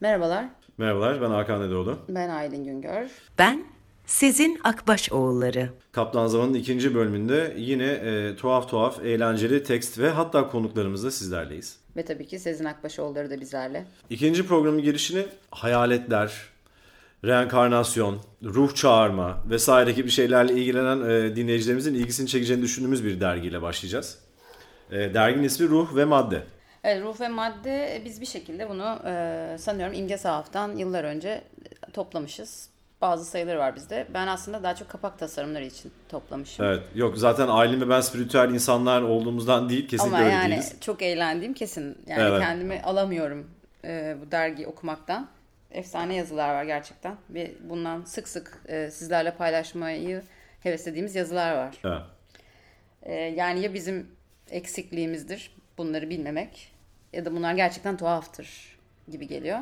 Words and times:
Merhabalar. 0.00 0.48
Merhabalar, 0.78 1.20
ben 1.22 1.30
Hakan 1.30 1.62
Edoğdu. 1.62 1.98
Ben 2.08 2.28
Aylin 2.28 2.64
Güngör. 2.64 3.10
Ben 3.38 3.64
Sizin 4.06 4.58
Akbaş 4.64 5.12
Oğulları. 5.12 5.68
Kaplan 5.92 6.26
Zaman'ın 6.26 6.54
ikinci 6.54 6.94
bölümünde 6.94 7.54
yine 7.56 7.86
e, 7.86 8.36
tuhaf 8.36 8.70
tuhaf, 8.70 9.04
eğlenceli 9.04 9.62
tekst 9.62 9.98
ve 9.98 10.10
hatta 10.10 10.48
konuklarımızla 10.50 11.10
sizlerleyiz. 11.10 11.83
Ve 11.96 12.04
tabii 12.04 12.26
ki 12.26 12.38
Sezin 12.38 12.64
Akbaşoğulları 12.64 13.30
da 13.30 13.40
bizlerle. 13.40 13.84
İkinci 14.10 14.46
programın 14.46 14.82
girişini 14.82 15.26
hayaletler, 15.50 16.32
reenkarnasyon, 17.24 18.20
ruh 18.44 18.74
çağırma 18.74 19.38
vesaire 19.50 19.92
gibi 19.92 20.10
şeylerle 20.10 20.52
ilgilenen 20.52 21.10
e, 21.10 21.36
dinleyicilerimizin 21.36 21.94
ilgisini 21.94 22.28
çekeceğini 22.28 22.62
düşündüğümüz 22.62 23.04
bir 23.04 23.20
dergiyle 23.20 23.62
başlayacağız. 23.62 24.18
E, 24.90 25.14
derginin 25.14 25.44
ismi 25.44 25.68
Ruh 25.68 25.96
ve 25.96 26.04
Madde. 26.04 26.42
Evet 26.84 27.02
ruh 27.02 27.20
ve 27.20 27.28
madde 27.28 28.02
biz 28.04 28.20
bir 28.20 28.26
şekilde 28.26 28.68
bunu 28.68 28.98
e, 29.06 29.56
sanıyorum 29.58 29.94
İmge 29.94 30.18
Sahaf'tan 30.18 30.76
yıllar 30.76 31.04
önce 31.04 31.44
toplamışız. 31.92 32.68
Bazı 33.04 33.24
sayıları 33.24 33.58
var 33.58 33.76
bizde. 33.76 34.06
Ben 34.14 34.26
aslında 34.26 34.62
daha 34.62 34.74
çok 34.74 34.88
kapak 34.88 35.18
tasarımları 35.18 35.64
için 35.64 35.92
toplamışım. 36.08 36.64
Evet, 36.66 36.82
yok 36.94 37.18
zaten 37.18 37.48
Aylin 37.48 37.80
ve 37.80 37.88
ben 37.88 38.00
spiritüel 38.00 38.50
insanlar 38.50 39.02
olduğumuzdan 39.02 39.68
değil, 39.68 39.88
kesinlikle 39.88 40.16
Ama 40.16 40.24
öyle 40.24 40.34
yani 40.34 40.50
değiliz. 40.50 40.76
çok 40.80 41.02
eğlendiğim 41.02 41.54
kesin. 41.54 41.98
Yani 42.06 42.22
Evet. 42.22 42.40
kendimi 42.40 42.80
alamıyorum 42.82 43.50
e, 43.84 44.16
bu 44.22 44.30
dergi 44.30 44.66
okumaktan. 44.66 45.28
Efsane 45.70 46.14
yazılar 46.14 46.48
var 46.48 46.64
gerçekten. 46.64 47.16
Ve 47.30 47.54
bundan 47.68 48.02
sık 48.02 48.28
sık 48.28 48.60
e, 48.66 48.90
sizlerle 48.90 49.30
paylaşmayı 49.30 50.22
heveslediğimiz 50.60 51.14
yazılar 51.14 51.56
var. 51.56 51.74
Evet. 51.84 52.02
E, 53.02 53.14
yani 53.14 53.60
ya 53.60 53.74
bizim 53.74 54.06
eksikliğimizdir 54.50 55.50
bunları 55.78 56.10
bilmemek 56.10 56.72
ya 57.12 57.24
da 57.24 57.32
bunlar 57.32 57.54
gerçekten 57.54 57.96
tuhaftır 57.96 58.78
gibi 59.10 59.28
geliyor. 59.28 59.58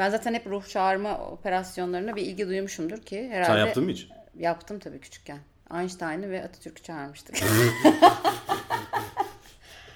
Ben 0.00 0.10
zaten 0.10 0.34
hep 0.34 0.46
ruh 0.46 0.68
çağırma 0.68 1.18
operasyonlarına 1.18 2.16
bir 2.16 2.22
ilgi 2.22 2.48
duymuşumdur 2.48 2.98
ki 2.98 3.28
herhalde. 3.30 3.52
Sen 3.52 3.66
yaptın 3.66 3.84
mı 3.84 3.90
hiç? 3.90 4.08
Yaptım 4.38 4.78
tabii 4.78 5.00
küçükken. 5.00 5.38
Einstein'ı 5.74 6.30
ve 6.30 6.44
Atatürk'ü 6.44 6.82
çağırmıştık. 6.82 7.36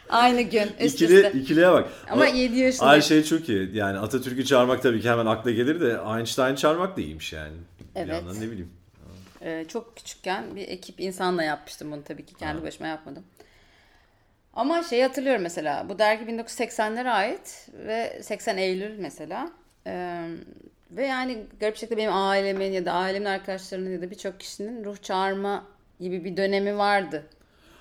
Aynı 0.09 0.43
gün 0.43 0.71
üst 0.81 0.95
İkili, 0.95 1.15
üste. 1.15 1.33
ikiliye 1.33 1.73
bak. 1.73 1.89
Ama 2.11 2.27
yedi 2.27 2.59
yaşında. 2.59 2.87
Aynı 2.87 3.03
şey 3.03 3.25
çok 3.25 3.49
iyi. 3.49 3.77
Yani 3.77 3.99
Atatürk'ü 3.99 4.45
çağırmak 4.45 4.83
tabii 4.83 5.01
ki 5.01 5.11
hemen 5.11 5.27
akla 5.27 5.51
gelir 5.51 5.81
de 5.81 5.99
Einstein 6.17 6.55
çağırmak 6.55 6.97
da 6.97 7.01
iyiymiş 7.01 7.33
yani. 7.33 7.57
Bir 7.81 8.01
Evet. 8.01 8.09
yandan 8.15 8.37
ne 8.41 8.51
bileyim. 8.51 8.73
Ee, 9.43 9.65
çok 9.69 9.97
küçükken 9.97 10.57
bir 10.57 10.69
ekip 10.69 11.01
insanla 11.01 11.43
yapmıştım 11.43 11.93
bunu 11.93 12.05
tabii 12.05 12.27
ki 12.27 12.35
kendi 12.35 12.63
başıma 12.63 12.89
yapmadım. 12.89 13.25
Ama 14.55 14.83
şey 14.83 15.03
hatırlıyorum 15.03 15.43
mesela 15.43 15.89
bu 15.89 15.99
dergi 15.99 16.25
1980'lere 16.25 17.11
ait 17.11 17.69
ve 17.73 18.21
80 18.23 18.57
Eylül 18.57 18.99
mesela. 18.99 19.51
Ee, 19.87 20.25
ve 20.91 21.07
yani 21.07 21.47
garip 21.61 21.77
şekilde 21.77 21.97
benim 21.97 22.13
ailemin 22.13 22.73
ya 22.73 22.85
da 22.85 22.93
ailemin 22.93 23.27
arkadaşlarının 23.27 23.91
ya 23.91 24.03
da 24.03 24.11
birçok 24.11 24.41
kişinin 24.41 24.85
ruh 24.85 25.03
çağırma 25.03 25.65
gibi 26.01 26.25
bir 26.25 26.37
dönemi 26.37 26.79
vardı. 26.79 27.23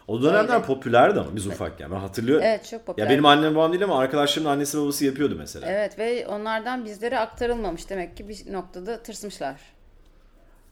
O 0.08 0.22
dönemler 0.24 0.54
Öyle. 0.54 0.66
popülerdi 0.66 1.20
ama 1.20 1.36
biz 1.36 1.48
ufakken. 1.48 1.92
Ben 1.92 1.96
hatırlıyorum. 1.96 2.46
Evet 2.48 2.66
çok 2.72 2.86
popüler. 2.86 3.06
Ya 3.06 3.12
benim 3.12 3.26
annem 3.26 3.56
babam 3.56 3.72
değil 3.72 3.84
ama 3.84 4.00
arkadaşlarımın 4.00 4.52
annesi 4.52 4.78
babası 4.78 5.06
yapıyordu 5.06 5.36
mesela. 5.38 5.68
Evet 5.72 6.00
ve 6.00 6.28
onlardan 6.28 6.86
bizlere 6.86 7.20
aktarılmamış 7.20 7.90
demek 7.90 8.18
ki 8.18 8.30
bir 8.30 8.54
noktada 8.54 9.04
tırsmışlar. 9.04 9.56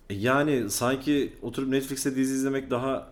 E 0.10 0.14
Yani 0.14 0.70
sanki 0.70 1.34
oturup 1.42 1.70
Netflix'te 1.70 2.16
dizi 2.16 2.34
izlemek 2.34 2.72
daha 2.72 3.08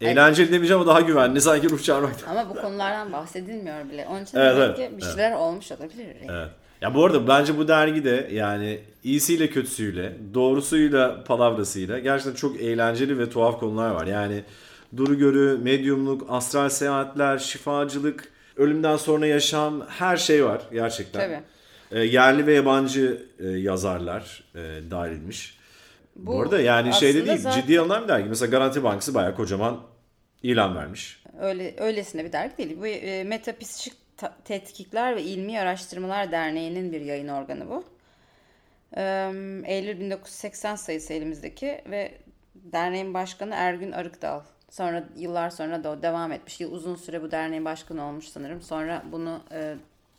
eğlenceli 0.00 0.52
demeyeceğim 0.52 0.82
ama 0.82 0.90
daha 0.90 1.00
güvenli. 1.00 1.40
Sanki 1.40 1.70
ruh 1.70 1.82
çağırmak. 1.82 2.12
Ama 2.28 2.50
bu 2.50 2.54
konulardan 2.54 3.12
bahsedilmiyor 3.12 3.90
bile. 3.90 4.06
Onun 4.10 4.24
için 4.24 4.38
Evet, 4.38 4.56
demek 4.56 4.78
evet, 4.78 4.90
ki 4.90 4.96
bir 4.96 5.02
şeyler 5.02 5.32
olmuş 5.32 5.72
olabilir. 5.72 6.16
Evet. 6.30 6.48
Ya 6.82 6.94
bu 6.94 7.04
arada 7.04 7.28
bence 7.28 7.58
bu 7.58 7.68
dergide 7.68 8.28
yani 8.32 8.80
iyisiyle 9.04 9.50
kötüsüyle, 9.50 10.16
doğrusuyla 10.34 11.24
palavrasıyla 11.24 11.98
gerçekten 11.98 12.34
çok 12.34 12.60
eğlenceli 12.60 13.18
ve 13.18 13.30
tuhaf 13.30 13.60
konular 13.60 13.90
var. 13.90 14.06
Yani 14.06 14.42
duru 14.96 15.18
görü, 15.18 15.58
medyumluk, 15.62 16.26
astral 16.28 16.68
seyahatler, 16.68 17.38
şifacılık, 17.38 18.32
ölümden 18.56 18.96
sonra 18.96 19.26
yaşam 19.26 19.86
her 19.88 20.16
şey 20.16 20.44
var 20.44 20.62
gerçekten. 20.72 21.20
Tabii. 21.20 21.40
E, 22.00 22.04
yerli 22.04 22.46
ve 22.46 22.52
yabancı 22.54 23.26
e, 23.38 23.48
yazarlar 23.48 24.44
e, 24.54 24.60
dahil 24.90 25.12
edilmiş. 25.12 25.58
Bu, 26.16 26.26
Bu 26.26 26.42
arada 26.42 26.60
yani 26.60 26.94
şeyde 26.94 27.26
değil 27.26 27.38
zaten- 27.38 27.60
ciddi 27.60 27.80
alınan 27.80 28.02
bir 28.04 28.08
dergi. 28.08 28.28
Mesela 28.28 28.50
Garanti 28.50 28.84
Bankası 28.84 29.14
bayağı 29.14 29.36
kocaman 29.36 29.80
ilan 30.42 30.76
vermiş. 30.76 31.22
Öyle 31.40 31.74
öylesine 31.78 32.24
bir 32.24 32.32
dergi 32.32 32.58
değil. 32.58 32.76
Bu 32.80 32.86
e, 32.86 33.24
Metapsişik 33.24 33.92
Ta- 33.92 34.01
Tetkikler 34.44 35.16
ve 35.16 35.22
İlmi 35.22 35.60
Araştırmalar 35.60 36.32
Derneği'nin 36.32 36.92
bir 36.92 37.00
yayın 37.00 37.28
organı 37.28 37.68
bu. 37.68 37.84
Eylül 39.66 40.00
1980 40.00 40.76
sayısı 40.76 41.12
elimizdeki 41.12 41.82
ve 41.86 42.18
derneğin 42.54 43.14
başkanı 43.14 43.54
Ergün 43.54 43.92
Arıkdal. 43.92 44.40
Sonra 44.70 45.04
yıllar 45.16 45.50
sonra 45.50 45.84
da 45.84 45.90
o 45.90 46.02
devam 46.02 46.32
etmiş. 46.32 46.60
Uzun 46.60 46.96
süre 46.96 47.22
bu 47.22 47.30
derneğin 47.30 47.64
başkanı 47.64 48.04
olmuş 48.04 48.28
sanırım. 48.28 48.62
Sonra 48.62 49.02
bunu 49.12 49.40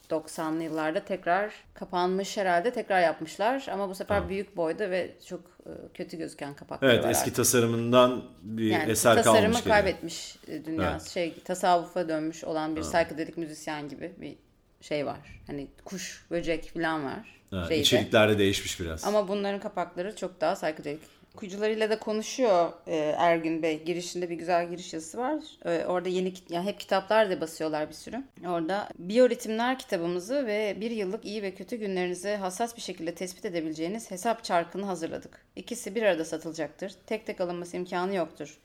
90'lı 0.09 0.63
yıllarda 0.63 1.05
tekrar 1.05 1.53
kapanmış 1.73 2.37
herhalde 2.37 2.73
tekrar 2.73 3.01
yapmışlar. 3.01 3.67
Ama 3.71 3.89
bu 3.89 3.95
sefer 3.95 4.29
büyük 4.29 4.57
boyda 4.57 4.91
ve 4.91 5.11
çok 5.27 5.39
e, 5.65 5.71
kötü 5.93 6.17
gözüken 6.17 6.53
kapakları 6.53 6.91
Evet 6.91 7.03
var 7.03 7.09
eski 7.09 7.21
artık. 7.23 7.35
tasarımından 7.35 8.23
bir 8.41 8.65
Yani 8.71 8.91
eser 8.91 9.15
tasarımı 9.15 9.23
kalmamış. 9.37 9.57
geliyor. 9.63 9.75
kaybetmiş 9.75 10.35
e, 10.47 10.65
dünya. 10.65 10.91
Evet. 10.91 11.01
Şey 11.09 11.39
tasavvufa 11.43 12.09
dönmüş 12.09 12.43
olan 12.43 12.75
bir 12.75 12.81
psychedelic 12.81 13.33
müzisyen 13.37 13.89
gibi 13.89 14.13
bir 14.17 14.35
şey 14.81 15.05
var. 15.05 15.41
Hani 15.47 15.67
kuş, 15.85 16.25
böcek 16.31 16.71
falan 16.73 17.05
var. 17.05 17.41
Evet, 17.53 17.67
şeyde. 17.67 17.81
içerikler 17.81 18.29
de 18.29 18.37
değişmiş 18.37 18.79
biraz. 18.79 19.05
Ama 19.05 19.27
bunların 19.27 19.59
kapakları 19.59 20.15
çok 20.15 20.41
daha 20.41 20.53
psychedelic. 20.53 20.99
Okuyucularıyla 21.35 21.89
da 21.89 21.99
konuşuyor 21.99 22.71
e, 22.87 22.95
Ergün 23.17 23.63
Bey. 23.63 23.83
Girişinde 23.83 24.29
bir 24.29 24.35
güzel 24.35 24.69
giriş 24.69 24.93
yazısı 24.93 25.17
var. 25.17 25.43
E, 25.65 25.85
orada 25.85 26.09
yeni 26.09 26.33
yani 26.49 26.65
hep 26.65 26.79
kitaplar 26.79 27.29
da 27.29 27.41
basıyorlar 27.41 27.89
bir 27.89 27.93
sürü. 27.93 28.23
Orada 28.47 28.89
biyoritimler 28.99 29.79
kitabımızı 29.79 30.47
ve 30.47 30.77
bir 30.81 30.91
yıllık 30.91 31.25
iyi 31.25 31.43
ve 31.43 31.55
kötü 31.55 31.75
günlerinizi 31.75 32.35
hassas 32.35 32.75
bir 32.75 32.81
şekilde 32.81 33.15
tespit 33.15 33.45
edebileceğiniz 33.45 34.11
hesap 34.11 34.43
çarkını 34.43 34.85
hazırladık. 34.85 35.45
İkisi 35.55 35.95
bir 35.95 36.03
arada 36.03 36.25
satılacaktır. 36.25 36.93
Tek 37.07 37.25
tek 37.25 37.41
alınması 37.41 37.77
imkanı 37.77 38.15
yoktur. 38.15 38.59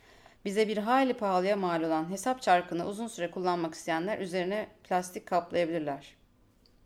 Bize 0.45 0.69
bir 0.69 0.77
hayli 0.77 1.15
pahalıya 1.15 1.57
mal 1.57 1.83
olan 1.83 2.11
hesap 2.11 2.43
çarkını 2.43 2.87
uzun 2.87 3.07
süre 3.07 3.31
kullanmak 3.31 3.75
isteyenler 3.75 4.19
üzerine 4.19 4.67
plastik 4.85 5.27
kaplayabilirler 5.27 6.15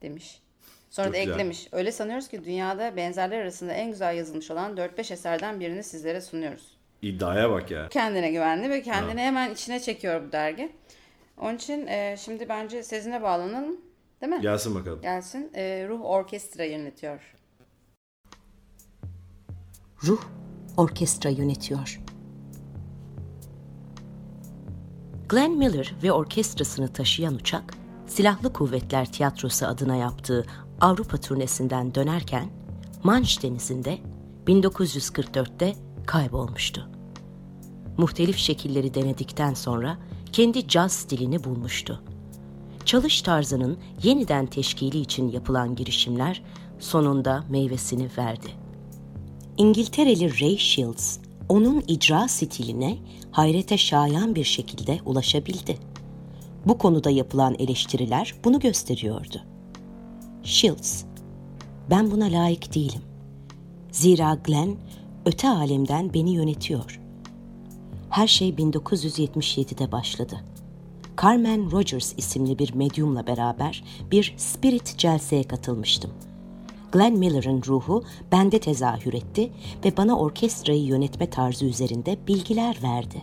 demiş. 0.02 0.42
Sonra 0.92 1.06
Çok 1.06 1.14
da 1.14 1.18
güzel. 1.18 1.32
eklemiş. 1.32 1.68
Öyle 1.72 1.92
sanıyoruz 1.92 2.28
ki 2.28 2.44
dünyada 2.44 2.96
benzerler 2.96 3.40
arasında 3.40 3.72
en 3.72 3.90
güzel 3.90 4.16
yazılmış 4.16 4.50
olan 4.50 4.76
4-5 4.76 5.12
eserden 5.12 5.60
birini 5.60 5.82
sizlere 5.82 6.20
sunuyoruz. 6.20 6.78
İddiaya 7.02 7.50
bak 7.50 7.70
ya. 7.70 7.88
Kendine 7.88 8.30
güvenli 8.30 8.70
ve 8.70 8.82
kendini 8.82 9.20
hemen 9.20 9.50
içine 9.50 9.80
çekiyor 9.80 10.22
bu 10.28 10.32
dergi. 10.32 10.72
Onun 11.38 11.56
için 11.56 11.86
e, 11.86 12.16
şimdi 12.18 12.48
bence 12.48 12.82
Sezin'e 12.82 13.22
bağlanalım. 13.22 13.76
Değil 14.20 14.32
mi? 14.32 14.40
Gelsin 14.42 14.74
bakalım. 14.74 15.00
Gelsin. 15.02 15.50
E, 15.54 15.86
Ruh 15.88 16.04
Orkestra 16.04 16.64
yönetiyor. 16.64 17.34
Ruh 20.04 20.20
orkestra 20.76 21.30
yönetiyor. 21.30 22.00
Glenn 25.28 25.52
Miller 25.52 25.94
ve 26.02 26.12
orkestrasını 26.12 26.92
taşıyan 26.92 27.34
uçak, 27.34 27.74
Silahlı 28.06 28.52
Kuvvetler 28.52 29.12
Tiyatrosu 29.12 29.66
adına 29.66 29.96
yaptığı 29.96 30.46
Avrupa 30.82 31.16
turnesinden 31.16 31.94
dönerken 31.94 32.48
Manş 33.02 33.42
Denizi'nde 33.42 33.98
1944'te 34.46 35.74
kaybolmuştu. 36.06 36.88
Muhtelif 37.98 38.36
şekilleri 38.36 38.94
denedikten 38.94 39.54
sonra 39.54 39.98
kendi 40.32 40.68
caz 40.68 40.92
stilini 40.92 41.44
bulmuştu. 41.44 42.02
Çalış 42.84 43.22
tarzının 43.22 43.78
yeniden 44.02 44.46
teşkili 44.46 44.98
için 44.98 45.28
yapılan 45.28 45.74
girişimler 45.74 46.42
sonunda 46.78 47.44
meyvesini 47.48 48.08
verdi. 48.18 48.48
İngiltereli 49.56 50.40
Ray 50.40 50.58
Shields 50.58 51.18
onun 51.48 51.84
icra 51.88 52.28
stiline 52.28 52.98
hayrete 53.30 53.78
şayan 53.78 54.34
bir 54.34 54.44
şekilde 54.44 54.98
ulaşabildi. 55.04 55.78
Bu 56.66 56.78
konuda 56.78 57.10
yapılan 57.10 57.54
eleştiriler 57.58 58.34
bunu 58.44 58.60
gösteriyordu. 58.60 59.51
Shields, 60.44 61.04
ben 61.90 62.10
buna 62.10 62.24
layık 62.24 62.74
değilim. 62.74 63.02
Zira 63.90 64.38
Glenn 64.44 64.76
öte 65.26 65.48
alemden 65.48 66.14
beni 66.14 66.30
yönetiyor. 66.30 67.00
Her 68.10 68.26
şey 68.26 68.50
1977'de 68.50 69.92
başladı. 69.92 70.44
Carmen 71.22 71.70
Rogers 71.72 72.14
isimli 72.16 72.58
bir 72.58 72.74
medyumla 72.74 73.26
beraber 73.26 73.84
bir 74.10 74.34
spirit 74.36 74.98
celseye 74.98 75.42
katılmıştım. 75.42 76.10
Glenn 76.92 77.18
Miller'ın 77.18 77.62
ruhu 77.66 78.04
bende 78.32 78.58
tezahür 78.58 79.12
etti 79.12 79.52
ve 79.84 79.96
bana 79.96 80.18
orkestrayı 80.18 80.84
yönetme 80.84 81.30
tarzı 81.30 81.64
üzerinde 81.66 82.18
bilgiler 82.26 82.78
verdi. 82.82 83.22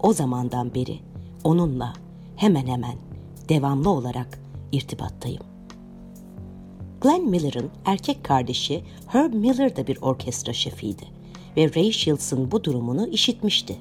O 0.00 0.12
zamandan 0.12 0.74
beri 0.74 0.98
onunla 1.44 1.92
hemen 2.36 2.66
hemen 2.66 2.96
devamlı 3.48 3.90
olarak 3.90 4.40
irtibattayım. 4.72 5.47
Glenn 7.00 7.30
Miller'ın 7.30 7.70
erkek 7.84 8.24
kardeşi 8.24 8.84
Herb 9.06 9.34
Miller 9.34 9.76
da 9.76 9.86
bir 9.86 9.98
orkestra 10.02 10.52
şefiydi 10.52 11.04
ve 11.56 11.74
Ray 11.74 11.92
Shields'ın 11.92 12.50
bu 12.50 12.64
durumunu 12.64 13.08
işitmişti. 13.08 13.76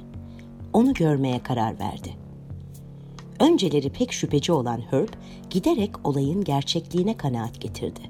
Onu 0.74 0.94
görmeye 0.94 1.44
karar 1.44 1.80
verdi. 1.80 2.10
Önceleri 3.40 3.90
pek 3.90 4.12
şüpheci 4.12 4.52
olan 4.52 4.82
Herb 4.90 5.10
giderek 5.50 6.08
olayın 6.08 6.44
gerçekliğine 6.44 7.18
kanaat 7.18 7.62
getirdi. 7.62 8.02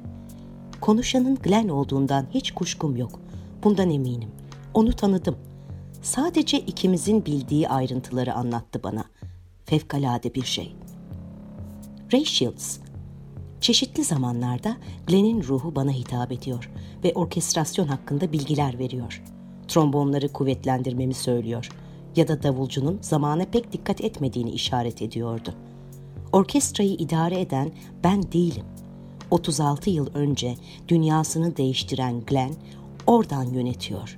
Konuşanın 0.81 1.35
Glenn 1.35 1.69
olduğundan 1.69 2.27
hiç 2.33 2.51
kuşkum 2.51 2.97
yok. 2.97 3.19
Bundan 3.63 3.89
eminim. 3.89 4.29
Onu 4.73 4.93
tanıdım. 4.93 5.37
Sadece 6.01 6.59
ikimizin 6.59 7.25
bildiği 7.25 7.69
ayrıntıları 7.69 8.33
anlattı 8.33 8.83
bana. 8.83 9.05
Fevkalade 9.65 10.35
bir 10.35 10.45
şey. 10.45 10.75
Ray 12.13 12.25
Shields, 12.25 12.79
Çeşitli 13.61 14.03
zamanlarda 14.03 14.77
Glenn'in 15.07 15.43
ruhu 15.43 15.75
bana 15.75 15.91
hitap 15.91 16.31
ediyor 16.31 16.71
ve 17.03 17.13
orkestrasyon 17.13 17.87
hakkında 17.87 18.31
bilgiler 18.31 18.79
veriyor. 18.79 19.23
Trombonları 19.67 20.29
kuvvetlendirmemi 20.29 21.13
söylüyor 21.13 21.69
ya 22.15 22.27
da 22.27 22.43
davulcunun 22.43 22.99
zamana 23.01 23.45
pek 23.45 23.73
dikkat 23.73 24.01
etmediğini 24.01 24.51
işaret 24.51 25.01
ediyordu. 25.01 25.53
Orkestrayı 26.31 26.93
idare 26.93 27.41
eden 27.41 27.71
ben 28.03 28.31
değilim. 28.31 28.65
36 29.31 29.89
yıl 29.89 30.07
önce 30.13 30.55
dünyasını 30.87 31.57
değiştiren 31.57 32.21
Glenn 32.21 32.55
oradan 33.07 33.43
yönetiyor 33.43 34.17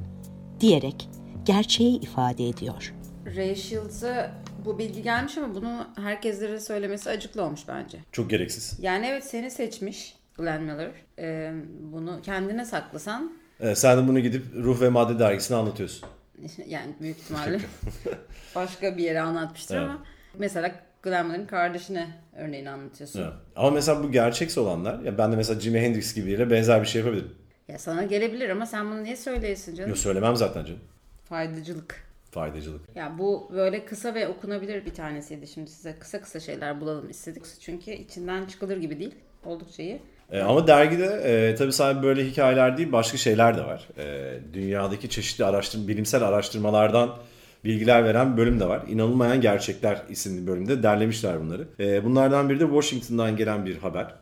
diyerek 0.60 1.10
gerçeği 1.46 2.00
ifade 2.00 2.50
ediyor. 2.50 2.96
Ray 3.36 3.56
Shields'a 3.56 4.32
bu 4.66 4.80
bilgi 4.80 5.02
gelmiş 5.04 5.38
ama 5.38 5.56
bunu 5.56 5.88
herkeslere 5.96 6.60
söylemesi 6.60 7.10
acıklı 7.10 7.44
olmuş 7.44 7.62
bence. 7.68 7.98
Çok 8.12 8.30
gereksiz. 8.30 8.78
Yani 8.82 9.06
evet 9.06 9.24
seni 9.26 9.52
seçmiş 9.52 10.16
Glenn 10.38 10.64
Miller. 10.64 10.92
Ee, 11.20 11.54
bunu 11.82 12.20
kendine 12.24 12.66
saklasan 12.66 13.34
Evet, 13.60 13.78
sen 13.78 13.98
de 13.98 14.08
bunu 14.08 14.20
gidip 14.20 14.46
Ruh 14.56 14.82
ve 14.82 14.90
Madde 14.90 15.20
dergisine 15.20 15.58
anlatıyorsun. 15.58 16.10
yani 16.68 16.96
büyük 17.02 17.18
ihtimalle 17.18 17.60
başka 18.56 18.98
bir 18.98 19.04
yere 19.04 19.22
anlatmıştır 19.22 19.76
Evet. 19.78 19.90
ama 19.90 20.04
mesela 20.40 20.72
Glenn 21.04 21.26
Miller'ın 21.28 21.46
kardeşine 21.46 22.08
örneğini 22.36 22.70
anlatıyorsun. 22.70 23.22
Evet. 23.22 23.34
Ama 23.56 23.72
mesela 23.72 24.04
bu 24.04 24.12
gerçekse 24.12 24.60
olanlar, 24.60 25.00
ya 25.00 25.18
ben 25.18 25.32
de 25.32 25.36
mesela 25.36 25.60
Jimi 25.60 25.80
Hendrix 25.80 26.14
gibiyle 26.16 26.50
benzer 26.52 26.82
bir 26.82 26.88
şey 26.88 27.02
yapabilirim. 27.02 27.32
Ya 27.68 27.78
sana 27.80 28.04
gelebilir 28.04 28.50
ama 28.50 28.66
sen 28.66 28.92
bunu 28.92 29.04
niye 29.04 29.16
söyleyesin 29.16 29.76
canım? 29.76 29.90
Yok 29.90 29.98
söylemem 29.98 30.36
zaten 30.36 30.66
canım. 30.66 30.80
Faydacılık. 31.30 32.09
Faydacılık. 32.32 32.82
Ya 32.96 33.16
bu 33.18 33.50
böyle 33.54 33.86
kısa 33.86 34.14
ve 34.14 34.28
okunabilir 34.28 34.86
bir 34.86 34.94
tanesiydi. 34.94 35.48
Şimdi 35.48 35.72
size 35.72 35.96
kısa 36.00 36.22
kısa 36.22 36.40
şeyler 36.40 36.82
bulalım 36.82 37.10
istedik. 37.10 37.44
Çünkü 37.60 37.92
içinden 37.92 38.46
çıkılır 38.46 38.78
gibi 38.78 39.00
değil. 39.00 39.16
Oldukça 39.46 39.84
iyi. 39.84 40.02
E, 40.32 40.42
ama 40.42 40.68
dergide 40.68 41.06
e, 41.06 41.56
tabii 41.56 41.74
sadece 41.74 42.04
böyle 42.04 42.26
hikayeler 42.26 42.78
değil 42.78 42.92
başka 42.92 43.18
şeyler 43.18 43.58
de 43.58 43.62
var. 43.62 43.88
E, 43.98 44.38
dünyadaki 44.54 45.10
çeşitli 45.10 45.46
araştırma, 45.46 45.88
bilimsel 45.88 46.24
araştırmalardan 46.24 47.18
bilgiler 47.66 48.06
veren 48.06 48.38
bölüm 48.38 48.60
de 48.60 48.68
var. 48.68 48.82
İnanılmayan 48.88 49.42
Gerçekler 49.42 50.02
isimli 50.10 50.48
bölümde 50.48 50.84
derlemişler 50.84 51.42
bunları. 51.42 51.68
E, 51.80 52.06
bunlardan 52.06 52.50
biri 52.50 52.60
de 52.60 52.66
Washington'dan 52.66 53.38
gelen 53.38 53.66
bir 53.66 53.78
haber. 53.78 54.16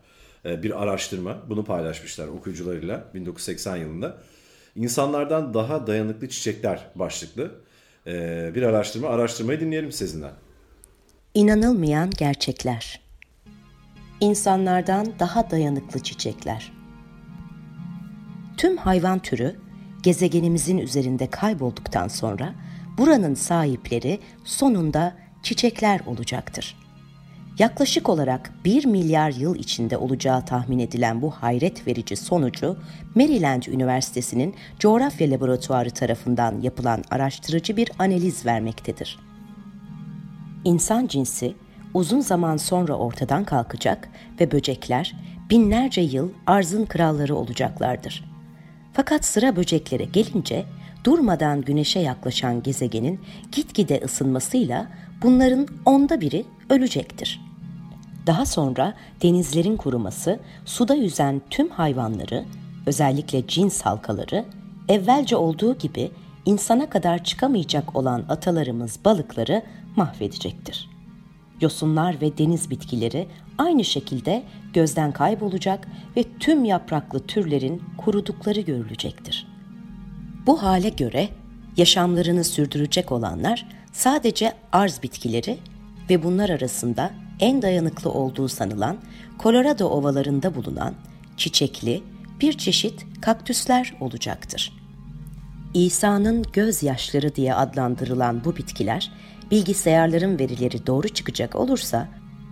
E, 0.45 0.63
bir 0.63 0.83
araştırma. 0.83 1.37
Bunu 1.49 1.65
paylaşmışlar 1.65 2.27
okuyucularıyla 2.27 3.03
1980 3.13 3.75
yılında. 3.75 4.17
İnsanlardan 4.75 5.53
daha 5.53 5.87
dayanıklı 5.87 6.29
çiçekler 6.29 6.87
başlıklı 6.95 7.51
e, 8.07 8.55
bir 8.55 8.63
araştırma. 8.63 9.07
Araştırmayı 9.07 9.59
dinleyelim 9.59 9.91
sizinden. 9.91 10.31
İnanılmayan 11.33 12.09
gerçekler. 12.09 13.01
İnsanlardan 14.19 15.13
daha 15.19 15.51
dayanıklı 15.51 16.03
çiçekler. 16.03 16.71
Tüm 18.57 18.77
hayvan 18.77 19.19
türü 19.19 19.55
gezegenimizin 20.03 20.77
üzerinde 20.77 21.29
kaybolduktan 21.29 22.07
sonra 22.07 22.55
buranın 22.97 23.33
sahipleri 23.33 24.19
sonunda 24.43 25.15
çiçekler 25.43 25.99
olacaktır. 25.99 26.75
Yaklaşık 27.59 28.09
olarak 28.09 28.51
1 28.65 28.85
milyar 28.85 29.31
yıl 29.31 29.55
içinde 29.55 29.97
olacağı 29.97 30.45
tahmin 30.45 30.79
edilen 30.79 31.21
bu 31.21 31.31
hayret 31.31 31.87
verici 31.87 32.15
sonucu 32.15 32.77
Maryland 33.15 33.63
Üniversitesi'nin 33.63 34.55
coğrafya 34.79 35.31
laboratuvarı 35.31 35.91
tarafından 35.91 36.61
yapılan 36.61 37.03
araştırıcı 37.11 37.77
bir 37.77 37.91
analiz 37.99 38.45
vermektedir. 38.45 39.19
İnsan 40.65 41.07
cinsi 41.07 41.53
uzun 41.93 42.19
zaman 42.19 42.57
sonra 42.57 42.93
ortadan 42.93 43.43
kalkacak 43.43 44.09
ve 44.39 44.51
böcekler 44.51 45.15
binlerce 45.49 46.01
yıl 46.01 46.29
arzın 46.47 46.85
kralları 46.85 47.35
olacaklardır. 47.35 48.25
Fakat 48.93 49.25
sıra 49.25 49.55
böceklere 49.55 50.03
gelince 50.03 50.65
durmadan 51.03 51.61
güneşe 51.61 51.99
yaklaşan 51.99 52.63
gezegenin 52.63 53.19
gitgide 53.51 54.01
ısınmasıyla 54.05 54.87
bunların 55.21 55.67
onda 55.85 56.21
biri 56.21 56.45
ölecektir. 56.69 57.46
Daha 58.27 58.45
sonra 58.45 58.93
denizlerin 59.23 59.77
kuruması 59.77 60.39
suda 60.65 60.95
yüzen 60.95 61.41
tüm 61.49 61.69
hayvanları, 61.69 62.45
özellikle 62.85 63.47
cins 63.47 63.81
halkaları, 63.81 64.45
evvelce 64.89 65.35
olduğu 65.35 65.77
gibi 65.77 66.11
insana 66.45 66.89
kadar 66.89 67.23
çıkamayacak 67.23 67.95
olan 67.95 68.25
atalarımız 68.29 68.99
balıkları 69.05 69.63
mahvedecektir. 69.95 70.89
Yosunlar 71.61 72.21
ve 72.21 72.37
deniz 72.37 72.69
bitkileri 72.69 73.27
aynı 73.57 73.83
şekilde 73.83 74.43
gözden 74.73 75.11
kaybolacak 75.11 75.87
ve 76.17 76.23
tüm 76.39 76.65
yapraklı 76.65 77.19
türlerin 77.19 77.83
kurudukları 77.97 78.61
görülecektir. 78.61 79.47
Bu 80.45 80.63
hale 80.63 80.89
göre 80.89 81.29
yaşamlarını 81.77 82.43
sürdürecek 82.43 83.11
olanlar 83.11 83.65
sadece 83.93 84.53
arz 84.71 85.03
bitkileri 85.03 85.57
ve 86.09 86.23
bunlar 86.23 86.49
arasında 86.49 87.11
en 87.39 87.61
dayanıklı 87.61 88.11
olduğu 88.11 88.47
sanılan 88.47 88.97
Colorado 89.39 89.85
ovalarında 89.85 90.55
bulunan 90.55 90.93
çiçekli 91.37 92.03
bir 92.41 92.53
çeşit 92.53 93.05
kaktüsler 93.21 93.93
olacaktır. 93.99 94.73
İsa'nın 95.73 96.45
gözyaşları 96.53 97.35
diye 97.35 97.53
adlandırılan 97.53 98.45
bu 98.45 98.55
bitkiler 98.55 99.11
bilgisayarların 99.51 100.39
verileri 100.39 100.87
doğru 100.87 101.09
çıkacak 101.09 101.55
olursa 101.55 102.07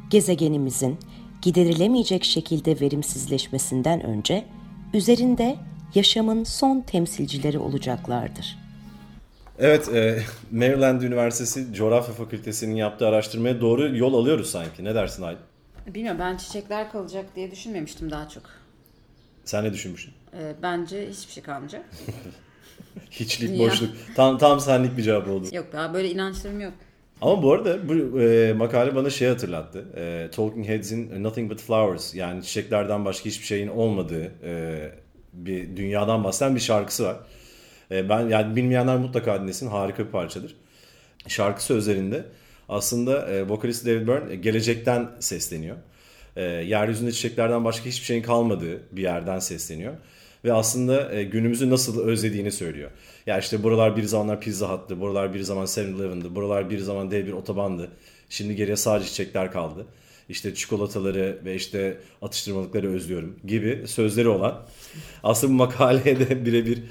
gezegenimizin 0.09 0.97
giderilemeyecek 1.41 2.23
şekilde 2.23 2.79
verimsizleşmesinden 2.79 4.03
önce 4.03 4.45
üzerinde 4.93 5.55
yaşamın 5.95 6.43
son 6.43 6.81
temsilcileri 6.81 7.59
olacaklardır. 7.59 8.64
Evet, 9.59 9.89
e, 9.89 10.23
Maryland 10.51 11.01
Üniversitesi 11.01 11.73
Coğrafya 11.73 12.13
Fakültesi'nin 12.13 12.75
yaptığı 12.75 13.07
araştırmaya 13.07 13.61
doğru 13.61 13.97
yol 13.97 14.13
alıyoruz 14.13 14.49
sanki. 14.49 14.83
Ne 14.83 14.95
dersin 14.95 15.23
Aydın? 15.23 15.41
Bilmiyorum 15.87 16.19
ben 16.19 16.37
çiçekler 16.37 16.91
kalacak 16.91 17.25
diye 17.35 17.51
düşünmemiştim 17.51 18.11
daha 18.11 18.29
çok. 18.29 18.43
Sen 19.45 19.63
ne 19.63 19.73
düşünmüşsün? 19.73 20.13
Ee, 20.33 20.53
bence 20.61 21.09
hiçbir 21.09 21.33
şey 21.33 21.43
kalmayacak. 21.43 21.85
Hiçlik, 23.11 23.59
boşluk. 23.59 23.89
Tam 24.15 24.37
tam 24.37 24.59
senlik 24.59 24.97
bir 24.97 25.03
cevap 25.03 25.27
oldu. 25.27 25.47
Yok 25.51 25.65
ya 25.73 25.93
böyle 25.93 26.11
inançlarım 26.11 26.61
yok. 26.61 26.73
Ama 27.21 27.43
bu 27.43 27.53
arada 27.53 27.89
bu 27.89 28.21
e, 28.21 28.53
makale 28.53 28.95
bana 28.95 29.09
şey 29.09 29.27
hatırlattı. 29.27 29.85
E, 29.95 30.29
Talking 30.31 30.67
Heads'in 30.67 31.23
Nothing 31.23 31.51
But 31.51 31.61
Flowers 31.61 32.15
yani 32.15 32.43
çiçeklerden 32.43 33.05
başka 33.05 33.25
hiçbir 33.25 33.45
şeyin 33.45 33.67
olmadığı 33.67 34.31
e, 34.43 34.91
bir 35.33 35.77
dünyadan 35.77 36.23
bahseden 36.23 36.55
bir 36.55 36.59
şarkısı 36.59 37.03
var. 37.03 37.17
E, 37.91 38.09
ben 38.09 38.29
yani 38.29 38.55
bilmeyenler 38.55 38.97
mutlaka 38.97 39.41
dinlesin. 39.41 39.67
Harika 39.67 40.05
bir 40.05 40.11
parçadır. 40.11 40.55
Şarkı 41.27 41.63
sözlerinde 41.63 42.25
aslında 42.69 43.27
e, 43.31 43.49
vokalist 43.49 43.85
David 43.85 44.07
Byrne 44.07 44.33
e, 44.33 44.35
gelecekten 44.35 45.09
sesleniyor. 45.19 45.77
E, 46.35 46.41
yeryüzünde 46.43 47.11
çiçeklerden 47.11 47.65
başka 47.65 47.85
hiçbir 47.85 48.05
şeyin 48.05 48.23
kalmadığı 48.23 48.81
bir 48.91 49.01
yerden 49.01 49.39
sesleniyor. 49.39 49.93
Ve 50.45 50.53
aslında 50.53 51.13
e, 51.13 51.23
günümüzü 51.23 51.69
nasıl 51.69 52.01
özlediğini 52.01 52.51
söylüyor. 52.51 52.91
Ya 53.25 53.39
işte 53.39 53.63
buralar 53.63 53.97
bir 53.97 54.03
zamanlar 54.03 54.41
Pizza 54.41 54.73
Hut'tı, 54.73 55.01
buralar 55.01 55.33
bir 55.33 55.41
zaman 55.41 55.65
7-Eleven'dı, 55.65 56.35
buralar 56.35 56.69
bir 56.69 56.79
zaman 56.79 57.11
dev 57.11 57.25
bir 57.27 57.33
otobandı. 57.33 57.89
Şimdi 58.29 58.55
geriye 58.55 58.75
sadece 58.75 59.09
çiçekler 59.09 59.51
kaldı. 59.51 59.85
İşte 60.29 60.55
çikolataları 60.55 61.39
ve 61.45 61.55
işte 61.55 61.97
atıştırmalıkları 62.21 62.89
özlüyorum 62.91 63.39
gibi 63.47 63.83
sözleri 63.87 64.27
olan. 64.27 64.61
Aslında 65.23 65.53
bu 65.53 65.57
makaleye 65.57 66.19
de 66.19 66.45
birebir 66.45 66.83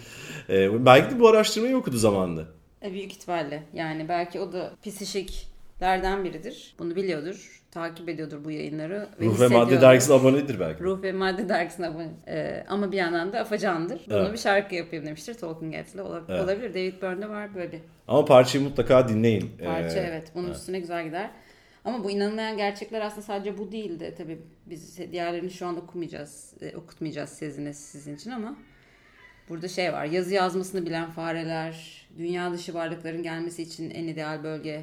e, 0.49 0.87
belki 0.87 1.15
de 1.15 1.21
bu 1.21 1.29
araştırmayı 1.29 1.77
okudu 1.77 1.97
zamanında. 1.97 2.45
E, 2.83 2.93
büyük 2.93 3.13
ihtimalle. 3.13 3.63
Yani 3.73 4.09
belki 4.09 4.41
o 4.41 4.53
da 4.53 4.73
pisişik 4.83 5.47
kitaplardan 5.75 6.25
biridir. 6.25 6.75
Bunu 6.79 6.97
biliyordur, 6.97 7.63
takip 7.71 8.09
ediyordur 8.09 8.45
bu 8.45 8.51
yayınları. 8.51 9.09
Ruh 9.21 9.41
ve. 9.41 9.49
Madde 9.49 9.81
dergisine 9.81 10.15
abonedir 10.17 10.61
belki. 10.61 10.85
Ruh 10.85 11.03
ve 11.03 11.13
Madde 11.13 11.49
dergisine 11.49 11.87
abone. 11.87 12.09
Ee, 12.29 12.65
ama 12.69 12.93
bir 12.93 12.97
yandan 12.97 13.33
da 13.33 13.41
afacandır. 13.41 14.01
Bunu 14.11 14.19
Evet. 14.19 14.33
bir 14.33 14.39
şarkı 14.39 14.75
yapayım 14.75 15.07
demiştir 15.07 15.35
Talking 15.35 15.75
Heads'le. 15.75 15.99
Ola- 15.99 16.23
Evet. 16.29 16.45
Olabilir. 16.45 16.71
David 16.75 17.03
Byrne'de 17.03 17.29
var 17.29 17.55
böyle 17.55 17.73
bir 17.73 17.81
Ama 18.09 18.25
parçayı 18.25 18.65
mutlaka 18.65 19.09
dinleyin. 19.09 19.51
parça. 19.65 19.99
Ee, 19.99 20.07
evet. 20.11 20.33
Bunun 20.35 20.51
üstüne 20.51 20.81
güzel 20.81 21.05
gider. 21.05 21.31
Ama 21.85 22.05
bu 22.05 22.11
inanılmayan 22.11 22.57
gerçekler 22.57 23.01
aslında 23.01 23.23
sadece 23.23 23.59
bu 23.59 23.73
değildi. 23.73 24.15
Tabii 24.19 24.39
biz 24.67 24.99
diğerlerini 25.13 25.51
şu 25.51 25.67
an 25.67 25.77
okumayacağız, 25.77 26.55
e, 26.61 26.77
okutmayacağız 26.77 27.31
sizin, 27.31 27.73
sizin 27.73 28.17
için 28.17 28.31
ama 28.31 28.57
burada 29.49 29.69
şey 29.69 29.93
var. 29.93 30.05
Yazı 30.05 30.35
yazmasını 30.35 30.87
bilen 30.87 31.11
fareler, 31.11 32.05
dünya 32.19 32.53
dışı 32.53 32.75
varlıkların 32.75 33.23
gelmesi 33.23 33.63
için 33.63 33.91
en 33.91 34.07
ideal 34.07 34.45
bölge. 34.45 34.83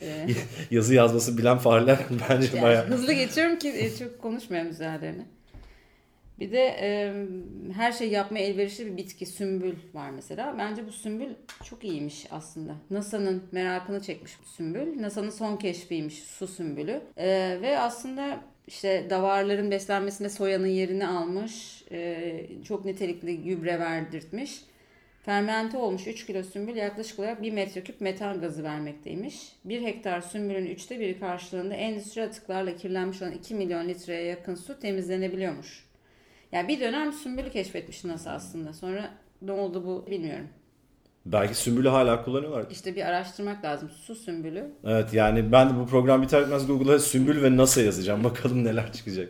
Ee, 0.00 0.26
Yazı 0.70 0.94
yazması 0.94 1.38
bilen 1.38 1.58
fareler 1.58 1.98
bence 2.30 2.48
Yani 2.56 2.62
bayağı... 2.62 2.86
hızlı 2.86 3.12
geçiyorum 3.12 3.58
ki 3.58 3.68
e, 3.68 3.96
çok 3.96 4.22
konuşmayalım 4.22 4.70
üzerlerine. 4.70 5.22
Bir 6.40 6.52
de 6.52 6.76
e, 6.80 7.14
her 7.74 7.92
şey 7.92 8.10
yapmaya 8.10 8.44
elverişli 8.44 8.86
bir 8.86 8.96
bitki 8.96 9.26
sümbül 9.26 9.74
var 9.94 10.10
mesela. 10.10 10.54
Bence 10.58 10.86
bu 10.86 10.92
sümbül 10.92 11.34
çok 11.64 11.84
iyiymiş 11.84 12.26
aslında. 12.30 12.74
NASA'nın 12.90 13.42
merakını 13.52 14.02
çekmiş 14.02 14.32
sümbül. 14.56 15.02
NASA'nın 15.02 15.30
son 15.30 15.56
keşfiymiş 15.56 16.14
su 16.14 16.46
sümbülü. 16.46 17.00
E, 17.16 17.58
ve 17.62 17.78
aslında 17.78 18.40
işte 18.68 19.06
davarların 19.10 19.70
beslenmesinde 19.70 20.28
soyanın 20.28 20.66
yerini 20.66 21.06
almış. 21.06 21.84
E, 21.90 22.46
çok 22.64 22.84
nitelikli 22.84 23.42
gübre 23.42 23.80
verdirtmiş. 23.80 24.60
Fermente 25.22 25.78
olmuş 25.78 26.06
3 26.06 26.26
kilo 26.26 26.42
sümbül 26.42 26.76
yaklaşık 26.76 27.18
olarak 27.18 27.42
1 27.42 27.52
metreküp 27.52 28.00
metan 28.00 28.40
gazı 28.40 28.64
vermekteymiş. 28.64 29.52
1 29.64 29.82
hektar 29.82 30.20
sümbülün 30.20 30.66
üçte 30.66 31.00
biri 31.00 31.20
karşılığında 31.20 31.74
endüstri 31.74 32.22
atıklarla 32.22 32.76
kirlenmiş 32.76 33.22
olan 33.22 33.32
2 33.32 33.54
milyon 33.54 33.88
litreye 33.88 34.22
yakın 34.22 34.54
su 34.54 34.80
temizlenebiliyormuş. 34.80 35.88
Yani 36.52 36.68
bir 36.68 36.80
dönem 36.80 37.12
sümbülü 37.12 37.50
keşfetmiş 37.50 38.04
NASA 38.04 38.30
aslında. 38.30 38.72
Sonra 38.72 39.10
ne 39.42 39.52
oldu 39.52 39.86
bu 39.86 40.10
bilmiyorum. 40.10 40.48
Belki 41.32 41.54
sümbülü 41.54 41.88
hala 41.88 42.24
kullanıyorlar. 42.24 42.64
İşte 42.70 42.96
bir 42.96 43.02
araştırmak 43.02 43.64
lazım. 43.64 43.90
Su 43.90 44.14
sümbülü. 44.14 44.64
Evet 44.84 45.12
yani 45.12 45.52
ben 45.52 45.70
de 45.70 45.78
bu 45.78 45.86
program 45.86 46.22
biter 46.22 46.42
bitmez 46.42 46.66
Google'a 46.66 46.98
sümbül 46.98 47.42
ve 47.42 47.56
NASA 47.56 47.82
yazacağım. 47.82 48.24
Bakalım 48.24 48.64
neler 48.64 48.92
çıkacak. 48.92 49.28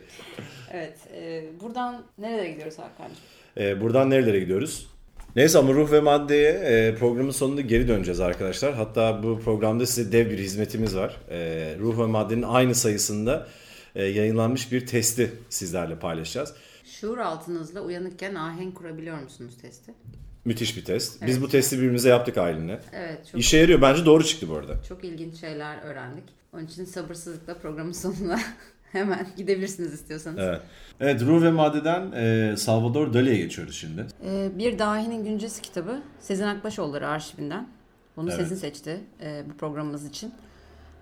Evet. 0.71 0.97
e, 1.13 1.43
buradan 1.61 2.03
nerelere 2.17 2.49
gidiyoruz 2.49 2.79
Hakan'cığım? 2.79 3.17
Ee, 3.57 3.81
buradan 3.81 4.09
nerelere 4.09 4.39
gidiyoruz? 4.39 4.87
Neyse 5.35 5.59
ama 5.59 5.73
ruh 5.73 5.91
ve 5.91 5.99
maddeye 5.99 6.51
e, 6.51 6.95
programın 6.95 7.31
sonunda 7.31 7.61
geri 7.61 7.87
döneceğiz 7.87 8.19
arkadaşlar. 8.19 8.73
Hatta 8.73 9.23
bu 9.23 9.39
programda 9.39 9.85
size 9.85 10.11
dev 10.11 10.29
bir 10.29 10.39
hizmetimiz 10.39 10.95
var. 10.95 11.17
E, 11.29 11.37
ruh 11.79 11.99
ve 11.99 12.05
maddenin 12.05 12.41
aynı 12.41 12.75
sayısında 12.75 13.47
e, 13.95 14.03
yayınlanmış 14.03 14.71
bir 14.71 14.85
testi 14.85 15.31
sizlerle 15.49 15.99
paylaşacağız. 15.99 16.53
Şuur 16.85 17.17
altınızla 17.17 17.81
uyanıkken 17.81 18.35
ahenk 18.35 18.75
kurabiliyor 18.75 19.21
musunuz 19.21 19.57
testi? 19.61 19.93
Müthiş 20.45 20.77
bir 20.77 20.85
test. 20.85 21.25
Biz 21.27 21.41
bu 21.41 21.49
testi 21.49 21.77
birbirimize 21.77 22.09
yaptık 22.09 22.37
Aylin'le. 22.37 22.77
Evet. 22.93 23.27
Çok 23.31 23.39
İşe 23.39 23.57
yarıyor. 23.57 23.81
Bence 23.81 24.05
doğru 24.05 24.23
çıktı 24.23 24.49
bu 24.49 24.55
arada. 24.55 24.83
Çok 24.89 25.03
ilginç 25.03 25.39
şeyler 25.39 25.81
öğrendik. 25.81 26.23
Onun 26.53 26.65
için 26.65 26.85
sabırsızlıkla 26.85 27.57
programın 27.57 27.91
sonuna 27.91 28.39
hemen 28.91 29.27
gidebilirsiniz 29.37 29.93
istiyorsanız. 29.93 30.39
Evet. 30.39 30.61
Evet 30.99 31.21
ruh 31.21 31.43
ve 31.43 31.51
maddeden 31.51 32.11
e, 32.11 32.57
Salvador 32.57 33.13
Dali'ye 33.13 33.37
geçiyoruz 33.37 33.75
şimdi. 33.75 34.05
Ee, 34.25 34.49
bir 34.57 34.79
Dahinin 34.79 35.23
Güncesi 35.23 35.61
kitabı 35.61 36.01
Sezen 36.19 36.47
Akbaşoğulları 36.47 37.07
arşivinden. 37.07 37.67
Bunu 38.17 38.29
Evet. 38.29 38.39
Sezin 38.39 38.55
seçti 38.55 38.99
e, 39.21 39.43
bu 39.49 39.57
programımız 39.57 40.05
için. 40.05 40.33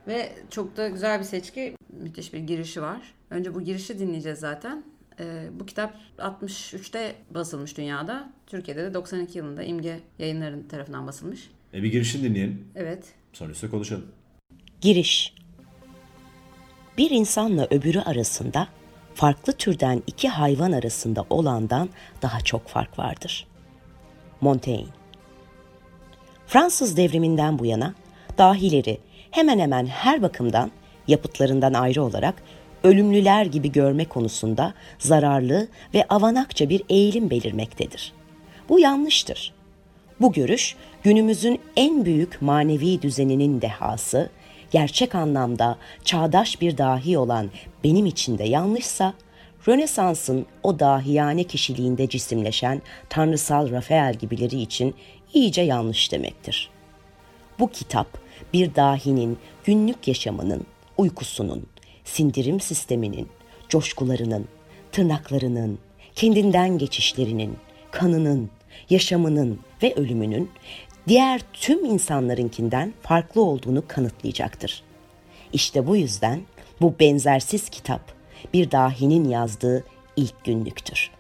Ve 0.08 0.32
çok 0.50 0.77
da 0.77 0.88
güzel 0.89 1.20
bir 1.20 1.25
seçki. 1.25 1.75
Müthiş 2.01 2.34
bir 2.34 2.39
girişi 2.39 2.82
var. 2.82 3.13
Önce 3.29 3.56
bu 3.56 3.62
girişi 3.62 4.00
dinleyeceğiz 4.00 4.39
zaten. 4.39 4.84
Ee, 5.19 5.47
bu 5.59 5.65
kitap 5.65 5.95
63'te 6.17 7.15
basılmış 7.31 7.77
dünyada. 7.77 8.29
Türkiye'de 8.47 8.83
de 8.83 8.93
92 8.93 9.38
yılında 9.38 9.63
İmge 9.63 10.00
yayınların 10.19 10.67
tarafından 10.67 11.07
basılmış. 11.07 11.50
E, 11.74 11.83
bir 11.83 11.91
girişini 11.91 12.24
dinleyelim. 12.24 12.67
Evet. 12.75 13.03
Sonra 13.33 13.51
üstüne 13.51 13.71
konuşalım. 13.71 14.05
Giriş 14.81 15.36
Bir 16.97 17.09
insanla 17.09 17.67
öbürü 17.71 18.00
arasında 18.00 18.67
farklı 19.15 19.53
türden 19.53 20.03
iki 20.07 20.29
hayvan 20.29 20.71
arasında 20.71 21.25
olandan 21.29 21.89
daha 22.21 22.41
çok 22.41 22.67
fark 22.67 23.00
vardır. 23.00 23.47
Montaigne 24.41 24.88
Fransız 26.47 26.97
devriminden 26.97 27.59
bu 27.59 27.65
yana 27.65 27.93
dahileri 28.38 29.00
hemen 29.31 29.59
hemen 29.59 29.86
her 29.86 30.21
bakımdan 30.21 30.71
yapıtlarından 31.07 31.74
ayrı 31.74 32.03
olarak 32.03 32.36
ölümlüler 32.88 33.46
gibi 33.46 33.72
görme 33.72 34.06
konusunda 34.06 34.74
zararlı 35.00 35.67
ve 35.94 36.06
avanakça 36.10 36.70
bir 36.70 36.84
eğilim 36.89 37.29
belirmektedir. 37.29 38.13
Bu 38.70 38.79
yanlıştır. 38.79 39.53
Bu 40.22 40.34
görüş 40.34 40.75
günümüzün 41.03 41.60
en 41.75 42.06
büyük 42.06 42.41
manevi 42.41 43.01
düzeninin 43.01 43.62
dehası, 43.62 44.29
gerçek 44.72 45.15
anlamda 45.15 45.77
çağdaş 46.03 46.62
bir 46.62 46.77
dahi 46.77 47.17
olan 47.17 47.50
benim 47.84 48.06
için 48.06 48.38
de 48.38 48.44
yanlışsa, 48.44 49.13
Rönesans'ın 49.67 50.46
o 50.63 50.79
dahiyane 50.79 51.44
kişiliğinde 51.44 52.10
cisimleşen 52.10 52.82
tanrısal 53.10 53.72
Rafael 53.72 54.13
gibileri 54.13 54.62
için 54.62 54.96
iyice 55.34 55.62
yanlış 55.62 56.12
demektir. 56.12 56.70
Bu 57.60 57.72
kitap 57.72 58.08
bir 58.53 58.75
dahinin 58.75 59.38
günlük 59.65 60.08
yaşamının, 60.08 60.65
uykusunun, 60.98 61.67
sindirim 62.08 62.60
sisteminin, 62.60 63.28
coşkularının, 63.70 64.48
tırnaklarının, 64.92 65.80
kendinden 66.16 66.78
geçişlerinin, 66.78 67.58
kanının, 67.92 68.50
yaşamının 68.90 69.60
ve 69.84 69.94
ölümünün 69.94 70.52
diğer 71.08 71.42
tüm 71.54 71.86
insanlarınkinden 71.86 72.94
farklı 73.02 73.42
olduğunu 73.42 73.84
kanıtlayacaktır. 73.88 74.84
İşte 75.54 75.88
bu 75.88 75.96
yüzden 75.96 76.42
bu 76.82 76.96
benzersiz 77.00 77.70
kitap 77.70 78.02
bir 78.54 78.72
dahinin 78.72 79.30
yazdığı 79.30 79.84
ilk 80.16 80.46
günlüktür. 80.46 81.12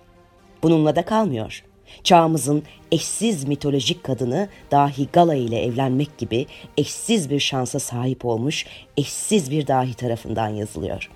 Bununla 0.63 0.95
da 0.95 1.05
kalmıyor. 1.05 1.63
Çağımızın 2.07 2.63
eşsiz 2.91 3.47
mitolojik 3.47 4.03
kadını 4.03 4.49
dahi 4.71 5.07
Gala 5.13 5.35
ile 5.35 5.63
evlenmek 5.63 6.17
gibi 6.17 6.45
eşsiz 6.77 7.29
bir 7.29 7.39
şansa 7.39 7.79
sahip 7.79 8.25
olmuş 8.25 8.65
eşsiz 8.97 9.51
bir 9.51 9.67
dahi 9.67 9.93
tarafından 9.93 10.47
yazılıyor. 10.47 11.09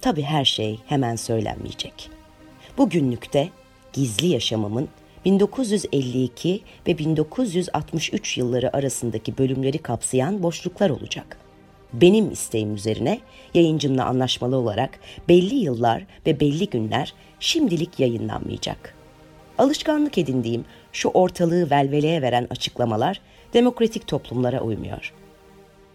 Tabi 0.00 0.22
her 0.22 0.44
şey 0.44 0.78
hemen 0.86 1.16
söylenmeyecek. 1.16 2.10
Bu 2.78 2.90
günlükte 2.90 3.48
gizli 3.92 4.26
yaşamımın 4.26 4.88
1952 5.24 6.60
ve 6.86 6.98
1963 6.98 8.38
yılları 8.38 8.76
arasındaki 8.76 9.38
bölümleri 9.38 9.78
kapsayan 9.78 10.42
boşluklar 10.42 10.90
olacak. 10.90 11.38
Benim 11.92 12.30
isteğim 12.30 12.74
üzerine 12.74 13.20
yayıncımla 13.54 14.04
anlaşmalı 14.04 14.56
olarak 14.56 15.00
belli 15.28 15.54
yıllar 15.54 16.06
ve 16.26 16.40
belli 16.40 16.70
günler 16.70 17.14
şimdilik 17.40 18.00
yayınlanmayacak. 18.00 19.01
Alışkanlık 19.62 20.18
edindiğim 20.18 20.64
şu 20.92 21.08
ortalığı 21.08 21.70
velveleye 21.70 22.22
veren 22.22 22.46
açıklamalar 22.50 23.20
demokratik 23.54 24.06
toplumlara 24.06 24.60
uymuyor. 24.60 25.12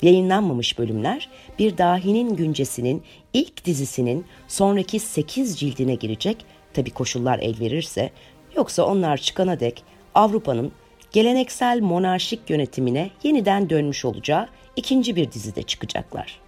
Yayınlanmamış 0.01 0.79
bölümler 0.79 1.29
bir 1.59 1.77
dahinin 1.77 2.35
güncesinin 2.35 3.03
ilk 3.33 3.65
dizisinin 3.65 4.25
sonraki 4.47 4.99
8 4.99 5.59
cildine 5.59 5.95
girecek 5.95 6.45
tabi 6.73 6.91
koşullar 6.91 7.39
el 7.39 7.59
verirse 7.59 8.11
yoksa 8.55 8.83
onlar 8.83 9.17
çıkana 9.17 9.59
dek 9.59 9.83
Avrupa'nın 10.15 10.71
geleneksel 11.11 11.81
monarşik 11.81 12.49
yönetimine 12.49 13.09
yeniden 13.23 13.69
dönmüş 13.69 14.05
olacağı 14.05 14.47
ikinci 14.75 15.15
bir 15.15 15.31
dizide 15.31 15.63
çıkacaklar. 15.63 16.39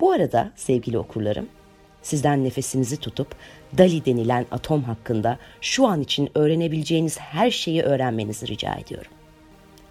Bu 0.00 0.12
arada 0.12 0.52
sevgili 0.56 0.98
okurlarım, 0.98 1.48
sizden 2.02 2.44
nefesinizi 2.44 2.96
tutup 2.96 3.36
Dali 3.78 4.04
denilen 4.04 4.46
atom 4.50 4.82
hakkında 4.82 5.38
şu 5.60 5.86
an 5.86 6.00
için 6.00 6.30
öğrenebileceğiniz 6.34 7.18
her 7.18 7.50
şeyi 7.50 7.82
öğrenmenizi 7.82 8.48
rica 8.48 8.74
ediyorum. 8.74 9.10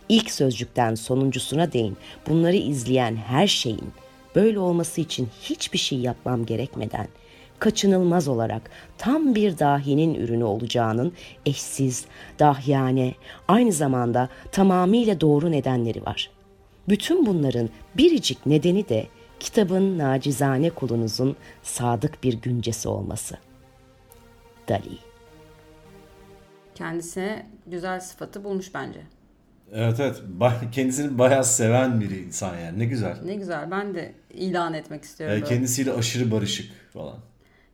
İlk 0.10 0.32
sözcükten 0.32 0.96
sonuncusuna 0.96 1.74
değin 1.74 1.98
bunları 2.28 2.56
izleyen 2.56 3.16
her 3.16 3.48
şeyin 3.48 3.94
böyle 4.36 4.60
olması 4.60 5.02
için 5.02 5.30
hiçbir 5.42 5.78
şey 5.78 6.00
yapmam 6.00 6.46
gerekmeden 6.46 7.08
kaçınılmaz 7.60 8.28
olarak 8.28 8.70
tam 8.98 9.36
bir 9.36 9.60
dahinin 9.60 10.16
ürünü 10.16 10.44
olacağının 10.44 11.14
eşsiz, 11.46 12.06
dahiyane, 12.40 13.14
aynı 13.48 13.72
zamanda 13.72 14.30
tamamıyla 14.52 15.22
doğru 15.22 15.52
nedenleri 15.52 16.06
var. 16.06 16.30
Bütün 16.90 17.26
bunların 17.26 17.70
biricik 17.98 18.46
nedeni 18.46 18.90
de 18.90 19.08
kitabın 19.40 19.98
nacizane 19.98 20.70
kulunuzun 20.70 21.36
sadık 21.64 22.24
bir 22.24 22.34
güncesi 22.34 22.90
olması. 22.90 23.38
Dali 24.68 24.98
Kendisine 26.76 27.46
güzel 27.68 28.00
sıfatı 28.00 28.44
bulmuş 28.44 28.74
bence. 28.74 29.02
Evet 29.74 30.00
evet. 30.00 30.22
Kendisini 30.72 31.18
bayağı 31.18 31.44
seven 31.44 32.02
bir 32.02 32.10
insan 32.10 32.58
yani. 32.58 32.80
Ne 32.80 32.86
güzel. 32.86 33.18
Ne 33.26 33.36
güzel. 33.36 33.72
Ben 33.72 33.96
de 33.96 34.14
ilan 34.34 34.74
etmek 34.74 35.04
istiyorum. 35.04 35.38
Ee, 35.38 35.42
böyle. 35.42 35.50
kendisiyle 35.56 35.94
aşırı 35.94 36.32
barışık 36.32 36.72
falan. 36.94 37.18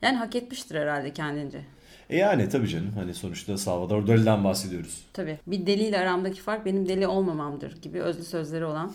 Yani 0.02 0.18
hak 0.18 0.36
etmiştir 0.36 0.76
herhalde 0.76 1.14
kendince. 1.14 1.62
E 2.10 2.18
yani 2.18 2.50
tabii 2.50 2.68
canım. 2.68 2.92
Hani 2.96 3.14
sonuçta 3.14 3.58
Salvador 3.58 4.08
Dali'den 4.08 4.44
bahsediyoruz. 4.44 5.06
Tabii. 5.14 5.40
Bir 5.48 5.66
deliyle 5.66 6.00
aramdaki 6.00 6.42
fark 6.42 6.66
benim 6.66 6.90
deli 6.90 7.08
olmamamdır 7.08 7.82
gibi 7.82 8.02
özlü 8.02 8.24
sözleri 8.24 8.66
olan. 8.66 8.94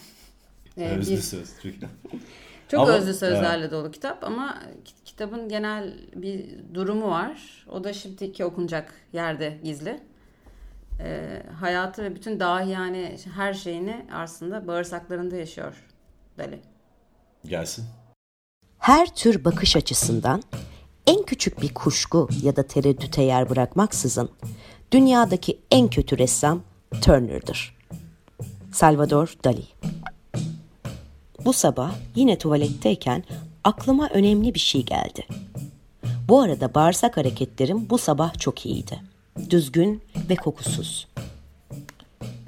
e, 0.79 0.89
Özlü 0.89 1.13
bir- 1.13 1.21
söz. 1.21 1.51
Çok 1.63 1.73
Çok 2.69 2.81
Ama- 2.81 2.93
özlü 2.93 3.15
sözlerle 3.15 3.71
dolu 3.71 3.91
kitap 3.91 4.25
ama 4.25 4.59
ki- 4.85 4.95
kitabın 5.05 5.49
genel 5.49 5.95
bir 6.15 6.47
durumu 6.75 7.11
var. 7.11 7.67
O 7.73 7.85
da 7.85 7.93
şimdiki 7.93 8.45
okunacak 8.45 8.95
yerde 9.13 9.59
gizli. 9.65 10.01
Ee, 11.01 11.43
hayatı 11.61 12.03
ve 12.03 12.15
bütün 12.15 12.41
dahi 12.41 12.71
yani 12.71 13.17
her 13.35 13.55
şeyini 13.55 14.07
aslında 14.13 14.67
bağırsaklarında 14.67 15.37
yaşıyor 15.37 15.85
Dali. 16.39 16.61
Gelsin. 17.45 17.85
Her 18.79 19.15
tür 19.15 19.45
bakış 19.45 19.77
açısından 19.77 20.43
en 21.07 21.23
küçük 21.23 21.63
bir 21.63 21.75
kuşku 21.75 22.29
ya 22.43 22.57
da 22.57 22.63
tereddüte 22.63 23.23
yer 23.23 23.51
bırakmaksızın 23.51 24.31
dünyadaki 24.93 25.61
en 25.71 25.89
kötü 25.89 26.19
ressam 26.19 26.63
Turner'dır. 27.03 27.77
Salvador 28.73 29.35
Dali. 29.45 29.65
Bu 31.47 31.53
sabah 31.53 31.95
yine 32.15 32.39
tuvaletteyken 32.39 33.25
aklıma 33.65 34.09
önemli 34.09 34.55
bir 34.55 34.61
şey 34.61 34.83
geldi. 34.83 35.27
Bu 36.29 36.41
arada 36.41 36.75
bağırsak 36.75 37.17
hareketlerim 37.17 37.91
bu 37.91 37.99
sabah 37.99 38.39
çok 38.39 38.67
iyiydi. 38.67 39.01
Düzgün 39.51 40.03
ve 40.31 40.35
kokusuz. 40.35 41.09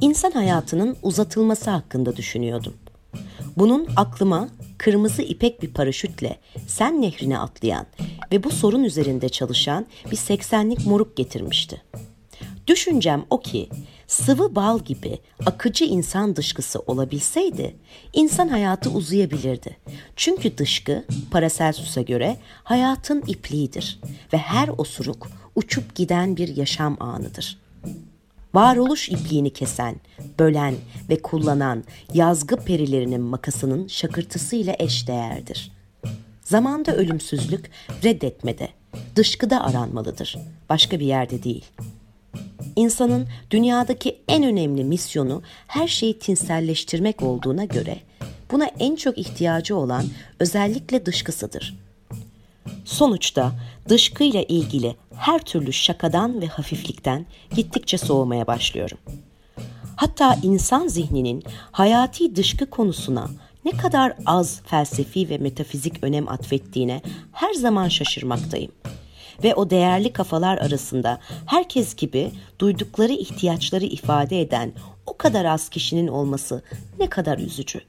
İnsan 0.01 0.31
hayatının 0.31 0.97
uzatılması 1.03 1.71
hakkında 1.71 2.17
düşünüyordum. 2.17 2.75
Bunun 3.57 3.89
aklıma 3.97 4.49
kırmızı 4.79 5.23
ipek 5.23 5.63
bir 5.63 5.73
paraşütle 5.75 6.39
Sen 6.67 7.03
nehrine 7.03 7.39
atlayan 7.39 7.87
ve 8.33 8.45
bu 8.45 8.51
sorun 8.51 8.85
üzerinde 8.85 9.29
çalışan 9.29 9.87
bir 10.11 10.17
80'lik 10.17 10.87
moruk 10.87 11.17
getirmişti. 11.17 11.83
Düşüncem 12.69 13.25
o 13.31 13.41
ki 13.41 13.69
sıvı 14.07 14.55
bal 14.55 14.79
gibi 14.79 15.19
akıcı 15.47 15.85
insan 15.85 16.37
dışkısı 16.37 16.79
olabilseydi 16.79 17.77
insan 18.13 18.49
hayatı 18.49 18.91
uzayabilirdi. 18.91 19.77
Çünkü 20.17 20.59
dışkı 20.59 21.05
Paracelsus'a 21.31 22.03
göre 22.03 22.37
hayatın 22.65 23.23
ipliğidir 23.27 24.01
ve 24.33 24.39
her 24.39 24.69
osuruk 24.69 25.29
uçup 25.55 25.95
giden 25.95 26.37
bir 26.37 26.57
yaşam 26.57 26.97
anıdır 27.01 27.59
varoluş 28.55 29.09
ipliğini 29.09 29.51
kesen, 29.51 29.97
bölen 30.39 30.75
ve 31.11 31.23
kullanan 31.23 31.85
yazgı 32.15 32.57
perilerinin 32.57 33.21
makasının 33.21 33.87
şakırtısıyla 33.87 34.77
eşdeğerdir. 34.79 35.73
Zamanda 36.43 36.97
ölümsüzlük 36.97 37.71
reddetmede, 38.05 38.69
dışkıda 39.17 39.65
aranmalıdır, 39.65 40.37
başka 40.69 41.01
bir 41.01 41.07
yerde 41.07 41.43
değil. 41.43 41.65
İnsanın 42.77 43.29
dünyadaki 43.51 44.19
en 44.29 44.45
önemli 44.45 44.85
misyonu 44.85 45.43
her 45.67 45.89
şeyi 45.89 46.19
tinselleştirmek 46.19 47.23
olduğuna 47.23 47.65
göre 47.65 47.99
buna 48.51 48.65
en 48.79 48.97
çok 48.97 49.19
ihtiyacı 49.19 49.77
olan 49.77 50.05
özellikle 50.41 51.07
dışkısıdır. 51.07 51.79
Sonuçta 52.85 53.53
dışkıyla 53.89 54.43
ilgili 54.43 54.97
her 55.17 55.39
türlü 55.39 55.73
şakadan 55.73 56.41
ve 56.41 56.47
hafiflikten 56.47 57.27
gittikçe 57.55 57.99
soğumaya 57.99 58.47
başlıyorum. 58.47 58.99
Hatta 59.97 60.37
insan 60.43 60.89
zihninin 60.89 61.45
hayati 61.73 62.37
dışkı 62.37 62.71
konusuna 62.71 63.29
ne 63.65 63.71
kadar 63.71 64.15
az 64.27 64.61
felsefi 64.67 65.29
ve 65.29 65.39
metafizik 65.39 66.05
önem 66.05 66.29
atfettiğine 66.29 67.03
her 67.33 67.55
zaman 67.55 67.89
şaşırmaktayım. 67.89 68.73
Ve 69.45 69.55
o 69.55 69.71
değerli 69.71 70.13
kafalar 70.13 70.59
arasında 70.59 71.21
herkes 71.47 71.97
gibi 71.97 72.31
duydukları 72.59 73.13
ihtiyaçları 73.13 73.85
ifade 73.85 74.41
eden 74.41 74.73
o 75.07 75.17
kadar 75.17 75.45
az 75.45 75.69
kişinin 75.69 76.09
olması 76.09 76.63
ne 76.99 77.09
kadar 77.11 77.39
üzücü. 77.39 77.81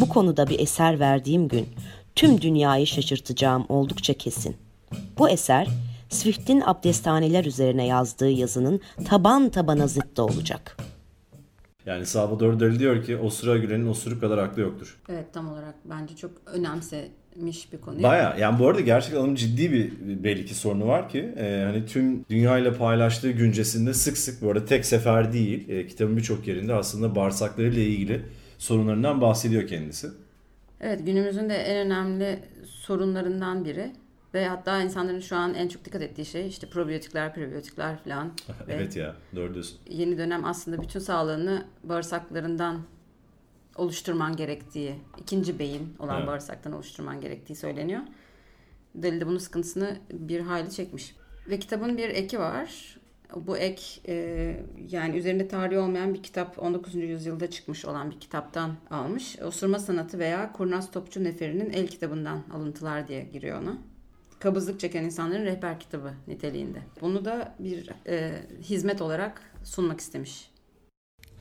Bu 0.00 0.08
konuda 0.08 0.46
bir 0.46 0.60
eser 0.60 1.00
verdiğim 1.00 1.48
gün 1.48 1.68
tüm 2.14 2.40
dünyayı 2.40 2.86
şaşırtacağım 2.86 3.66
oldukça 3.68 4.14
kesin. 4.14 4.56
Bu 5.18 5.28
eser 5.28 5.68
Swift'in 6.08 6.62
abdesthaneler 6.66 7.44
üzerine 7.44 7.86
yazdığı 7.86 8.30
yazının 8.30 8.80
taban 9.04 9.50
tabana 9.50 9.86
zıttı 9.86 10.24
olacak. 10.24 10.76
Yani 11.86 12.06
Salvador 12.06 12.60
Dali 12.60 12.78
diyor 12.78 13.04
ki 13.04 13.16
osura 13.16 13.56
gülenin 13.56 13.86
osuru 13.86 14.20
kadar 14.20 14.38
aklı 14.38 14.62
yoktur. 14.62 15.00
Evet 15.08 15.32
tam 15.32 15.52
olarak 15.52 15.74
bence 15.84 16.16
çok 16.16 16.30
önemsemiş 17.38 17.72
bir 17.72 17.80
konu. 17.80 18.02
Baya 18.02 18.36
yani 18.38 18.58
bu 18.58 18.68
arada 18.68 18.80
gerçekten 18.80 19.20
onun 19.20 19.34
ciddi 19.34 19.72
bir 19.72 19.92
belli 20.24 20.46
ki 20.46 20.54
sorunu 20.54 20.86
var 20.86 21.08
ki 21.08 21.34
e, 21.38 21.62
hani 21.66 21.86
tüm 21.86 22.24
dünyayla 22.30 22.74
paylaştığı 22.74 23.30
güncesinde 23.30 23.94
sık 23.94 24.18
sık 24.18 24.42
bu 24.42 24.50
arada 24.50 24.64
tek 24.64 24.86
sefer 24.86 25.32
değil 25.32 25.68
e, 25.68 25.86
kitabın 25.86 26.16
birçok 26.16 26.48
yerinde 26.48 26.74
aslında 26.74 27.14
bağırsaklarıyla 27.14 27.82
ilgili 27.82 28.22
sorunlarından 28.58 29.20
bahsediyor 29.20 29.66
kendisi. 29.66 30.08
Evet 30.80 31.06
günümüzün 31.06 31.48
de 31.48 31.54
en 31.54 31.86
önemli 31.86 32.38
sorunlarından 32.64 33.64
biri 33.64 33.92
ve 34.34 34.48
hatta 34.48 34.82
insanların 34.82 35.20
şu 35.20 35.36
an 35.36 35.54
en 35.54 35.68
çok 35.68 35.84
dikkat 35.84 36.02
ettiği 36.02 36.24
şey 36.24 36.48
işte 36.48 36.68
probiyotikler, 36.68 37.34
prebiyotikler 37.34 37.96
falan. 38.04 38.26
Ve 38.68 38.72
evet 38.72 38.96
ya 38.96 39.14
doğru 39.36 39.54
diyorsun. 39.54 39.78
Yeni 39.90 40.18
dönem 40.18 40.44
aslında 40.44 40.82
bütün 40.82 41.00
sağlığını 41.00 41.64
bağırsaklarından 41.84 42.80
oluşturman 43.78 44.36
gerektiği, 44.36 44.94
ikinci 45.18 45.58
beyin 45.58 45.96
olan 45.98 46.16
Evet. 46.18 46.28
bağırsaktan 46.28 46.72
oluşturman 46.72 47.20
gerektiği 47.20 47.56
söyleniyor. 47.56 48.00
Deli 48.94 49.20
de 49.20 49.26
bunun 49.26 49.38
sıkıntısını 49.38 49.98
bir 50.12 50.40
hayli 50.40 50.70
çekmiş. 50.70 51.16
Ve 51.48 51.58
kitabın 51.58 51.96
bir 51.96 52.08
eki 52.08 52.38
var. 52.38 52.98
Bu 53.36 53.56
ek 53.56 53.82
e, 54.08 54.56
yani 54.90 55.16
üzerinde 55.16 55.48
tarihi 55.48 55.78
olmayan 55.78 56.14
bir 56.14 56.22
kitap 56.22 56.58
19. 56.58 56.94
yüzyılda 56.94 57.50
çıkmış 57.50 57.84
olan 57.84 58.10
bir 58.10 58.20
kitaptan 58.20 58.76
almış. 58.90 59.38
Osurma 59.38 59.78
sanatı 59.78 60.18
veya 60.18 60.52
Kurnaz 60.52 60.90
Topçu 60.90 61.24
Neferi'nin 61.24 61.70
el 61.70 61.86
kitabından 61.86 62.42
alıntılar 62.54 63.08
diye 63.08 63.22
giriyor 63.24 63.62
ona. 63.62 63.78
Kabızlık 64.38 64.80
çeken 64.80 65.04
insanların 65.04 65.44
rehber 65.44 65.80
kitabı 65.80 66.14
niteliğinde. 66.28 66.78
Bunu 67.00 67.24
da 67.24 67.54
bir 67.58 67.90
e, 68.06 68.32
hizmet 68.62 69.02
olarak 69.02 69.42
sunmak 69.64 70.00
istemiş. 70.00 70.50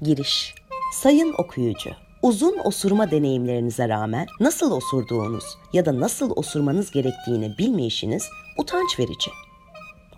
Giriş. 0.01 0.55
Sayın 0.93 1.33
okuyucu, 1.37 1.89
uzun 2.21 2.57
osurma 2.63 3.11
deneyimlerinize 3.11 3.89
rağmen 3.89 4.27
nasıl 4.39 4.71
osurduğunuz 4.71 5.43
ya 5.73 5.85
da 5.85 5.99
nasıl 5.99 6.31
osurmanız 6.35 6.91
gerektiğini 6.91 7.57
bilmeyişiniz 7.57 8.29
utanç 8.57 8.99
verici. 8.99 9.31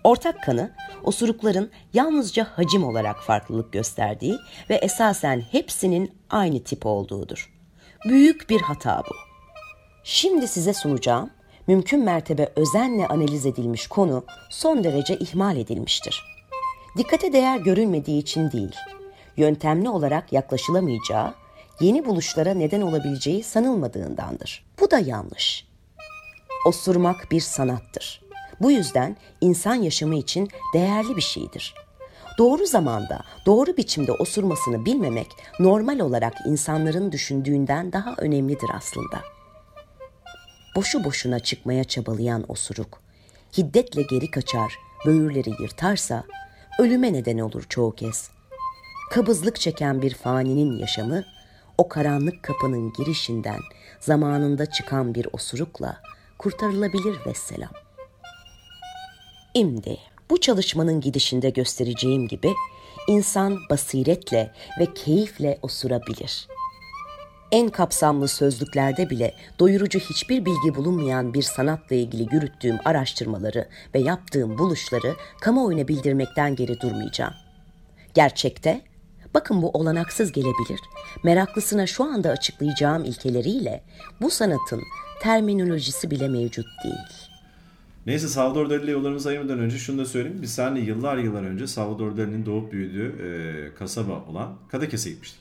Ortak 0.04 0.42
kanı 0.42 0.70
osurukların 1.04 1.70
yalnızca 1.92 2.44
hacim 2.44 2.84
olarak 2.84 3.22
farklılık 3.22 3.72
gösterdiği 3.72 4.38
ve 4.70 4.74
esasen 4.74 5.40
hepsinin 5.40 6.12
aynı 6.30 6.64
tip 6.64 6.86
olduğudur. 6.86 7.52
Büyük 8.08 8.50
bir 8.50 8.60
hata 8.60 9.02
bu. 9.10 9.14
Şimdi 10.04 10.48
size 10.48 10.74
sunacağım 10.74 11.30
mümkün 11.66 12.04
mertebe 12.04 12.52
özenle 12.56 13.06
analiz 13.06 13.46
edilmiş 13.46 13.86
konu 13.86 14.24
son 14.50 14.84
derece 14.84 15.16
ihmal 15.16 15.56
edilmiştir. 15.56 16.24
Dikkate 16.98 17.32
değer 17.32 17.58
görülmediği 17.58 18.18
için 18.18 18.50
değil, 18.50 18.76
yöntemli 19.36 19.88
olarak 19.88 20.32
yaklaşılamayacağı, 20.32 21.34
yeni 21.80 22.04
buluşlara 22.04 22.54
neden 22.54 22.80
olabileceği 22.80 23.42
sanılmadığındandır. 23.42 24.64
Bu 24.80 24.90
da 24.90 24.98
yanlış. 24.98 25.66
Osurmak 26.66 27.30
bir 27.30 27.40
sanattır. 27.40 28.22
Bu 28.60 28.70
yüzden 28.70 29.16
insan 29.40 29.74
yaşamı 29.74 30.16
için 30.16 30.48
değerli 30.74 31.16
bir 31.16 31.22
şeydir. 31.22 31.74
Doğru 32.38 32.66
zamanda, 32.66 33.20
doğru 33.46 33.76
biçimde 33.76 34.12
osurmasını 34.12 34.84
bilmemek 34.84 35.26
normal 35.60 35.98
olarak 35.98 36.34
insanların 36.46 37.12
düşündüğünden 37.12 37.92
daha 37.92 38.14
önemlidir 38.18 38.70
aslında. 38.74 39.20
Boşu 40.76 41.04
boşuna 41.04 41.40
çıkmaya 41.40 41.84
çabalayan 41.84 42.44
osuruk, 42.48 43.00
hiddetle 43.58 44.02
geri 44.02 44.30
kaçar, 44.30 44.78
böğürleri 45.06 45.50
yırtarsa 45.62 46.24
ölüme 46.78 47.12
neden 47.12 47.38
olur 47.38 47.62
çoğu 47.68 47.94
kez. 47.94 48.30
Kabızlık 49.10 49.60
çeken 49.60 50.02
bir 50.02 50.14
faninin 50.14 50.78
yaşamı, 50.78 51.24
o 51.80 51.88
karanlık 51.88 52.42
kapının 52.42 52.92
girişinden 52.92 53.60
zamanında 54.00 54.66
çıkan 54.66 55.14
bir 55.14 55.28
osurukla 55.32 56.02
kurtarılabilir 56.38 57.16
vesselam. 57.26 57.70
Şimdi 59.56 59.98
bu 60.30 60.40
çalışmanın 60.40 61.00
gidişinde 61.00 61.50
göstereceğim 61.50 62.28
gibi 62.28 62.52
insan 63.08 63.58
basiretle 63.70 64.52
ve 64.80 64.94
keyifle 64.94 65.58
osurabilir. 65.62 66.48
En 67.52 67.68
kapsamlı 67.68 68.28
sözlüklerde 68.28 69.10
bile 69.10 69.34
doyurucu 69.58 69.98
hiçbir 69.98 70.44
bilgi 70.44 70.74
bulunmayan 70.74 71.34
bir 71.34 71.42
sanatla 71.42 71.96
ilgili 71.96 72.34
yürüttüğüm 72.34 72.78
araştırmaları 72.84 73.68
ve 73.94 73.98
yaptığım 73.98 74.58
buluşları 74.58 75.14
kamuoyuna 75.40 75.88
bildirmekten 75.88 76.56
geri 76.56 76.80
durmayacağım. 76.80 77.34
Gerçekte 78.14 78.89
Bakın 79.34 79.62
bu 79.62 79.70
olanaksız 79.70 80.32
gelebilir. 80.32 80.80
Meraklısına 81.24 81.86
şu 81.86 82.04
anda 82.04 82.30
açıklayacağım 82.30 83.04
ilkeleriyle 83.04 83.82
bu 84.20 84.30
sanatın 84.30 84.82
terminolojisi 85.22 86.10
bile 86.10 86.28
mevcut 86.28 86.66
değil. 86.84 87.30
Neyse 88.06 88.28
Salvador 88.28 88.70
Dali 88.70 88.84
ile 88.84 88.90
yollarımızı 88.90 89.28
ayırmadan 89.28 89.58
önce 89.58 89.78
şunu 89.78 89.98
da 89.98 90.04
söyleyeyim. 90.04 90.38
Biz 90.42 90.54
seninle 90.54 90.80
yıllar 90.80 91.16
yıllar 91.18 91.42
önce 91.42 91.66
Salvador 91.66 92.16
Dali'nin 92.16 92.46
doğup 92.46 92.72
büyüdüğü 92.72 93.08
e, 93.08 93.74
kasaba 93.78 94.24
olan 94.28 94.56
Kadakes'e 94.70 95.10
gitmiştik. 95.10 95.40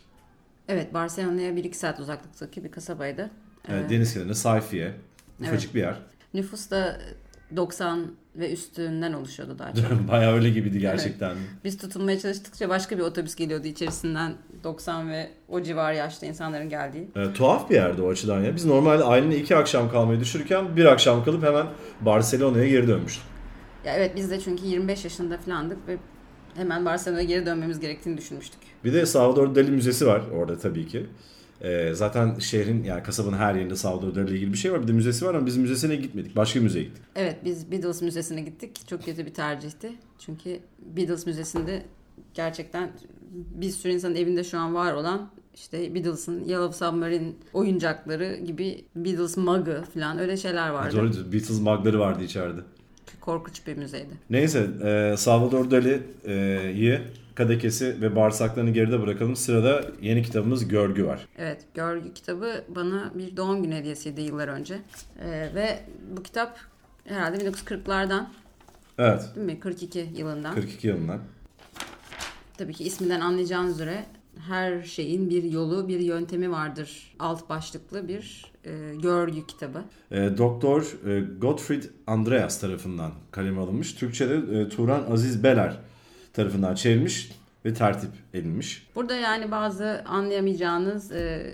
Evet 0.67 0.93
Barcelona'ya 0.93 1.52
1-2 1.52 1.73
saat 1.73 1.99
uzaklıktaki 1.99 2.63
bir 2.63 2.71
kasabaydı. 2.71 3.30
Evet. 3.69 3.89
Deniz 3.89 4.13
kenarında 4.13 4.34
Sayfiye. 4.36 4.93
Ufacık 5.41 5.63
Evet. 5.63 5.75
bir 5.75 5.80
yer. 5.80 5.95
Nüfus 6.34 6.69
da 6.71 6.99
90 7.56 8.08
ve 8.36 8.54
üstünden 8.54 9.14
oluşuyordu 9.14 9.60
daha 9.60 9.74
çok. 9.74 9.86
Bayağı 10.12 10.34
öyle 10.34 10.50
gibiydi 10.50 10.80
gerçekten. 10.80 11.38
Biz 11.64 11.78
tutunmaya 11.78 12.20
çalıştıkça 12.20 12.70
başka 12.70 12.98
bir 12.98 13.04
otobüs 13.04 13.36
geliyordu 13.36 13.68
içerisinden 13.68 14.34
90 14.64 15.10
ve 15.10 15.30
o 15.50 15.62
civar 15.62 15.94
yaşta 15.94 16.26
insanların 16.26 16.70
geldiği. 16.70 17.08
E, 17.16 17.34
tuhaf 17.34 17.70
bir 17.70 17.76
yerde 17.76 18.02
o 18.02 18.10
açıdan 18.10 18.42
ya. 18.42 18.56
Biz 18.56 18.66
normalde 18.66 19.04
ailenin 19.04 19.36
iki 19.44 19.56
akşam 19.56 19.92
kalmayı 19.92 20.20
düşünürken 20.20 20.76
bir 20.76 20.86
akşam 20.86 21.24
kalıp 21.24 21.44
hemen 21.44 21.68
Barcelona'ya 22.02 22.68
geri 22.68 22.88
dönmüştük. 22.88 23.24
Ya 23.86 23.96
evet 23.96 24.16
biz 24.16 24.32
de 24.32 24.40
çünkü 24.40 24.66
25 24.66 25.04
yaşında 25.04 25.38
falandık 25.38 25.88
ve 25.88 25.98
hemen 26.56 26.86
Barcelona'ya 26.86 27.26
geri 27.26 27.46
dönmemiz 27.46 27.80
gerektiğini 27.80 28.18
düşünmüştük. 28.18 28.60
Bir 28.84 28.94
de 28.94 29.06
Salvador 29.06 29.56
Dali 29.56 29.72
Müzesi 29.72 30.08
var 30.08 30.22
orada 30.34 30.58
tabii 30.58 30.88
ki. 30.88 31.06
E, 31.62 31.93
zaten 31.93 32.39
şehrin 32.39 32.84
yani 32.84 33.04
kasabanın 33.04 33.38
her 33.38 33.56
yerinde 33.56 33.76
Salvador 33.76 34.24
ile 34.24 34.36
ilgili 34.36 34.54
bir 34.54 34.58
şey 34.58 34.72
var. 34.72 34.82
Bir 34.84 34.88
de 34.88 34.91
müzesi 34.91 35.26
var 35.26 35.36
ama 35.36 35.45
biz 35.45 35.58
müzesine 35.58 35.95
gitmedik. 35.95 36.36
Başka 36.36 36.60
bir 36.60 36.63
müzeye 36.63 36.84
gittik. 36.84 37.04
Evet 37.15 37.38
biz 37.45 37.72
Beatles 37.72 38.02
Müzesi'ne 38.02 38.41
gittik. 38.41 38.88
Çok 38.88 39.06
kötü 39.06 39.26
bir 39.26 39.34
tercihti. 39.34 39.91
Çünkü 40.19 40.60
Beatles 40.80 41.26
Müzesi'nde 41.26 41.86
gerçekten 42.34 42.91
bir 43.32 43.69
sürü 43.69 43.93
insanın 43.93 44.15
evinde 44.15 44.43
şu 44.43 44.60
an 44.60 44.76
var 44.76 44.93
olan 44.93 45.30
işte 45.56 45.95
Beatles'ın 45.95 46.43
Yellow 46.43 46.86
Submarine 46.86 47.32
oyuncakları 47.54 48.38
gibi 48.38 48.86
Beatles 48.95 49.38
mug'ı 49.38 49.84
falan 49.93 50.19
öyle 50.19 50.38
şeyler 50.38 50.69
vardı. 50.69 50.98
Doğru 50.98 51.32
Beatles 51.34 51.62
magları 51.62 52.00
vardı 52.00 52.24
içeride. 52.24 52.62
Korkunç 53.22 53.67
bir 53.67 53.78
müzeydi. 53.78 54.13
Neyse 54.30 54.67
e, 54.84 55.17
Salvador 55.17 55.72
Dali'yi, 55.72 57.02
Kadakes'i 57.39 58.02
ve 58.02 58.15
bağırsaklarını 58.15 58.69
geride 58.69 59.02
bırakalım. 59.02 59.36
Sırada 59.36 59.86
yeni 60.02 60.23
kitabımız 60.23 60.67
Görgü 60.67 61.06
var. 61.06 61.28
Evet, 61.38 61.65
Görgü 61.73 62.13
kitabı 62.13 62.63
bana 62.75 63.12
bir 63.15 63.38
doğum 63.38 63.63
günü 63.63 63.75
hediyesiydi 63.75 64.21
yıllar 64.21 64.47
önce. 64.47 64.80
Ee, 65.19 65.49
ve 65.56 65.80
bu 66.17 66.23
kitap 66.23 66.60
herhalde 67.06 67.38
1940'lardan 67.38 68.25
Evet. 68.97 69.21
değil 69.36 69.45
mi? 69.45 69.60
42 69.60 70.10
yılından. 70.17 70.56
42 70.56 70.88
yılından. 70.88 71.19
Tabii 72.58 72.73
ki 72.73 72.84
isminden 72.84 73.19
anlayacağınız 73.21 73.73
üzere 73.73 74.06
her 74.47 74.84
şeyin 74.84 75.30
bir 75.30 75.43
yolu, 75.43 75.88
bir 75.88 75.99
yöntemi 75.99 76.52
vardır. 76.52 77.15
Alt 77.19 77.49
başlıklı 77.49 78.08
bir 78.08 78.52
e, 78.65 78.95
görgü 79.02 79.47
kitabı. 79.47 79.84
E, 80.12 80.38
Doktor 80.38 81.08
e, 81.08 81.21
Gottfried 81.21 81.84
Andreas 82.08 82.60
tarafından 82.60 83.12
kaleme 83.32 83.62
alınmış. 83.62 83.93
Türkçe'de 83.93 84.60
e, 84.60 84.69
Turan 84.69 85.12
Aziz 85.12 85.43
Beler 85.43 85.80
tarafından 86.39 86.75
çevrilmiş 86.75 87.32
ve 87.65 87.73
tertip 87.73 88.10
edilmiş. 88.34 88.88
Burada 88.95 89.15
yani 89.15 89.52
bazı 89.52 90.04
anlayamayacağınız 90.08 91.12
e, 91.12 91.54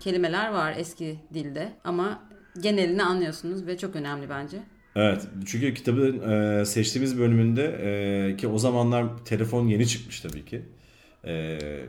kelimeler 0.00 0.52
var 0.52 0.74
eski 0.76 1.18
dilde 1.34 1.68
ama 1.84 2.22
genelini 2.60 3.02
anlıyorsunuz 3.02 3.66
ve 3.66 3.78
çok 3.78 3.96
önemli 3.96 4.28
bence. 4.30 4.58
Evet 4.96 5.22
çünkü 5.46 5.74
kitabın 5.74 6.30
e, 6.30 6.64
seçtiğimiz 6.64 7.18
bölümünde 7.18 7.64
e, 7.64 8.36
ki 8.36 8.48
o 8.48 8.58
zamanlar 8.58 9.06
telefon 9.24 9.66
yeni 9.66 9.86
çıkmış 9.86 10.20
tabii 10.20 10.44
ki. 10.44 10.62
E, 11.24 11.34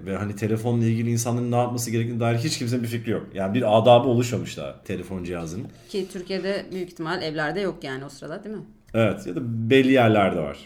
ve 0.05 0.17
hani 0.17 0.35
telefonla 0.35 0.85
ilgili 0.85 1.11
insanların 1.11 1.51
ne 1.51 1.55
yapması 1.55 1.91
gerektiğine 1.91 2.19
dair 2.19 2.37
hiç 2.37 2.57
kimsenin 2.57 2.83
bir 2.83 2.87
fikri 2.87 3.11
yok. 3.11 3.27
Yani 3.33 3.53
bir 3.53 3.77
adabı 3.77 4.07
oluşmamış 4.07 4.57
daha 4.57 4.83
telefon 4.83 5.23
cihazının. 5.23 5.67
Ki 5.89 6.07
Türkiye'de 6.13 6.65
büyük 6.71 6.89
ihtimal 6.89 7.21
evlerde 7.21 7.59
yok 7.59 7.83
yani 7.83 8.05
o 8.05 8.09
sırada 8.09 8.43
değil 8.43 8.55
mi? 8.55 8.63
Evet 8.93 9.27
ya 9.27 9.35
da 9.35 9.69
belli 9.69 9.91
yerlerde 9.91 10.39
var. 10.39 10.57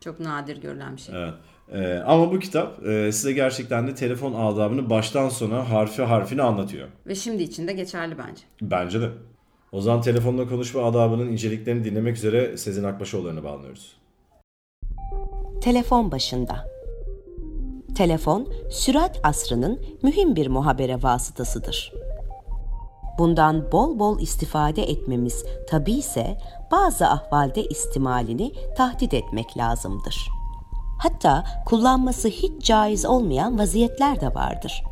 Çok 0.00 0.20
nadir 0.20 0.56
görülen 0.56 0.96
bir 0.96 1.00
şey. 1.00 1.14
Evet. 1.22 1.34
E, 1.72 1.98
ama 1.98 2.32
bu 2.32 2.38
kitap 2.38 2.86
e, 2.86 3.12
size 3.12 3.32
gerçekten 3.32 3.86
de 3.86 3.94
telefon 3.94 4.32
adabını 4.34 4.90
baştan 4.90 5.28
sona 5.28 5.70
harfi 5.70 6.02
harfini 6.02 6.42
anlatıyor. 6.42 6.88
Ve 7.06 7.14
şimdi 7.14 7.42
için 7.42 7.68
de 7.68 7.72
geçerli 7.72 8.18
bence. 8.18 8.42
Bence 8.62 9.00
de. 9.00 9.08
O 9.72 9.80
zaman 9.80 10.00
telefonla 10.02 10.48
konuşma 10.48 10.82
adabının 10.82 11.28
inceliklerini 11.28 11.84
dinlemek 11.84 12.16
üzere 12.16 12.56
Sezin 12.56 12.84
Akbaşoğulları'na 12.84 13.44
bağlanıyoruz. 13.44 13.96
Telefon 15.62 16.12
başında. 16.12 16.66
Telefon, 17.96 18.52
sürat 18.70 19.20
asrının 19.22 19.80
mühim 20.02 20.36
bir 20.36 20.46
muhabere 20.46 21.02
vasıtasıdır. 21.02 21.92
Bundan 23.20 23.72
bol 23.72 23.98
bol 23.98 24.20
istifade 24.20 24.82
etmemiz 24.82 25.44
tabi 25.70 25.92
ise 25.92 26.38
bazı 26.70 27.06
ahvalde 27.06 27.64
istimalini 27.64 28.52
tahdit 28.76 29.14
etmek 29.14 29.56
lazımdır. 29.56 30.28
Hatta 30.98 31.44
kullanması 31.66 32.28
hiç 32.28 32.62
caiz 32.62 33.06
olmayan 33.06 33.58
vaziyetler 33.58 34.20
de 34.20 34.34
vardır. 34.34 34.82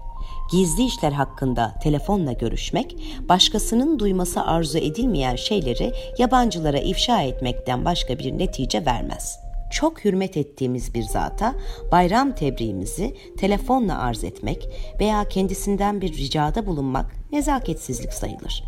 Gizli 0.51 0.85
işler 0.85 1.13
hakkında 1.13 1.75
telefonla 1.83 2.33
görüşmek, 2.33 2.97
başkasının 3.29 3.99
duyması 3.99 4.43
arzu 4.43 4.79
edilmeyen 4.79 5.37
şeyleri 5.37 5.93
yabancılara 6.19 6.79
ifşa 6.79 7.23
etmekten 7.23 7.85
başka 7.85 8.19
bir 8.19 8.39
netice 8.39 8.87
vermez.'' 8.87 9.48
Çok 9.71 10.05
hürmet 10.05 10.37
ettiğimiz 10.37 10.95
bir 10.95 11.03
zata 11.03 11.55
bayram 11.93 12.35
tebriğimizi 12.35 13.17
telefonla 13.39 13.99
arz 13.99 14.25
etmek 14.25 14.69
veya 15.01 15.25
kendisinden 15.29 16.01
bir 16.01 16.13
ricada 16.13 16.67
bulunmak 16.67 17.07
nezaketsizlik 17.33 18.13
sayılır. 18.13 18.65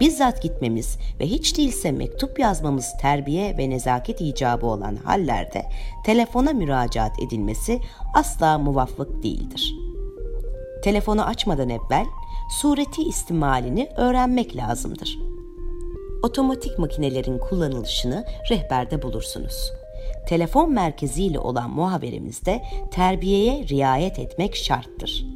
Bizzat 0.00 0.42
gitmemiz 0.42 0.98
ve 1.20 1.26
hiç 1.26 1.58
değilse 1.58 1.92
mektup 1.92 2.38
yazmamız 2.38 2.86
terbiye 3.00 3.58
ve 3.58 3.70
nezaket 3.70 4.20
icabı 4.20 4.66
olan 4.66 4.96
hallerde 4.96 5.66
telefona 6.04 6.52
müracaat 6.52 7.22
edilmesi 7.22 7.80
asla 8.14 8.58
muvaffak 8.58 9.22
değildir. 9.22 9.74
Telefonu 10.82 11.24
açmadan 11.24 11.68
evvel 11.68 12.06
sureti 12.50 13.02
istimalini 13.02 13.88
öğrenmek 13.96 14.56
lazımdır. 14.56 15.18
Otomatik 16.22 16.78
makinelerin 16.78 17.38
kullanılışını 17.38 18.24
rehberde 18.50 19.02
bulursunuz 19.02 19.72
telefon 20.30 20.72
merkeziyle 20.72 21.38
olan 21.38 21.70
muhaberimizde 21.70 22.62
terbiyeye 22.90 23.68
riayet 23.68 24.18
etmek 24.18 24.56
şarttır. 24.56 25.26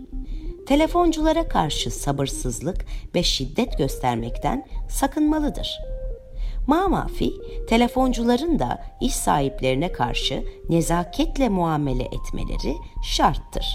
Telefonculara 0.67 1.49
karşı 1.49 1.91
sabırsızlık 1.91 2.87
ve 3.15 3.23
şiddet 3.23 3.79
göstermekten 3.79 4.67
sakınmalıdır. 4.89 5.79
Mamafi, 6.67 7.31
telefoncuların 7.69 8.59
da 8.59 8.85
iş 9.01 9.15
sahiplerine 9.15 9.93
karşı 9.93 10.45
nezaketle 10.69 11.49
muamele 11.49 12.05
etmeleri 12.05 12.77
şarttır. 13.05 13.67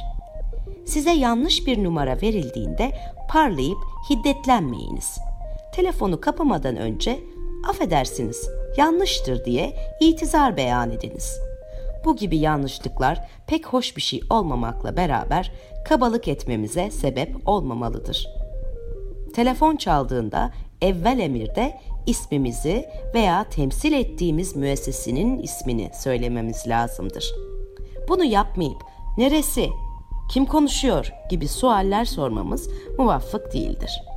Size 0.86 1.12
yanlış 1.12 1.68
bir 1.68 1.84
numara 1.84 2.22
verildiğinde 2.22 2.92
parlayıp 3.30 3.80
hiddetlenmeyiniz. 4.10 5.18
Telefonu 5.76 6.22
kapamadan 6.22 6.76
önce 6.76 7.20
affedersiniz 7.70 8.59
yanlıştır 8.78 9.46
diye 9.46 9.76
itizar 10.00 10.58
beyan 10.58 10.92
ediniz. 10.92 11.40
Bu 12.06 12.16
gibi 12.16 12.38
yanlışlıklar 12.38 13.28
pek 13.48 13.66
hoş 13.66 13.98
bir 13.98 14.02
şey 14.02 14.22
olmamakla 14.30 14.98
beraber 14.98 15.52
kabalık 15.86 16.28
etmemize 16.28 16.92
sebep 16.92 17.36
olmamalıdır. 17.46 18.28
Telefon 19.34 19.76
çaldığında 19.76 20.52
evvel 20.82 21.20
emirde 21.20 21.80
ismimizi 22.08 22.86
veya 23.14 23.44
temsil 23.44 23.94
ettiğimiz 23.94 24.56
müessesenin 24.56 25.40
ismini 25.40 25.92
söylememiz 25.94 26.68
lazımdır. 26.68 27.34
Bunu 28.10 28.24
yapmayıp 28.24 28.82
neresi, 29.18 29.70
kim 30.32 30.46
konuşuyor 30.46 31.14
gibi 31.30 31.48
sualler 31.48 32.06
sormamız 32.06 32.70
muvaffak 32.98 33.54
değildir.'' 33.54 34.09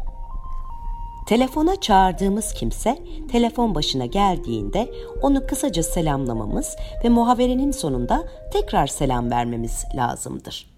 Telefona 1.32 1.80
çağırdığımız 1.80 2.52
kimse 2.52 2.98
telefon 3.30 3.74
başına 3.74 4.06
geldiğinde 4.06 4.90
onu 5.22 5.46
kısaca 5.46 5.82
selamlamamız 5.82 6.76
ve 7.04 7.08
muhaberenin 7.08 7.70
sonunda 7.70 8.24
tekrar 8.52 8.86
selam 8.86 9.30
vermemiz 9.30 9.84
lazımdır. 9.96 10.70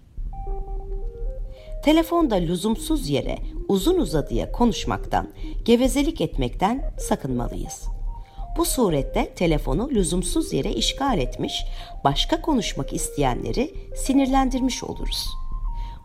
Telefonda 1.83 2.35
lüzumsuz 2.35 3.09
yere 3.09 3.37
uzun 3.67 3.99
uzadıya 3.99 4.51
konuşmaktan, 4.51 5.29
gevezelik 5.65 6.21
etmekten 6.21 6.93
sakınmalıyız. 6.99 7.83
Bu 8.57 8.65
surette 8.65 9.33
telefonu 9.33 9.89
lüzumsuz 9.89 10.53
yere 10.53 10.71
işgal 10.73 11.17
etmiş, 11.17 11.65
başka 12.03 12.41
konuşmak 12.41 12.93
isteyenleri 12.93 13.73
sinirlendirmiş 13.95 14.83
oluruz.'' 14.83 15.44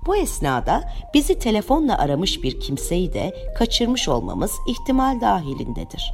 Bu 0.06 0.16
esnada 0.16 0.84
bizi 1.14 1.38
telefonla 1.38 1.98
aramış 1.98 2.42
bir 2.42 2.60
kimseyi 2.60 3.12
de 3.12 3.52
kaçırmış 3.58 4.08
olmamız 4.08 4.52
ihtimal 4.68 5.20
dahilindedir. 5.20 6.12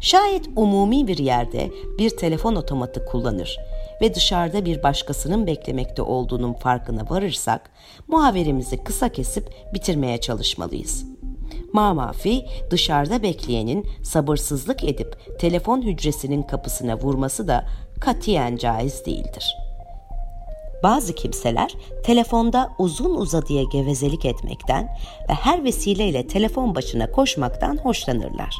Şayet 0.00 0.48
umumi 0.56 1.06
bir 1.06 1.18
yerde 1.18 1.70
bir 1.98 2.10
telefon 2.10 2.54
otomatı 2.54 3.06
kullanır 3.06 3.58
ve 4.02 4.14
dışarıda 4.14 4.64
bir 4.64 4.82
başkasının 4.82 5.46
beklemekte 5.46 6.02
olduğunun 6.02 6.52
farkına 6.52 7.10
varırsak 7.10 7.70
muhaverimizi 8.08 8.84
kısa 8.84 9.08
kesip 9.08 9.50
bitirmeye 9.74 10.20
çalışmalıyız. 10.20 11.04
Mamafi 11.72 12.46
dışarıda 12.70 13.22
bekleyenin 13.22 13.86
sabırsızlık 14.02 14.84
edip 14.84 15.38
telefon 15.38 15.82
hücresinin 15.82 16.42
kapısına 16.42 16.98
vurması 16.98 17.48
da 17.48 17.66
katiyen 18.00 18.56
caiz 18.56 19.06
değildir. 19.06 19.63
Bazı 20.84 21.14
kimseler 21.14 21.74
telefonda 22.02 22.72
uzun 22.78 23.14
uzadıya 23.14 23.62
gevezelik 23.62 24.24
etmekten 24.24 24.84
ve 25.28 25.32
her 25.32 25.64
vesileyle 25.64 26.26
telefon 26.26 26.74
başına 26.74 27.10
koşmaktan 27.10 27.76
hoşlanırlar. 27.76 28.56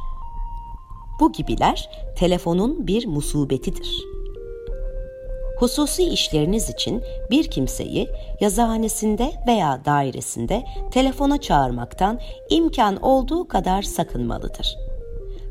Bu 1.20 1.32
gibiler 1.32 1.90
telefonun 2.16 2.86
bir 2.86 3.06
musibetidir. 3.06 4.04
Hususi 5.58 6.04
işleriniz 6.04 6.70
için 6.70 7.02
bir 7.30 7.50
kimseyi 7.50 8.08
yazıhanesinde 8.40 9.32
veya 9.46 9.80
dairesinde 9.84 10.64
telefona 10.90 11.40
çağırmaktan 11.40 12.20
imkan 12.50 13.02
olduğu 13.02 13.48
kadar 13.48 13.82
sakınmalıdır. 13.82 14.76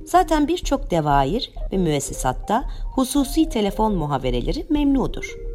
Zaten 0.05 0.47
birçok 0.47 0.91
devair 0.91 1.51
ve 1.71 1.77
müessisatta 1.77 2.63
hususi 2.95 3.49
telefon 3.49 3.95
muhavereleri 3.95 4.65
memnudur. 4.69 5.52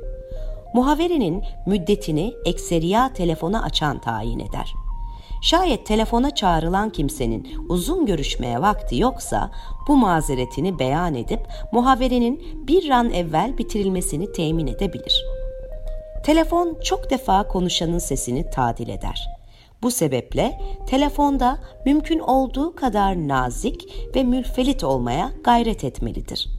Muhaverenin 0.74 1.44
müddetini 1.66 2.34
ekseriya 2.44 3.12
telefona 3.12 3.62
açan 3.62 4.00
tayin 4.00 4.38
eder. 4.38 4.74
Şayet 5.42 5.86
telefona 5.86 6.34
çağrılan 6.34 6.90
kimsenin 6.90 7.48
uzun 7.68 8.06
görüşmeye 8.06 8.62
vakti 8.62 8.98
yoksa 8.98 9.50
bu 9.88 9.96
mazeretini 9.96 10.78
beyan 10.78 11.14
edip 11.14 11.40
muhaverenin 11.72 12.66
bir 12.68 12.90
an 12.90 13.10
evvel 13.10 13.58
bitirilmesini 13.58 14.32
temin 14.32 14.66
edebilir. 14.66 15.24
Telefon 16.24 16.78
çok 16.84 17.10
defa 17.10 17.48
konuşanın 17.48 17.98
sesini 17.98 18.50
tadil 18.50 18.88
eder. 18.88 19.28
Bu 19.82 19.90
sebeple 19.90 20.60
telefonda 20.86 21.58
mümkün 21.84 22.18
olduğu 22.18 22.74
kadar 22.74 23.16
nazik 23.16 24.08
ve 24.14 24.24
mülfelit 24.24 24.84
olmaya 24.84 25.30
gayret 25.44 25.84
etmelidir. 25.84 26.57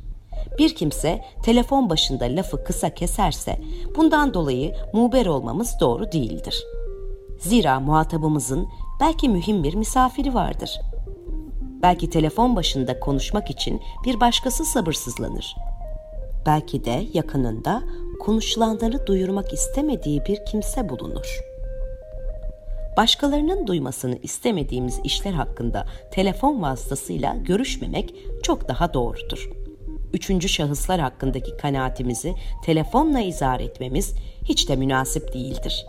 Bir 0.59 0.75
kimse 0.75 1.21
telefon 1.43 1.89
başında 1.89 2.25
lafı 2.25 2.63
kısa 2.63 2.89
keserse 2.89 3.61
bundan 3.95 4.33
dolayı 4.33 4.75
muber 4.93 5.25
olmamız 5.25 5.75
doğru 5.79 6.11
değildir. 6.11 6.63
Zira 7.39 7.79
muhatabımızın 7.79 8.67
belki 8.99 9.29
mühim 9.29 9.63
bir 9.63 9.73
misafiri 9.73 10.33
vardır. 10.33 10.79
Belki 11.81 12.09
telefon 12.09 12.55
başında 12.55 12.99
konuşmak 12.99 13.49
için 13.49 13.81
bir 14.05 14.19
başkası 14.19 14.65
sabırsızlanır. 14.65 15.55
Belki 16.45 16.85
de 16.85 17.07
yakınında 17.13 17.83
konuşulanları 18.19 19.07
duyurmak 19.07 19.53
istemediği 19.53 20.25
bir 20.25 20.45
kimse 20.45 20.89
bulunur. 20.89 21.39
Başkalarının 22.97 23.67
duymasını 23.67 24.17
istemediğimiz 24.23 24.99
işler 25.03 25.31
hakkında 25.31 25.85
telefon 26.11 26.61
vasıtasıyla 26.61 27.35
görüşmemek 27.35 28.15
çok 28.43 28.67
daha 28.67 28.93
doğrudur. 28.93 29.58
Üçüncü 30.13 30.49
şahıslar 30.49 30.99
hakkındaki 30.99 31.57
kanaatimizi 31.57 32.35
telefonla 32.63 33.19
izah 33.19 33.59
etmemiz 33.59 34.15
hiç 34.43 34.69
de 34.69 34.75
münasip 34.75 35.33
değildir. 35.33 35.85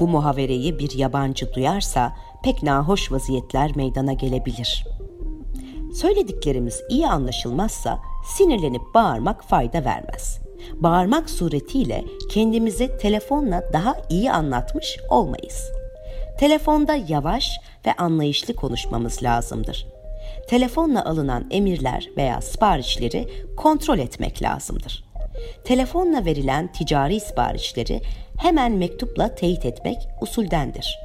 Bu 0.00 0.08
muhavereyi 0.08 0.78
bir 0.78 0.98
yabancı 0.98 1.54
duyarsa 1.54 2.12
pek 2.42 2.62
nahoş 2.62 3.12
vaziyetler 3.12 3.76
meydana 3.76 4.12
gelebilir. 4.12 4.86
Söylediklerimiz 5.94 6.82
iyi 6.88 7.08
anlaşılmazsa 7.08 7.98
sinirlenip 8.24 8.82
bağırmak 8.94 9.44
fayda 9.44 9.84
vermez. 9.84 10.38
Bağırmak 10.74 11.30
suretiyle 11.30 12.04
kendimizi 12.30 12.98
telefonla 12.98 13.72
daha 13.72 13.96
iyi 14.10 14.32
anlatmış 14.32 14.98
olmayız. 15.08 15.70
Telefonda 16.38 16.94
yavaş 17.08 17.50
ve 17.86 17.92
anlayışlı 17.92 18.54
konuşmamız 18.56 19.22
lazımdır. 19.22 19.91
Telefonla 20.48 21.04
alınan 21.04 21.46
emirler 21.50 22.10
veya 22.16 22.40
siparişleri 22.40 23.28
kontrol 23.56 23.98
etmek 23.98 24.42
lazımdır. 24.42 25.04
Telefonla 25.64 26.24
verilen 26.24 26.72
ticari 26.72 27.20
siparişleri 27.20 28.00
hemen 28.38 28.72
mektupla 28.72 29.34
teyit 29.34 29.66
etmek 29.66 29.98
usuldendir. 30.20 30.98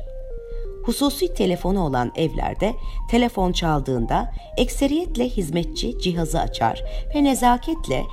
Hususi 0.86 1.34
telefonu 1.34 1.86
olan 1.86 2.12
evlerde 2.16 2.74
telefon 3.10 3.52
çaldığında 3.52 4.32
ekseriyetle 4.58 5.30
hizmetçi 5.30 6.00
cihazı 6.00 6.40
açar 6.40 6.84
ve 7.16 7.24
nezaketle 7.24 8.04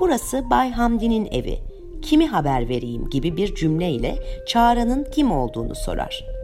burası 0.00 0.50
Bay 0.50 0.70
Hamdi'nin 0.70 1.26
evi, 1.32 1.58
kimi 2.02 2.26
haber 2.26 2.68
vereyim 2.68 3.10
gibi 3.10 3.36
bir 3.36 3.54
cümleyle 3.54 4.18
çağıranın 4.48 5.06
kim 5.14 5.32
olduğunu 5.32 5.74
sorar. 5.74 6.35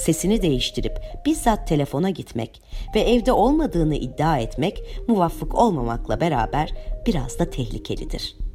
Sesini 0.00 0.42
değiştirip 0.42 1.00
bizzat 1.26 1.68
telefona 1.68 2.10
gitmek 2.10 2.62
ve 2.94 3.00
evde 3.00 3.32
olmadığını 3.32 3.96
iddia 3.96 4.38
etmek 4.38 4.82
muvaffık 5.08 5.54
olmamakla 5.54 6.20
beraber 6.20 6.74
biraz 7.06 7.38
da 7.38 7.50
tehlikelidir.'' 7.50 8.50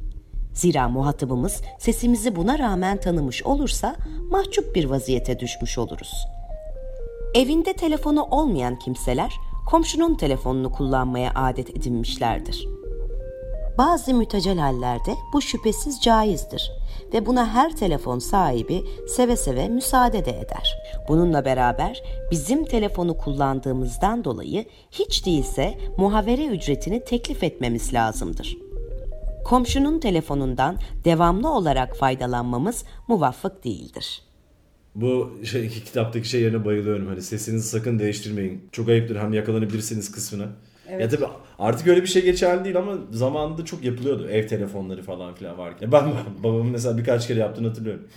Zira 0.56 0.88
muhatabımız 0.88 1.62
sesimizi 1.78 2.36
buna 2.36 2.58
rağmen 2.58 3.00
tanımış 3.00 3.42
olursa 3.42 3.96
mahcup 4.30 4.74
bir 4.74 4.84
vaziyete 4.84 5.38
düşmüş 5.38 5.78
oluruz. 5.78 6.26
Evinde 7.34 7.72
telefonu 7.72 8.22
olmayan 8.22 8.78
kimseler 8.78 9.32
komşunun 9.66 10.14
telefonunu 10.14 10.72
kullanmaya 10.72 11.32
adet 11.34 11.70
edinmişlerdir. 11.70 12.68
Bazı 13.78 14.14
mütecel 14.14 14.58
hallerde 14.58 15.14
bu 15.32 15.42
şüphesiz 15.42 16.00
caizdir 16.00 16.72
ve 17.14 17.26
buna 17.26 17.54
her 17.54 17.76
telefon 17.76 18.18
sahibi 18.18 18.84
seve 19.08 19.36
seve 19.36 19.68
müsaade 19.68 20.24
de 20.24 20.30
eder. 20.30 20.78
Bununla 21.08 21.44
beraber 21.44 22.02
bizim 22.30 22.64
telefonu 22.64 23.16
kullandığımızdan 23.16 24.24
dolayı 24.24 24.64
hiç 24.90 25.26
değilse 25.26 25.78
muhavere 25.96 26.46
ücretini 26.46 27.04
teklif 27.04 27.42
etmemiz 27.42 27.94
lazımdır.'' 27.94 28.66
komşunun 29.46 30.00
telefonundan 30.00 30.78
devamlı 31.04 31.48
olarak 31.48 31.96
faydalanmamız 31.96 32.84
muvaffak 33.08 33.64
değildir. 33.64 34.22
Bu 34.94 35.30
şey, 35.44 35.68
kitaptaki 35.68 36.28
şey 36.28 36.42
yerine 36.42 36.64
bayılıyorum. 36.64 37.06
Hani 37.06 37.22
sesinizi 37.22 37.68
sakın 37.68 37.98
değiştirmeyin. 37.98 38.68
Çok 38.72 38.88
ayıptır 38.88 39.16
hem 39.16 39.32
yakalanabilirsiniz 39.32 40.12
kısmına. 40.12 40.48
Evet. 40.90 41.00
Ya 41.00 41.08
tabii 41.08 41.30
artık 41.58 41.86
öyle 41.86 42.02
bir 42.02 42.06
şey 42.06 42.24
geçerli 42.24 42.64
değil 42.64 42.76
ama 42.76 42.96
zamanında 43.10 43.64
çok 43.64 43.84
yapılıyordu. 43.84 44.28
Ev 44.28 44.48
telefonları 44.48 45.02
falan 45.02 45.34
filan 45.34 45.58
varken. 45.58 45.92
Ben 45.92 46.12
babamın 46.42 46.66
mesela 46.66 46.98
birkaç 46.98 47.26
kere 47.26 47.38
yaptığını 47.38 47.68
hatırlıyorum. 47.68 48.08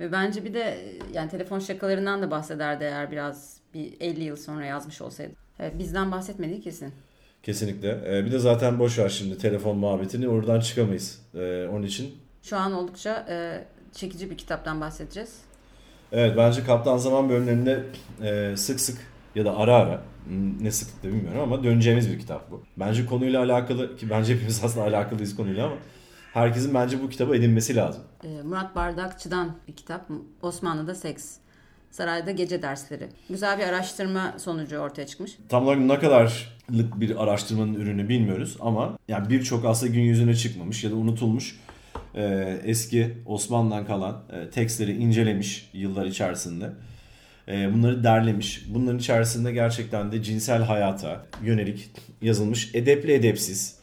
Ve 0.00 0.12
bence 0.12 0.44
bir 0.44 0.54
de 0.54 0.78
yani 1.12 1.30
telefon 1.30 1.58
şakalarından 1.58 2.22
da 2.22 2.30
bahsederdi 2.30 2.84
eğer 2.84 3.10
biraz 3.10 3.56
bir 3.74 4.00
50 4.00 4.24
yıl 4.24 4.36
sonra 4.36 4.64
yazmış 4.64 5.00
olsaydı. 5.00 5.32
Bizden 5.78 6.12
bahsetmediği 6.12 6.60
kesin. 6.60 6.92
Kesinlikle. 7.42 8.00
Ee, 8.06 8.24
bir 8.24 8.32
de 8.32 8.38
zaten 8.38 8.78
boş 8.78 8.98
ver 8.98 9.08
şimdi 9.08 9.38
telefon 9.38 9.76
muhabbetini 9.76 10.28
oradan 10.28 10.60
çıkamayız. 10.60 11.22
Ee, 11.34 11.66
onun 11.72 11.82
için. 11.82 12.14
Şu 12.42 12.56
an 12.56 12.72
oldukça 12.72 13.26
e, 13.28 13.64
çekici 13.92 14.30
bir 14.30 14.38
kitaptan 14.38 14.80
bahsedeceğiz. 14.80 15.38
Evet 16.12 16.34
bence 16.36 16.64
Kaptan 16.64 16.96
Zaman 16.96 17.28
bölümlerinde 17.28 17.84
e, 18.22 18.56
sık 18.56 18.80
sık 18.80 18.98
ya 19.34 19.44
da 19.44 19.56
ara 19.56 19.74
ara 19.74 20.02
ne 20.60 20.70
sıklıkla 20.70 21.08
bilmiyorum 21.08 21.40
ama 21.40 21.64
döneceğimiz 21.64 22.10
bir 22.10 22.18
kitap 22.18 22.50
bu. 22.50 22.62
Bence 22.76 23.06
konuyla 23.06 23.42
alakalı 23.42 23.96
ki 23.96 24.10
bence 24.10 24.34
hepimiz 24.34 24.60
aslında 24.64 24.86
alakalıyız 24.86 25.36
konuyla 25.36 25.66
ama 25.66 25.76
herkesin 26.32 26.74
bence 26.74 27.02
bu 27.02 27.08
kitabı 27.08 27.36
edinmesi 27.36 27.76
lazım. 27.76 28.02
E, 28.24 28.42
Murat 28.42 28.76
Bardakçı'dan 28.76 29.56
bir 29.68 29.72
kitap 29.72 30.10
Osmanlı'da 30.42 30.94
Seks. 30.94 31.36
Sarayda 31.90 32.30
gece 32.30 32.62
dersleri. 32.62 33.08
Güzel 33.28 33.58
bir 33.58 33.64
araştırma 33.64 34.34
sonucu 34.38 34.78
ortaya 34.78 35.06
çıkmış. 35.06 35.38
Tam 35.48 35.64
olarak 35.64 35.80
ne 35.80 35.98
kadarlık 35.98 37.00
bir 37.00 37.22
araştırmanın 37.22 37.74
ürünü 37.74 38.08
bilmiyoruz 38.08 38.56
ama 38.60 38.98
yani 39.08 39.30
birçok 39.30 39.64
aslında 39.64 39.92
gün 39.92 40.00
yüzüne 40.02 40.34
çıkmamış 40.34 40.84
ya 40.84 40.90
da 40.90 40.94
unutulmuş 40.94 41.60
e, 42.14 42.24
eski 42.64 43.16
Osmanlı'dan 43.26 43.86
kalan 43.86 44.22
e, 44.32 44.50
tekstleri 44.50 44.96
incelemiş 44.96 45.70
yıllar 45.72 46.06
içerisinde. 46.06 46.70
E, 47.50 47.74
bunları 47.74 48.04
derlemiş. 48.04 48.64
Bunların 48.68 48.98
içerisinde 48.98 49.52
gerçekten 49.52 50.12
de 50.12 50.22
cinsel 50.22 50.62
hayata 50.62 51.26
yönelik 51.42 51.90
yazılmış 52.22 52.74
edepli 52.74 53.12
edepsiz 53.12 53.80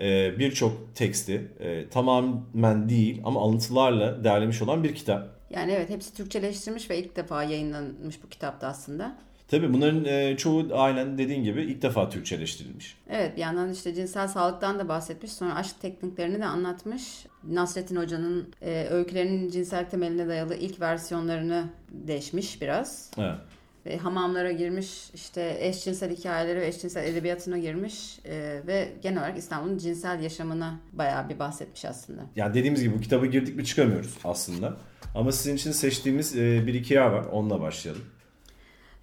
e, 0.00 0.38
birçok 0.38 0.94
teksti 0.94 1.48
e, 1.60 1.88
tamamen 1.88 2.88
değil 2.88 3.20
ama 3.24 3.40
alıntılarla 3.40 4.24
derlemiş 4.24 4.62
olan 4.62 4.84
bir 4.84 4.94
kitap. 4.94 5.28
Yani 5.50 5.72
evet 5.72 5.90
hepsi 5.90 6.14
Türkçeleştirilmiş 6.14 6.90
ve 6.90 6.98
ilk 6.98 7.16
defa 7.16 7.42
yayınlanmış 7.42 8.22
bu 8.22 8.28
kitapta 8.28 8.66
aslında. 8.66 9.16
Tabii 9.48 9.72
bunların 9.72 10.04
e, 10.04 10.36
çoğu 10.36 10.68
aynen 10.74 11.18
dediğin 11.18 11.44
gibi 11.44 11.62
ilk 11.62 11.82
defa 11.82 12.08
Türkçeleştirilmiş. 12.08 12.96
Evet 13.08 13.36
bir 13.36 13.40
yandan 13.40 13.72
işte 13.72 13.94
cinsel 13.94 14.28
sağlıktan 14.28 14.78
da 14.78 14.88
bahsetmiş. 14.88 15.32
Sonra 15.32 15.54
aşk 15.54 15.80
tekniklerini 15.80 16.40
de 16.40 16.44
anlatmış. 16.44 17.26
Nasrettin 17.44 17.96
Hoca'nın 17.96 18.54
öykülerinin 18.90 19.50
cinsel 19.50 19.90
temeline 19.90 20.28
dayalı 20.28 20.54
ilk 20.54 20.80
versiyonlarını 20.80 21.64
deşmiş 21.92 22.62
biraz. 22.62 23.10
Evet. 23.18 23.38
ve 23.86 23.96
hamamlara 23.98 24.52
girmiş, 24.52 25.10
işte 25.14 25.56
eşcinsel 25.60 26.16
hikayeleri 26.16 26.60
ve 26.60 26.66
eşcinsel 26.66 27.04
edebiyatına 27.04 27.58
girmiş 27.58 28.18
e, 28.24 28.62
ve 28.66 28.92
genel 29.02 29.18
olarak 29.18 29.38
İstanbul'un 29.38 29.78
cinsel 29.78 30.22
yaşamına 30.22 30.80
bayağı 30.92 31.28
bir 31.28 31.38
bahsetmiş 31.38 31.84
aslında. 31.84 32.22
Yani 32.36 32.54
dediğimiz 32.54 32.82
gibi 32.82 32.94
bu 32.94 33.00
kitaba 33.00 33.26
girdik 33.26 33.56
mi 33.56 33.64
çıkamıyoruz 33.64 34.14
aslında. 34.24 34.76
Ama 35.14 35.32
sizin 35.32 35.56
için 35.56 35.72
seçtiğimiz 35.72 36.36
e, 36.36 36.66
bir 36.66 36.74
iki 36.74 36.94
yer 36.94 37.06
var. 37.06 37.24
Onunla 37.24 37.60
başlayalım. 37.60 38.04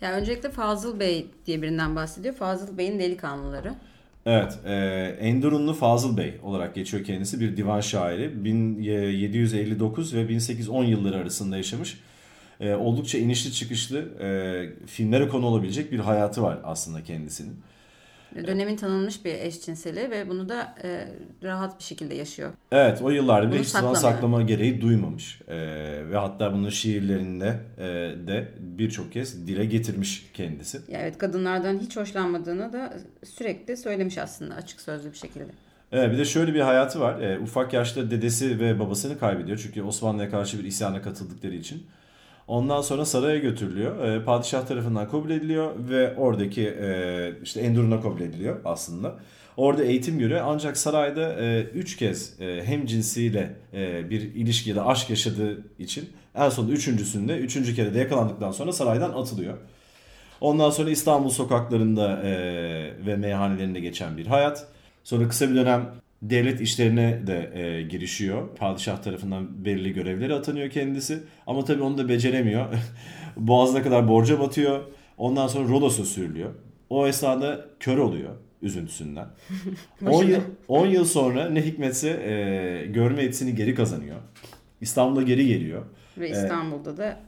Yani 0.01 0.15
öncelikle 0.15 0.49
Fazıl 0.49 0.99
Bey 0.99 1.27
diye 1.45 1.61
birinden 1.61 1.95
bahsediyor. 1.95 2.35
Fazıl 2.35 2.77
Bey'in 2.77 2.99
Delikanlıları. 2.99 3.73
Evet, 4.25 4.59
e, 4.65 4.73
Endurunlu 5.19 5.73
Fazıl 5.73 6.17
Bey 6.17 6.39
olarak 6.43 6.75
geçiyor 6.75 7.03
kendisi. 7.03 7.39
Bir 7.39 7.57
divan 7.57 7.81
şairi. 7.81 8.45
1759 8.45 10.15
ve 10.15 10.29
1810 10.29 10.83
yılları 10.83 11.17
arasında 11.17 11.57
yaşamış. 11.57 11.99
E, 12.59 12.73
oldukça 12.73 13.17
inişli 13.17 13.53
çıkışlı 13.53 13.99
e, 13.99 14.87
filmlere 14.87 15.27
konu 15.27 15.45
olabilecek 15.45 15.91
bir 15.91 15.99
hayatı 15.99 16.41
var 16.43 16.59
aslında 16.63 17.03
kendisinin. 17.03 17.55
Dönemin 18.47 18.75
tanınmış 18.75 19.25
bir 19.25 19.33
eşcinseli 19.33 20.11
ve 20.11 20.29
bunu 20.29 20.49
da 20.49 20.75
e, 20.83 21.07
rahat 21.43 21.79
bir 21.79 21.83
şekilde 21.83 22.15
yaşıyor. 22.15 22.51
Evet 22.71 23.01
o 23.01 23.09
yıllarda 23.09 23.51
bile 23.51 23.59
hiç 23.59 23.67
saklamıyor. 23.67 24.01
saklama 24.01 24.41
gereği 24.41 24.81
duymamış. 24.81 25.41
E, 25.47 25.55
ve 26.11 26.17
hatta 26.17 26.53
bunu 26.53 26.71
şiirlerinde 26.71 27.59
e, 27.77 27.83
de 28.27 28.47
birçok 28.59 29.11
kez 29.11 29.47
dile 29.47 29.65
getirmiş 29.65 30.29
kendisi. 30.33 30.81
Ya 30.87 30.99
evet 30.99 31.17
kadınlardan 31.17 31.79
hiç 31.79 31.97
hoşlanmadığını 31.97 32.73
da 32.73 32.93
sürekli 33.23 33.77
söylemiş 33.77 34.17
aslında 34.17 34.55
açık 34.55 34.81
sözlü 34.81 35.11
bir 35.11 35.17
şekilde. 35.17 35.45
Evet, 35.91 36.13
bir 36.13 36.17
de 36.17 36.25
şöyle 36.25 36.53
bir 36.53 36.59
hayatı 36.61 36.99
var. 36.99 37.21
E, 37.21 37.39
ufak 37.39 37.73
yaşta 37.73 38.11
dedesi 38.11 38.59
ve 38.59 38.79
babasını 38.79 39.19
kaybediyor. 39.19 39.57
Çünkü 39.63 39.81
Osmanlı'ya 39.81 40.29
karşı 40.29 40.59
bir 40.59 40.63
isyana 40.63 41.01
katıldıkları 41.01 41.55
için. 41.55 41.83
Ondan 42.47 42.81
sonra 42.81 43.05
saraya 43.05 43.37
götürülüyor. 43.37 44.07
E, 44.07 44.23
padişah 44.23 44.65
tarafından 44.65 45.09
kabul 45.09 45.29
ediliyor 45.29 45.71
ve 45.89 46.15
oradaki 46.15 46.67
e, 46.67 47.33
işte 47.43 47.61
Endurun'a 47.61 48.01
kabul 48.01 48.21
ediliyor 48.21 48.59
aslında. 48.65 49.15
Orada 49.57 49.83
eğitim 49.83 50.19
görüyor 50.19 50.41
ancak 50.43 50.77
sarayda 50.77 51.35
3 51.61 51.97
kez 51.97 52.41
e, 52.41 52.63
hem 52.65 52.85
cinsiyle 52.85 53.55
e, 53.73 54.09
bir 54.09 54.21
ilişki 54.21 54.69
ya 54.69 54.75
da 54.75 54.85
aşk 54.87 55.09
yaşadığı 55.09 55.63
için 55.79 56.09
en 56.35 56.49
sonunda 56.49 56.73
üçüncüsünde, 56.73 57.37
üçüncü 57.37 57.75
kere 57.75 57.93
de 57.93 57.99
yakalandıktan 57.99 58.51
sonra 58.51 58.73
saraydan 58.73 59.11
atılıyor. 59.11 59.57
Ondan 60.41 60.69
sonra 60.69 60.89
İstanbul 60.89 61.29
sokaklarında 61.29 62.21
e, 62.23 62.31
ve 63.05 63.15
meyhanelerinde 63.15 63.79
geçen 63.79 64.17
bir 64.17 64.27
hayat. 64.27 64.67
Sonra 65.03 65.27
kısa 65.27 65.49
bir 65.49 65.55
dönem 65.55 65.91
devlet 66.29 66.61
işlerine 66.61 67.27
de 67.27 67.51
e, 67.53 67.81
girişiyor. 67.81 68.55
Padişah 68.55 69.01
tarafından 69.01 69.65
belirli 69.65 69.93
görevlere 69.93 70.33
atanıyor 70.33 70.69
kendisi. 70.69 71.23
Ama 71.47 71.65
tabii 71.65 71.83
onu 71.83 71.97
da 71.97 72.09
beceremiyor. 72.09 72.65
Boğazına 73.37 73.83
kadar 73.83 74.07
borca 74.07 74.39
batıyor. 74.39 74.83
Ondan 75.17 75.47
sonra 75.47 75.69
Rodos'a 75.69 76.05
sürülüyor. 76.05 76.49
O 76.89 77.07
esnada 77.07 77.65
kör 77.79 77.97
oluyor 77.97 78.31
üzüntüsünden. 78.61 79.27
10 80.05 80.23
yıl, 80.23 80.41
10 80.67 80.87
yıl 80.87 81.05
sonra 81.05 81.49
ne 81.49 81.65
hikmetse 81.65 82.09
e, 82.09 82.85
görme 82.85 83.23
yetisini 83.23 83.55
geri 83.55 83.75
kazanıyor. 83.75 84.17
İstanbul'a 84.81 85.21
geri 85.21 85.47
geliyor. 85.47 85.85
Ve 86.17 86.29
İstanbul'da 86.29 86.97
da 86.97 87.19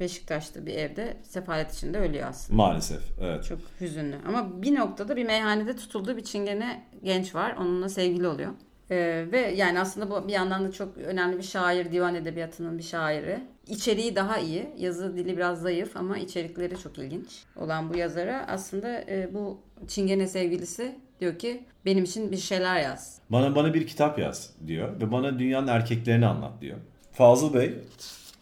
Beşiktaş'ta 0.00 0.66
bir 0.66 0.74
evde 0.74 1.16
sefalet 1.22 1.74
içinde 1.74 1.98
ölüyor 1.98 2.28
aslında. 2.28 2.56
Maalesef. 2.56 3.02
Evet. 3.20 3.44
Çok 3.44 3.58
hüzünlü. 3.80 4.16
Ama 4.28 4.62
bir 4.62 4.74
noktada 4.74 5.16
bir 5.16 5.24
meyhanede 5.24 5.76
tutulduğu 5.76 6.16
bir 6.16 6.24
çingene 6.24 6.84
genç 7.04 7.34
var. 7.34 7.56
Onunla 7.60 7.88
sevgili 7.88 8.28
oluyor. 8.28 8.52
Ee, 8.90 9.26
ve 9.32 9.38
yani 9.38 9.80
aslında 9.80 10.10
bu 10.10 10.28
bir 10.28 10.32
yandan 10.32 10.64
da 10.64 10.72
çok 10.72 10.98
önemli 10.98 11.38
bir 11.38 11.42
şair, 11.42 11.92
divan 11.92 12.14
edebiyatının 12.14 12.78
bir 12.78 12.82
şairi. 12.82 13.40
İçeriği 13.66 14.16
daha 14.16 14.38
iyi. 14.38 14.70
Yazı 14.78 15.16
dili 15.16 15.36
biraz 15.36 15.60
zayıf 15.60 15.96
ama 15.96 16.18
içerikleri 16.18 16.78
çok 16.78 16.98
ilginç 16.98 17.44
olan 17.56 17.92
bu 17.92 17.96
yazara 17.96 18.46
aslında 18.48 19.00
e, 19.00 19.34
bu 19.34 19.58
çingene 19.88 20.26
sevgilisi 20.26 20.98
diyor 21.20 21.38
ki 21.38 21.64
benim 21.84 22.04
için 22.04 22.32
bir 22.32 22.36
şeyler 22.36 22.80
yaz. 22.82 23.18
Bana 23.30 23.54
bana 23.54 23.74
bir 23.74 23.86
kitap 23.86 24.18
yaz 24.18 24.50
diyor 24.66 25.00
ve 25.00 25.12
bana 25.12 25.38
dünyanın 25.38 25.66
erkeklerini 25.66 26.26
anlat 26.26 26.60
diyor. 26.60 26.76
Fazıl 27.12 27.54
Bey 27.54 27.74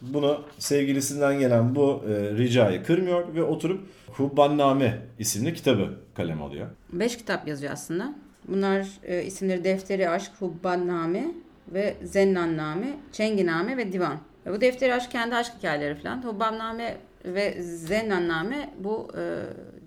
bunu 0.07 0.43
sevgilisinden 0.59 1.39
gelen 1.39 1.75
bu 1.75 2.03
e, 2.07 2.37
ricayı 2.37 2.83
kırmıyor 2.83 3.35
ve 3.35 3.43
oturup 3.43 3.81
Hubbanname 4.07 5.01
isimli 5.19 5.53
kitabı 5.53 5.93
kalem 6.15 6.41
alıyor. 6.41 6.67
Beş 6.93 7.17
kitap 7.17 7.47
yazıyor 7.47 7.73
aslında. 7.73 8.15
Bunlar 8.47 8.87
e, 9.03 9.23
isimleri 9.23 9.63
Defteri 9.63 10.09
Aşk, 10.09 10.31
Hubbanname 10.39 11.31
ve 11.67 11.95
Zennanname, 12.03 12.87
Çenginame 13.11 13.77
ve 13.77 13.91
Divan. 13.91 14.17
Ve 14.45 14.51
bu 14.51 14.61
Defteri 14.61 14.93
Aşk 14.93 15.11
kendi 15.11 15.35
aşk 15.35 15.53
hikayeleri 15.57 15.95
falan. 15.95 16.23
Hubbanname 16.23 16.97
ve 17.25 17.61
Zennanname 17.61 18.73
bu 18.79 19.11
e, 19.17 19.21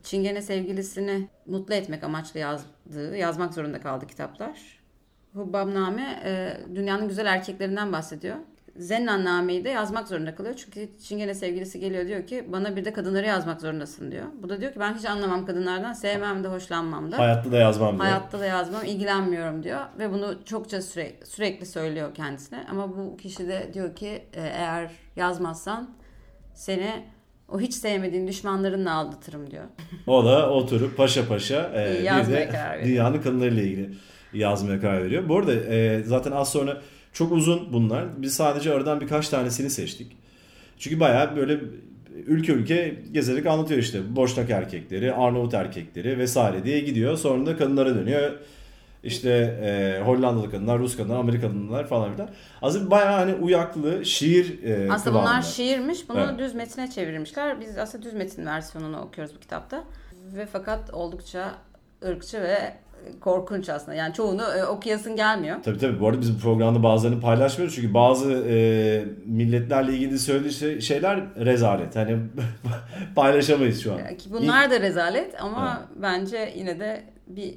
Çingene 0.02 0.42
sevgilisini 0.42 1.28
mutlu 1.46 1.74
etmek 1.74 2.04
amaçlı 2.04 2.40
yazdığı, 2.40 3.16
yazmak 3.16 3.54
zorunda 3.54 3.80
kaldığı 3.80 4.06
kitaplar. 4.06 4.78
Hubbabname 5.34 6.22
e, 6.24 6.56
dünyanın 6.74 7.08
güzel 7.08 7.26
erkeklerinden 7.26 7.92
bahsediyor. 7.92 8.36
Zennanname'yi 8.78 9.64
de 9.64 9.68
yazmak 9.68 10.08
zorunda 10.08 10.34
kalıyor. 10.34 10.54
Çünkü 10.56 10.88
Çingene 10.98 11.34
sevgilisi 11.34 11.80
geliyor 11.80 12.06
diyor 12.06 12.26
ki 12.26 12.44
bana 12.52 12.76
bir 12.76 12.84
de 12.84 12.92
kadınları 12.92 13.26
yazmak 13.26 13.60
zorundasın 13.60 14.10
diyor. 14.10 14.26
Bu 14.42 14.48
da 14.48 14.60
diyor 14.60 14.72
ki 14.72 14.80
ben 14.80 14.94
hiç 14.94 15.04
anlamam 15.04 15.46
kadınlardan, 15.46 15.92
sevmem 15.92 16.44
de 16.44 16.48
hoşlanmam 16.48 17.12
da. 17.12 17.18
Hayatta 17.18 17.52
da 17.52 17.56
yazmam 17.56 17.94
diyor. 17.94 18.04
Hayatta 18.04 18.40
da 18.40 18.46
yazmam, 18.46 18.84
ilgilenmiyorum 18.84 19.62
diyor. 19.62 19.80
Ve 19.98 20.12
bunu 20.12 20.44
çokça 20.44 20.82
sürekli, 20.82 21.26
sürekli 21.26 21.66
söylüyor 21.66 22.14
kendisine. 22.14 22.66
Ama 22.70 22.96
bu 22.96 23.16
kişi 23.16 23.48
de 23.48 23.70
diyor 23.74 23.96
ki 23.96 24.08
e, 24.32 24.40
eğer 24.40 24.90
yazmazsan 25.16 25.90
seni 26.54 27.04
o 27.48 27.60
hiç 27.60 27.74
sevmediğin 27.74 28.28
düşmanlarınla 28.28 28.94
aldatırım 28.94 29.50
diyor. 29.50 29.64
O 30.06 30.24
da 30.24 30.50
oturup 30.50 30.96
paşa 30.96 31.28
paşa 31.28 31.72
e, 31.76 32.00
bir 32.00 32.32
de 32.32 32.50
dünyanın 32.84 33.20
kadınlarıyla 33.20 33.62
ilgili 33.62 33.90
yazmaya 34.32 34.80
karar 34.80 35.04
veriyor. 35.04 35.28
Bu 35.28 35.38
arada 35.38 35.54
e, 35.54 36.02
zaten 36.04 36.32
az 36.32 36.52
sonra 36.52 36.82
çok 37.16 37.32
uzun 37.32 37.72
bunlar. 37.72 38.22
Biz 38.22 38.34
sadece 38.34 38.72
aradan 38.74 39.00
birkaç 39.00 39.28
tanesini 39.28 39.70
seçtik. 39.70 40.16
Çünkü 40.78 41.00
bayağı 41.00 41.36
böyle 41.36 41.60
ülke 42.26 42.52
ülke 42.52 43.02
gezerek 43.12 43.46
anlatıyor 43.46 43.80
işte. 43.80 44.16
Boşnak 44.16 44.50
erkekleri, 44.50 45.12
Arnavut 45.12 45.54
erkekleri 45.54 46.18
vesaire 46.18 46.64
diye 46.64 46.80
gidiyor. 46.80 47.16
Sonra 47.16 47.46
da 47.46 47.56
kadınlara 47.56 47.94
dönüyor. 47.94 48.32
İşte 49.04 49.30
e, 49.30 50.02
Hollandalı 50.04 50.50
kadınlar, 50.50 50.78
Rus 50.78 50.96
kadınlar, 50.96 51.16
Amerikalı 51.18 51.50
kadınlar 51.52 51.86
falan 51.86 52.12
filan. 52.12 52.30
Aslında 52.62 52.90
bayağı 52.90 53.12
hani 53.12 53.34
uyaklı 53.34 54.04
şiir 54.06 54.62
e, 54.64 54.92
Aslında 54.92 55.10
kıvamında. 55.10 55.30
bunlar 55.30 55.42
şiirmiş. 55.42 56.08
Bunu 56.08 56.20
Evet. 56.20 56.38
düz 56.38 56.54
metine 56.54 56.90
çevirmişler. 56.90 57.60
Biz 57.60 57.78
aslında 57.78 58.04
düz 58.04 58.12
metin 58.12 58.46
versiyonunu 58.46 59.00
okuyoruz 59.00 59.34
bu 59.36 59.40
kitapta. 59.40 59.84
Ve 60.36 60.46
fakat 60.46 60.90
oldukça 60.94 61.54
ırkçı 62.04 62.40
ve 62.42 62.58
korkunç 63.20 63.68
aslında. 63.68 63.94
Yani 63.94 64.14
çoğunu 64.14 64.42
e, 64.42 64.64
okuyasın 64.64 65.16
gelmiyor. 65.16 65.56
Tabii 65.62 65.78
tabii. 65.78 66.00
Bu 66.00 66.08
arada 66.08 66.20
biz 66.20 66.34
bu 66.36 66.40
programda 66.40 66.82
bazılarını 66.82 67.20
paylaşmıyoruz. 67.20 67.74
Çünkü 67.74 67.94
bazı 67.94 68.32
e, 68.48 69.04
milletlerle 69.26 69.92
ilgili 69.92 70.18
söylediği 70.18 70.52
şey- 70.52 70.80
şeyler 70.80 71.44
rezalet. 71.44 71.96
Hani 71.96 72.18
paylaşamayız 73.14 73.82
şu 73.82 73.92
an. 73.92 74.16
Ki 74.16 74.32
bunlar 74.32 74.70
da 74.70 74.80
rezalet 74.80 75.42
ama 75.42 75.88
bence 76.02 76.52
yine 76.56 76.80
de 76.80 77.04
bir 77.26 77.54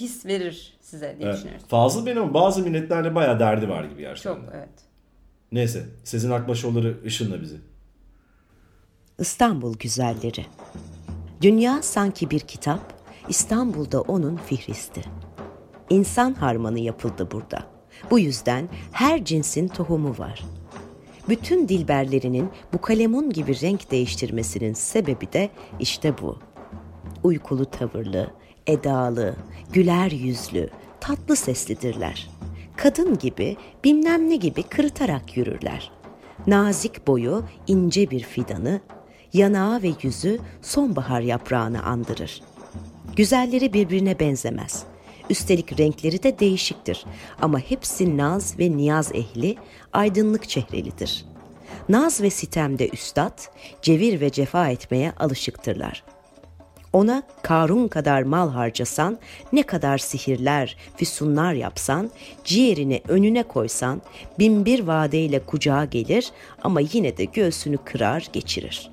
his 0.00 0.26
verir 0.26 0.78
size 0.80 1.16
diye 1.18 1.28
Evet. 1.28 1.36
düşünüyoruz. 1.36 1.66
Fazıl 1.68 2.06
benim 2.06 2.22
ama 2.22 2.34
bazı 2.34 2.62
milletlerle 2.62 3.14
bayağı 3.14 3.40
derdi 3.40 3.68
var 3.68 3.84
gibi 3.84 4.00
gerçekten. 4.00 4.34
Çok 4.34 4.44
evet. 4.54 4.68
Neyse. 5.52 5.84
Sezin 6.04 6.30
Akbaşoğulları 6.30 6.96
ışınla 7.06 7.40
bizi. 7.40 7.56
İstanbul 9.18 9.78
güzelleri. 9.78 10.46
Dünya 11.42 11.82
sanki 11.82 12.30
bir 12.30 12.40
kitap, 12.40 12.97
İstanbul'da 13.28 14.00
onun 14.00 14.36
fihristi. 14.36 15.02
İnsan 15.90 16.34
harmanı 16.34 16.78
yapıldı 16.78 17.28
burada. 17.32 17.62
Bu 18.10 18.18
yüzden 18.18 18.68
her 18.92 19.24
cinsin 19.24 19.68
tohumu 19.68 20.18
var. 20.18 20.44
Bütün 21.28 21.68
dilberlerinin 21.68 22.50
bu 22.72 22.80
kalemun 22.80 23.30
gibi 23.30 23.60
renk 23.60 23.90
değiştirmesinin 23.90 24.72
sebebi 24.72 25.32
de 25.32 25.50
işte 25.80 26.14
bu. 26.22 26.38
Uykulu 27.24 27.64
tavırlı, 27.64 28.30
edalı, 28.66 29.36
güler 29.72 30.10
yüzlü, 30.10 30.70
tatlı 31.00 31.36
seslidirler. 31.36 32.30
Kadın 32.76 33.18
gibi, 33.18 33.56
bilmem 33.84 34.30
ne 34.30 34.36
gibi 34.36 34.62
kırıtarak 34.62 35.36
yürürler. 35.36 35.90
Nazik 36.46 37.06
boyu 37.06 37.44
ince 37.66 38.10
bir 38.10 38.20
fidanı, 38.20 38.80
yanağı 39.32 39.82
ve 39.82 39.92
yüzü 40.02 40.38
sonbahar 40.62 41.20
yaprağını 41.20 41.82
andırır. 41.82 42.42
Güzelleri 43.18 43.72
birbirine 43.72 44.18
benzemez. 44.18 44.82
Üstelik 45.30 45.78
renkleri 45.78 46.22
de 46.22 46.38
değişiktir 46.38 47.04
ama 47.42 47.58
hepsi 47.58 48.16
naz 48.16 48.58
ve 48.58 48.76
niyaz 48.76 49.14
ehli, 49.14 49.56
aydınlık 49.92 50.48
çehrelidir. 50.48 51.24
Naz 51.88 52.20
ve 52.20 52.30
sitemde 52.30 52.88
üstad, 52.88 53.38
cevir 53.82 54.20
ve 54.20 54.30
cefa 54.30 54.68
etmeye 54.68 55.12
alışıktırlar. 55.12 56.04
Ona 56.92 57.22
Karun 57.42 57.88
kadar 57.88 58.22
mal 58.22 58.50
harcasan, 58.50 59.18
ne 59.52 59.62
kadar 59.62 59.98
sihirler, 59.98 60.76
füsunlar 60.96 61.52
yapsan, 61.52 62.10
ciğerini 62.44 63.02
önüne 63.08 63.42
koysan, 63.42 64.02
binbir 64.38 64.80
vadeyle 64.80 65.38
kucağa 65.46 65.84
gelir 65.84 66.30
ama 66.62 66.80
yine 66.80 67.16
de 67.16 67.24
göğsünü 67.24 67.76
kırar 67.76 68.28
geçirir. 68.32 68.90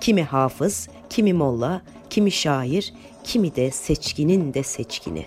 Kimi 0.00 0.22
hafız, 0.22 0.88
kimi 1.10 1.32
molla, 1.32 1.82
kimi 2.10 2.30
şair, 2.30 2.92
kimi 3.24 3.56
de 3.56 3.70
seçkinin 3.70 4.54
de 4.54 4.62
seçkini. 4.62 5.26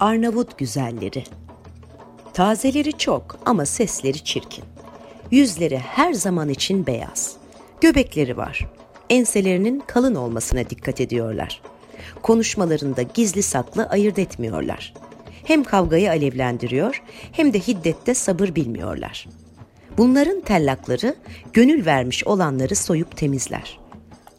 Arnavut 0.00 0.58
güzelleri. 0.58 1.24
Tazeleri 2.34 2.92
çok 2.98 3.38
ama 3.46 3.66
sesleri 3.66 4.24
çirkin. 4.24 4.64
Yüzleri 5.30 5.78
her 5.78 6.12
zaman 6.12 6.48
için 6.48 6.86
beyaz. 6.86 7.36
Göbekleri 7.80 8.36
var. 8.36 8.66
Enselerinin 9.10 9.82
kalın 9.86 10.14
olmasına 10.14 10.70
dikkat 10.70 11.00
ediyorlar. 11.00 11.62
Konuşmalarında 12.22 13.02
gizli 13.02 13.42
saklı 13.42 13.86
ayırt 13.86 14.18
etmiyorlar. 14.18 14.94
Hem 15.44 15.64
kavgayı 15.64 16.10
alevlendiriyor 16.10 17.02
hem 17.32 17.52
de 17.52 17.60
hiddette 17.60 18.14
sabır 18.14 18.54
bilmiyorlar. 18.54 19.26
Bunların 19.98 20.40
tellakları 20.40 21.14
gönül 21.52 21.86
vermiş 21.86 22.26
olanları 22.26 22.76
soyup 22.76 23.16
temizler. 23.16 23.83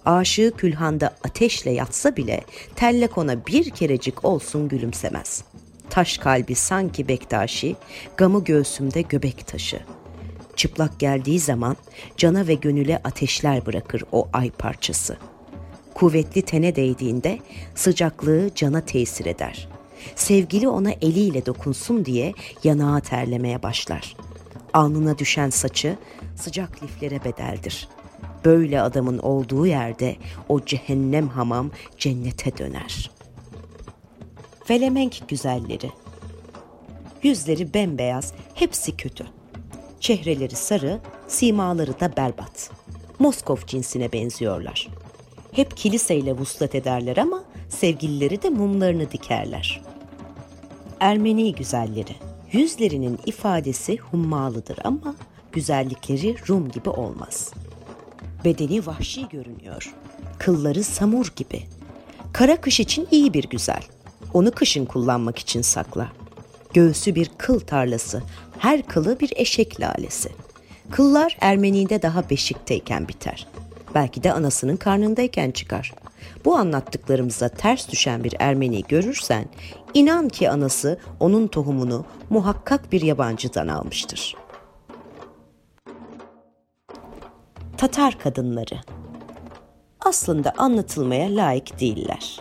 Aşığı 0.05 0.51
külhanda 0.57 1.15
ateşle 1.23 1.71
yatsa 1.71 2.15
bile 2.15 2.41
tellak 2.75 3.17
ona 3.17 3.45
bir 3.45 3.69
kerecik 3.69 4.25
olsun 4.25 4.67
gülümsemez. 4.67 5.43
Taş 5.89 6.17
kalbi 6.17 6.55
sanki 6.55 7.07
Bektaşi, 7.07 7.75
gamı 8.17 8.43
göğsümde 8.43 9.01
göbek 9.01 9.47
taşı.'' 9.47 10.05
Çıplak 10.55 10.99
geldiği 10.99 11.39
zaman 11.39 11.77
cana 12.17 12.47
ve 12.47 12.53
gönüle 12.53 13.01
ateşler 13.03 13.65
bırakır 13.65 14.03
o 14.11 14.27
ay 14.33 14.51
parçası. 14.51 15.17
Kuvvetli 15.93 16.41
tene 16.41 16.75
değdiğinde 16.75 17.39
sıcaklığı 17.75 18.49
cana 18.55 18.81
tesir 18.81 19.25
eder. 19.25 19.67
Sevgili 20.15 20.67
ona 20.67 20.91
eliyle 20.91 21.45
dokunsun 21.45 22.05
diye 22.05 22.33
yanağa 22.63 22.99
terlemeye 22.99 23.63
başlar. 23.63 24.15
Alnına 24.73 25.17
düşen 25.17 25.49
saçı 25.49 25.97
sıcak 26.35 26.83
liflere 26.83 27.23
bedeldir. 27.23 27.87
Böyle 28.45 28.81
adamın 28.81 29.17
olduğu 29.17 29.67
yerde 29.67 30.15
o 30.49 30.65
cehennem 30.65 31.27
hamam 31.27 31.71
cennete 31.97 32.57
döner. 32.57 33.11
Felemenk 34.65 35.29
güzelleri. 35.29 35.91
Yüzleri 37.23 37.73
bembeyaz, 37.73 38.33
hepsi 38.53 38.97
kötü. 38.97 39.25
Çehreleri 39.99 40.55
sarı, 40.55 40.99
simaları 41.27 41.99
da 41.99 42.17
berbat. 42.17 42.71
Moskov 43.19 43.57
cinsine 43.67 44.11
benziyorlar. 44.11 44.87
Hep 45.51 45.77
kiliseyle 45.77 46.37
vuslat 46.37 46.75
ederler 46.75 47.17
ama 47.17 47.43
sevgilileri 47.69 48.41
de 48.41 48.49
mumlarını 48.49 49.11
dikerler. 49.11 49.81
Ermeni 50.99 51.55
güzelleri. 51.55 52.15
Yüzlerinin 52.51 53.19
ifadesi 53.25 53.97
hummalıdır 53.97 54.77
ama 54.83 55.15
güzellikleri 55.51 56.35
Rum 56.49 56.71
gibi 56.71 56.89
olmaz. 56.89 57.53
Bedeni 58.45 58.85
vahşi 58.85 59.29
görünüyor. 59.29 59.93
Kılları 60.39 60.83
samur 60.83 61.33
gibi. 61.35 61.63
Kara 62.33 62.61
kış 62.61 62.79
için 62.79 63.07
iyi 63.11 63.33
bir 63.33 63.43
güzel. 63.43 63.81
Onu 64.33 64.51
kışın 64.51 64.85
kullanmak 64.85 65.39
için 65.39 65.61
sakla. 65.61 66.07
Göğsü 66.73 67.15
bir 67.15 67.31
kıl 67.37 67.59
tarlası, 67.59 68.23
her 68.57 68.81
kılı 68.81 69.19
bir 69.19 69.33
eşek 69.35 69.81
lalesi. 69.81 70.29
Kıllar 70.91 71.37
Ermeni'de 71.41 72.01
daha 72.01 72.29
beşikteyken 72.29 73.07
biter. 73.07 73.47
Belki 73.95 74.23
de 74.23 74.33
anasının 74.33 74.77
karnındayken 74.77 75.51
çıkar. 75.51 75.93
Bu 76.45 76.55
anlattıklarımıza 76.55 77.49
ters 77.49 77.89
düşen 77.89 78.23
bir 78.23 78.33
Ermeni 78.39 78.83
görürsen, 78.87 79.45
inan 79.93 80.29
ki 80.29 80.49
anası 80.49 80.99
onun 81.19 81.47
tohumunu 81.47 82.05
muhakkak 82.29 82.91
bir 82.91 83.01
yabancıdan 83.01 83.67
almıştır. 83.67 84.35
Tatar 87.77 88.19
kadınları 88.19 88.75
aslında 89.99 90.53
anlatılmaya 90.57 91.35
layık 91.35 91.79
değiller. 91.79 92.39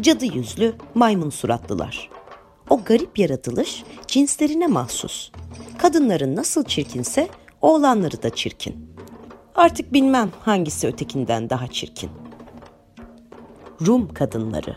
Cadı 0.00 0.24
yüzlü, 0.24 0.74
maymun 0.94 1.30
suratlılar. 1.30 2.10
O 2.70 2.80
garip 2.84 3.18
yaratılış 3.18 3.84
cinslerine 4.06 4.66
mahsus. 4.66 5.30
Kadınların 5.78 6.36
nasıl 6.36 6.64
çirkinse 6.64 7.28
oğlanları 7.62 8.22
da 8.22 8.30
çirkin. 8.30 8.90
Artık 9.54 9.92
bilmem 9.92 10.30
hangisi 10.40 10.86
ötekinden 10.86 11.50
daha 11.50 11.66
çirkin. 11.66 12.10
Rum 13.86 14.14
kadınları. 14.14 14.76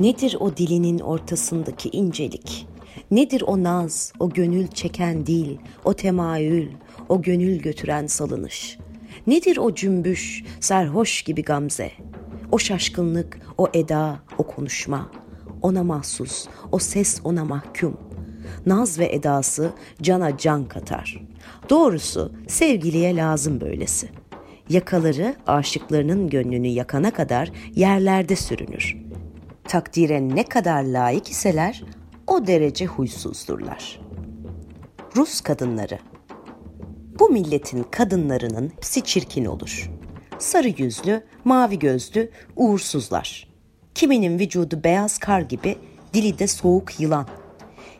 Nedir 0.00 0.36
o 0.40 0.56
dilinin 0.56 0.98
ortasındaki 0.98 1.88
incelik? 1.88 2.66
Nedir 3.10 3.42
o 3.46 3.62
naz, 3.62 4.12
o 4.18 4.30
gönül 4.30 4.68
çeken 4.68 5.26
dil, 5.26 5.56
o 5.84 5.94
temayül, 5.94 6.68
o 7.08 7.22
gönül 7.22 7.58
götüren 7.58 8.06
salınış? 8.06 8.78
Nedir 9.26 9.56
o 9.56 9.74
cümbüş, 9.74 10.44
serhoş 10.60 11.22
gibi 11.22 11.42
gamze? 11.42 11.90
O 12.52 12.58
şaşkınlık, 12.58 13.38
o 13.58 13.68
eda, 13.74 14.20
o 14.38 14.42
konuşma, 14.46 15.10
ona 15.62 15.84
mahsus, 15.84 16.46
o 16.72 16.78
ses 16.78 17.20
ona 17.24 17.44
mahkum. 17.44 17.96
Naz 18.66 18.98
ve 18.98 19.12
edası 19.12 19.72
cana 20.02 20.36
can 20.36 20.64
katar. 20.64 21.22
Doğrusu 21.70 22.32
sevgiliye 22.48 23.16
lazım 23.16 23.60
böylesi. 23.60 24.08
Yakaları 24.68 25.36
aşıklarının 25.46 26.30
gönlünü 26.30 26.66
yakana 26.66 27.10
kadar 27.10 27.52
yerlerde 27.74 28.36
sürünür. 28.36 28.96
Takdire 29.64 30.28
ne 30.28 30.44
kadar 30.44 30.82
layık 30.82 31.28
iseler 31.28 31.84
o 32.26 32.46
derece 32.46 32.86
huysuzdurlar. 32.86 34.00
Rus 35.16 35.40
kadınları 35.40 35.98
Bu 37.18 37.28
milletin 37.28 37.82
kadınlarının 37.82 38.72
hepsi 38.76 39.04
çirkin 39.04 39.44
olur. 39.44 39.90
Sarı 40.38 40.68
yüzlü, 40.68 41.24
mavi 41.44 41.78
gözlü, 41.78 42.30
uğursuzlar. 42.56 43.48
Kiminin 43.94 44.38
vücudu 44.38 44.84
beyaz 44.84 45.18
kar 45.18 45.40
gibi, 45.40 45.76
dili 46.14 46.38
de 46.38 46.46
soğuk 46.46 47.00
yılan. 47.00 47.26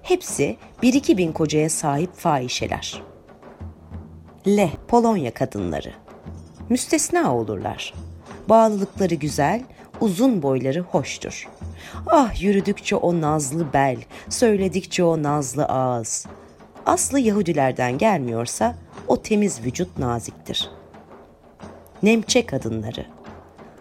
Hepsi 0.03 0.57
bir 0.83 0.95
iki 0.95 1.19
bin 1.19 1.33
kocaya 1.33 1.71
sahip 1.71 2.15
fahişeler. 2.15 3.03
L. 4.47 4.71
Polonya 4.89 5.35
kadınları. 5.35 5.93
Müstesna 6.69 7.37
olurlar. 7.37 7.95
Bağlılıkları 8.49 9.15
güzel, 9.15 9.63
uzun 10.01 10.43
boyları 10.43 10.81
hoştur. 10.81 11.49
Ah 12.07 12.43
yürüdükçe 12.43 12.97
o 12.97 13.21
nazlı 13.21 13.73
bel, 13.73 13.97
söyledikçe 14.29 15.05
o 15.05 15.23
nazlı 15.23 15.65
ağız. 15.65 16.27
Aslı 16.89 17.21
Yahudilerden 17.21 17.99
gelmiyorsa 17.99 18.75
o 19.09 19.23
temiz 19.23 19.65
vücut 19.65 19.99
naziktir. 19.99 20.71
Nemçe 22.03 22.47
kadınları. 22.47 23.07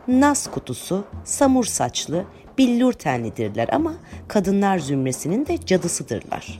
Nas 0.07 0.51
kutusu, 0.51 1.05
samur 1.23 1.65
saçlı, 1.65 2.25
billur 2.57 2.93
tenlidirler 2.93 3.69
ama 3.71 3.93
kadınlar 4.27 4.79
zümresinin 4.79 5.45
de 5.45 5.57
cadısıdırlar. 5.65 6.59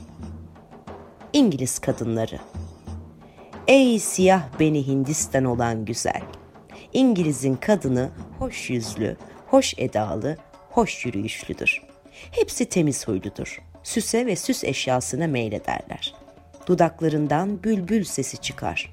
İngiliz 1.32 1.78
kadınları. 1.78 2.38
Ey 3.66 3.98
siyah 3.98 4.42
beni 4.60 4.86
Hindistan 4.86 5.44
olan 5.44 5.84
güzel. 5.84 6.22
İngiliz'in 6.92 7.54
kadını 7.54 8.10
hoş 8.38 8.70
yüzlü, 8.70 9.16
hoş 9.46 9.74
edalı, 9.78 10.36
hoş 10.70 11.06
yürüyüşlüdür. 11.06 11.82
Hepsi 12.12 12.66
temiz 12.66 13.08
huyludur. 13.08 13.62
Süse 13.82 14.26
ve 14.26 14.36
süs 14.36 14.64
eşyasına 14.64 15.26
meylederler. 15.26 16.14
Dudaklarından 16.68 17.62
bülbül 17.62 18.04
sesi 18.04 18.36
çıkar. 18.38 18.90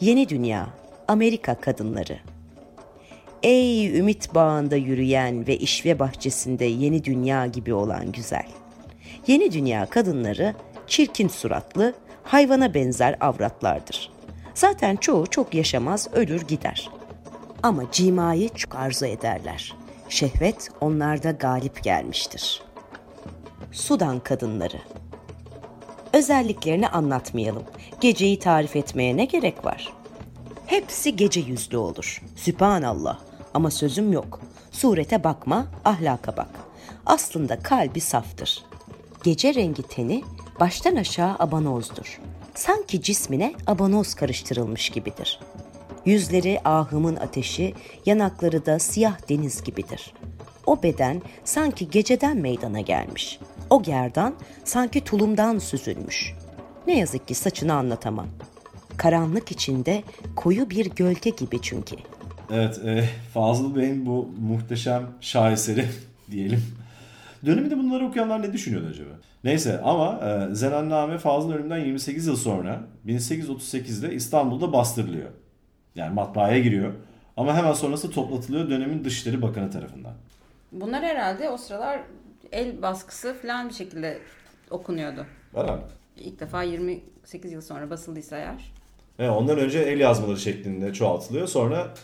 Yeni 0.00 0.28
Dünya, 0.28 0.66
Amerika 1.08 1.54
kadınları. 1.60 2.18
Ey 3.42 3.98
ümit 3.98 4.34
bağında 4.34 4.76
yürüyen 4.76 5.46
ve 5.46 5.56
işve 5.56 5.98
bahçesinde 5.98 6.64
yeni 6.64 7.04
dünya 7.04 7.46
gibi 7.46 7.74
olan 7.74 8.12
güzel. 8.12 8.46
Yeni 9.26 9.52
dünya 9.52 9.86
kadınları 9.86 10.54
çirkin 10.86 11.28
suratlı, 11.28 11.94
hayvana 12.24 12.74
benzer 12.74 13.16
avratlardır. 13.20 14.10
Zaten 14.54 14.96
çoğu 14.96 15.26
çok 15.26 15.54
yaşamaz, 15.54 16.08
ölür 16.12 16.42
gider. 16.42 16.90
Ama 17.62 17.82
cimayı 17.92 18.48
çok 18.48 18.74
arzu 18.74 19.06
ederler. 19.06 19.74
Şehvet 20.08 20.68
onlarda 20.80 21.30
galip 21.30 21.82
gelmiştir. 21.82 22.62
Sudan 23.72 24.20
kadınları 24.20 24.78
Özelliklerini 26.16 26.88
anlatmayalım. 26.88 27.62
Geceyi 28.00 28.38
tarif 28.38 28.76
etmeye 28.76 29.16
ne 29.16 29.24
gerek 29.24 29.64
var? 29.64 29.92
Hepsi 30.66 31.16
gece 31.16 31.40
yüzlü 31.40 31.76
olur. 31.76 32.22
Sübhanallah. 32.36 33.18
Ama 33.54 33.70
sözüm 33.70 34.12
yok. 34.12 34.40
Surete 34.70 35.24
bakma, 35.24 35.66
ahlaka 35.84 36.36
bak. 36.36 36.48
Aslında 37.06 37.58
kalbi 37.58 38.00
saftır. 38.00 38.64
Gece 39.22 39.54
rengi 39.54 39.82
teni 39.82 40.22
baştan 40.60 40.96
aşağı 40.96 41.36
abanozdur. 41.38 42.20
Sanki 42.54 43.02
cismine 43.02 43.54
abanoz 43.66 44.14
karıştırılmış 44.14 44.90
gibidir. 44.90 45.40
Yüzleri 46.04 46.60
ahımın 46.64 47.16
ateşi, 47.16 47.74
yanakları 48.06 48.66
da 48.66 48.78
siyah 48.78 49.28
deniz 49.28 49.62
gibidir. 49.62 50.14
O 50.66 50.82
beden 50.82 51.22
sanki 51.44 51.90
geceden 51.90 52.36
meydana 52.36 52.80
gelmiş. 52.80 53.38
O 53.70 53.82
gerdan 53.82 54.34
sanki 54.64 55.04
tulumdan 55.04 55.58
süzülmüş. 55.58 56.34
Ne 56.86 56.98
yazık 56.98 57.28
ki 57.28 57.34
saçını 57.34 57.74
anlatamam. 57.74 58.26
Karanlık 58.96 59.52
içinde 59.52 60.02
koyu 60.36 60.70
bir 60.70 60.90
gölge 60.90 61.30
gibi 61.30 61.62
çünkü. 61.62 61.96
Evet, 62.50 62.78
e, 62.84 63.08
Fazıl 63.34 63.76
Bey'in 63.76 64.06
bu 64.06 64.28
muhteşem 64.40 65.06
şaheseri 65.20 65.84
diyelim. 66.30 66.62
Döneminde 67.46 67.78
bunları 67.78 68.06
okuyanlar 68.06 68.42
ne 68.42 68.52
düşünüyordu 68.52 68.86
acaba? 68.90 69.10
Neyse 69.44 69.80
ama 69.80 70.20
e, 70.20 70.54
Zenanname 70.54 71.18
Fazıl 71.18 71.52
ölümünden 71.52 71.78
28 71.78 72.26
yıl 72.26 72.36
sonra 72.36 72.80
1838'de 73.06 74.14
İstanbul'da 74.14 74.72
bastırılıyor. 74.72 75.30
Yani 75.94 76.14
matbaaya 76.14 76.58
giriyor. 76.58 76.92
Ama 77.36 77.56
hemen 77.56 77.72
sonrası 77.72 78.10
toplatılıyor 78.10 78.70
dönemin 78.70 79.04
Dışişleri 79.04 79.42
Bakanı 79.42 79.70
tarafından. 79.70 80.12
Bunlar 80.80 81.02
herhalde 81.02 81.50
o 81.50 81.56
sıralar 81.56 82.00
el 82.52 82.82
baskısı 82.82 83.34
falan 83.42 83.68
bir 83.68 83.74
şekilde 83.74 84.18
okunuyordu. 84.70 85.26
Var 85.52 85.80
İlk 86.16 86.40
defa 86.40 86.62
28 86.62 87.52
yıl 87.52 87.60
sonra 87.60 87.90
basıldıysa 87.90 88.36
eğer. 88.36 88.72
Evet, 89.18 89.30
ondan 89.30 89.58
önce 89.58 89.78
el 89.78 90.00
yazmaları 90.00 90.38
şeklinde 90.38 90.92
çoğaltılıyor. 90.92 91.48
Sonra 91.48 91.94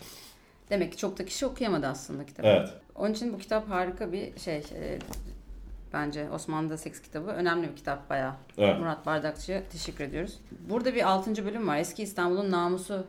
Demek 0.71 0.93
ki 0.93 0.99
çok 0.99 1.19
da 1.19 1.25
kişi 1.25 1.47
okuyamadı 1.47 1.87
aslında 1.87 2.27
kitabı. 2.27 2.47
Evet. 2.47 2.69
Onun 2.95 3.13
için 3.13 3.33
bu 3.33 3.39
kitap 3.39 3.71
harika 3.71 4.13
bir 4.13 4.39
şey. 4.39 4.57
E, 4.57 4.99
bence 5.93 6.31
Osmanlı'da 6.31 6.77
seks 6.77 7.03
kitabı. 7.03 7.31
Önemli 7.31 7.71
bir 7.71 7.77
kitap 7.77 8.11
bayağı. 8.11 8.35
Evet. 8.59 8.79
Murat 8.79 9.07
Bardakçı'ya 9.07 9.63
teşekkür 9.73 10.05
ediyoruz. 10.05 10.39
Burada 10.69 10.95
bir 10.95 11.11
6. 11.11 11.45
bölüm 11.45 11.69
var. 11.69 11.79
Eski 11.79 12.03
İstanbul'un 12.03 12.51
Namusu 12.51 13.07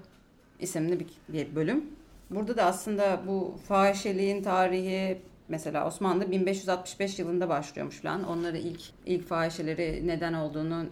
isimli 0.60 1.00
bir, 1.00 1.08
bir 1.30 1.56
bölüm. 1.56 1.86
Burada 2.30 2.58
da 2.58 2.66
aslında 2.66 3.22
bu 3.28 3.56
fahişeliğin 3.68 4.44
tarihi 4.44 5.22
mesela 5.48 5.88
Osmanlı 5.88 6.32
1565 6.32 7.20
yılında 7.20 7.50
başlıyormuş 7.50 7.96
falan. 8.02 8.24
Onları 8.24 8.58
ilk 8.58 8.82
ilk 9.06 9.28
fahişeleri 9.28 10.08
neden 10.08 10.34
olduğunu, 10.34 10.86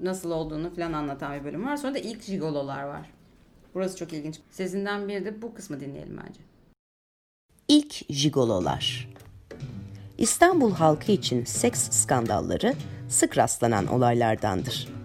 nasıl 0.00 0.30
olduğunu 0.30 0.74
falan 0.74 0.92
anlatan 0.92 1.40
bir 1.40 1.44
bölüm 1.44 1.66
var. 1.66 1.76
Sonra 1.76 1.94
da 1.94 1.98
ilk 1.98 2.22
jigololar 2.22 2.82
var. 2.82 3.10
Burası 3.74 3.96
çok 3.96 4.12
ilginç. 4.12 4.40
Sezinden 4.50 5.08
bir 5.08 5.24
de 5.24 5.42
bu 5.42 5.54
kısmı 5.54 5.80
dinleyelim 5.80 6.20
bence. 6.26 6.40
İlk 7.68 8.12
jigololar. 8.12 9.08
İstanbul 10.18 10.72
halkı 10.72 11.12
için 11.12 11.44
seks 11.44 11.90
skandalları 11.90 12.74
sık 13.08 13.38
rastlanan 13.38 13.86
olaylardandır. 13.86 14.95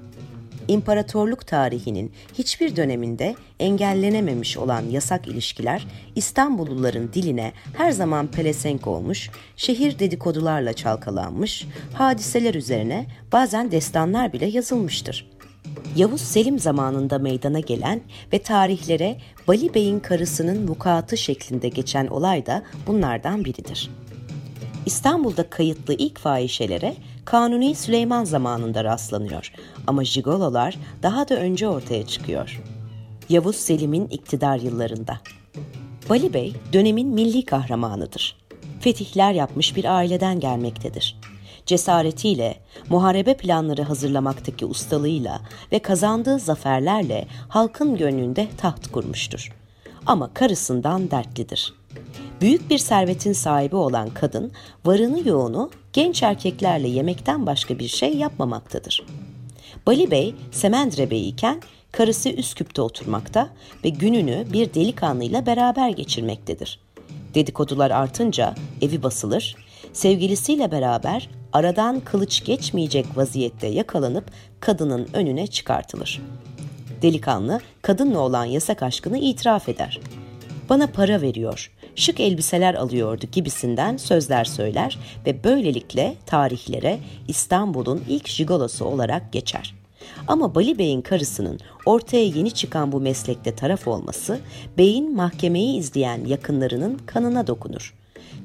İmparatorluk 0.71 1.47
tarihinin 1.47 2.11
hiçbir 2.33 2.75
döneminde 2.75 3.35
engellenememiş 3.59 4.57
olan 4.57 4.81
yasak 4.89 5.27
ilişkiler 5.27 5.87
İstanbulluların 6.15 7.09
diline 7.13 7.51
her 7.77 7.91
zaman 7.91 8.27
pelesenk 8.27 8.87
olmuş, 8.87 9.29
şehir 9.55 9.99
dedikodularla 9.99 10.73
çalkalanmış, 10.73 11.67
hadiseler 11.93 12.53
üzerine 12.53 13.05
bazen 13.31 13.71
destanlar 13.71 14.33
bile 14.33 14.45
yazılmıştır. 14.45 15.31
Yavuz 15.95 16.21
Selim 16.21 16.59
zamanında 16.59 17.19
meydana 17.19 17.59
gelen 17.59 18.01
ve 18.33 18.39
tarihlere 18.39 19.17
Bali 19.47 19.73
Bey'in 19.73 19.99
karısının 19.99 20.67
vukuatı 20.67 21.17
şeklinde 21.17 21.69
geçen 21.69 22.07
olay 22.07 22.45
da 22.45 22.63
bunlardan 22.87 23.45
biridir. 23.45 23.89
İstanbul'da 24.85 25.49
kayıtlı 25.49 25.93
ilk 25.93 26.19
fahişelere 26.19 26.95
Kanuni 27.25 27.75
Süleyman 27.75 28.23
zamanında 28.23 28.83
rastlanıyor 28.83 29.51
ama 29.87 30.03
jigololar 30.03 30.77
daha 31.03 31.29
da 31.29 31.35
önce 31.35 31.67
ortaya 31.67 32.07
çıkıyor. 32.07 32.61
Yavuz 33.29 33.55
Selim'in 33.55 34.07
iktidar 34.07 34.59
yıllarında. 34.59 35.17
Bali 36.09 36.33
Bey 36.33 36.53
dönemin 36.73 37.07
milli 37.07 37.45
kahramanıdır. 37.45 38.37
Fetihler 38.79 39.33
yapmış 39.33 39.75
bir 39.75 39.85
aileden 39.85 40.39
gelmektedir. 40.39 41.19
Cesaretiyle, 41.65 42.55
muharebe 42.89 43.37
planları 43.37 43.83
hazırlamaktaki 43.83 44.65
ustalığıyla 44.65 45.41
ve 45.71 45.79
kazandığı 45.79 46.39
zaferlerle 46.39 47.27
halkın 47.49 47.97
gönlünde 47.97 48.47
taht 48.57 48.91
kurmuştur. 48.91 49.51
Ama 50.05 50.33
karısından 50.33 51.11
dertlidir. 51.11 51.73
Büyük 52.41 52.69
bir 52.69 52.77
servetin 52.77 53.33
sahibi 53.33 53.75
olan 53.75 54.09
kadın 54.09 54.51
varını 54.85 55.27
yoğunu 55.27 55.71
genç 55.93 56.23
erkeklerle 56.23 56.87
yemekten 56.87 57.45
başka 57.45 57.79
bir 57.79 57.87
şey 57.87 58.17
yapmamaktadır. 58.17 59.05
Bali 59.87 60.11
Bey 60.11 60.35
Semendre 60.51 61.11
Bey 61.11 61.29
iken 61.29 61.61
karısı 61.91 62.29
Üsküp'te 62.29 62.81
oturmakta 62.81 63.49
ve 63.83 63.89
gününü 63.89 64.45
bir 64.53 64.73
delikanlıyla 64.73 65.45
beraber 65.45 65.89
geçirmektedir. 65.89 66.79
Dedikodular 67.35 67.91
artınca 67.91 68.55
evi 68.81 69.03
basılır, 69.03 69.55
sevgilisiyle 69.93 70.71
beraber 70.71 71.29
aradan 71.53 71.99
kılıç 71.99 72.45
geçmeyecek 72.45 73.05
vaziyette 73.15 73.67
yakalanıp 73.67 74.31
kadının 74.59 75.07
önüne 75.13 75.47
çıkartılır. 75.47 76.21
Delikanlı 77.01 77.59
kadınla 77.81 78.19
olan 78.19 78.45
yasak 78.45 78.83
aşkını 78.83 79.17
itiraf 79.17 79.69
eder. 79.69 79.99
Bana 80.69 80.87
para 80.87 81.21
veriyor, 81.21 81.71
şık 81.95 82.19
elbiseler 82.19 82.73
alıyordu 82.73 83.25
gibisinden 83.31 83.97
sözler 83.97 84.45
söyler 84.45 84.97
ve 85.25 85.43
böylelikle 85.43 86.15
tarihlere 86.25 86.99
İstanbul'un 87.27 88.03
ilk 88.09 88.27
jigolosu 88.27 88.85
olarak 88.85 89.33
geçer. 89.33 89.73
Ama 90.27 90.55
Bali 90.55 90.77
Bey'in 90.77 91.01
karısının 91.01 91.59
ortaya 91.85 92.23
yeni 92.23 92.51
çıkan 92.51 92.91
bu 92.91 93.01
meslekte 93.01 93.55
taraf 93.55 93.87
olması, 93.87 94.39
beyin 94.77 95.15
mahkemeyi 95.15 95.77
izleyen 95.77 96.25
yakınlarının 96.25 96.99
kanına 97.05 97.47
dokunur. 97.47 97.93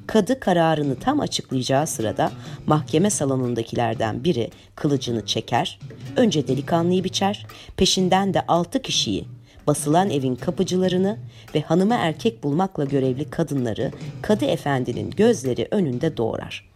Kadı 0.07 0.39
kararını 0.39 0.95
tam 0.99 1.19
açıklayacağı 1.19 1.87
sırada 1.87 2.31
mahkeme 2.67 3.09
salonundakilerden 3.09 4.23
biri 4.23 4.49
kılıcını 4.75 5.25
çeker, 5.25 5.79
önce 6.15 6.47
delikanlıyı 6.47 7.03
biçer, 7.03 7.45
peşinden 7.77 8.33
de 8.33 8.41
altı 8.47 8.81
kişiyi 8.81 9.36
basılan 9.67 10.09
evin 10.09 10.35
kapıcılarını 10.35 11.17
ve 11.55 11.61
hanıma 11.61 11.95
erkek 11.95 12.43
bulmakla 12.43 12.85
görevli 12.85 13.29
kadınları 13.29 13.91
kadı 14.21 14.45
efendinin 14.45 15.11
gözleri 15.11 15.67
önünde 15.71 16.17
doğrar. 16.17 16.69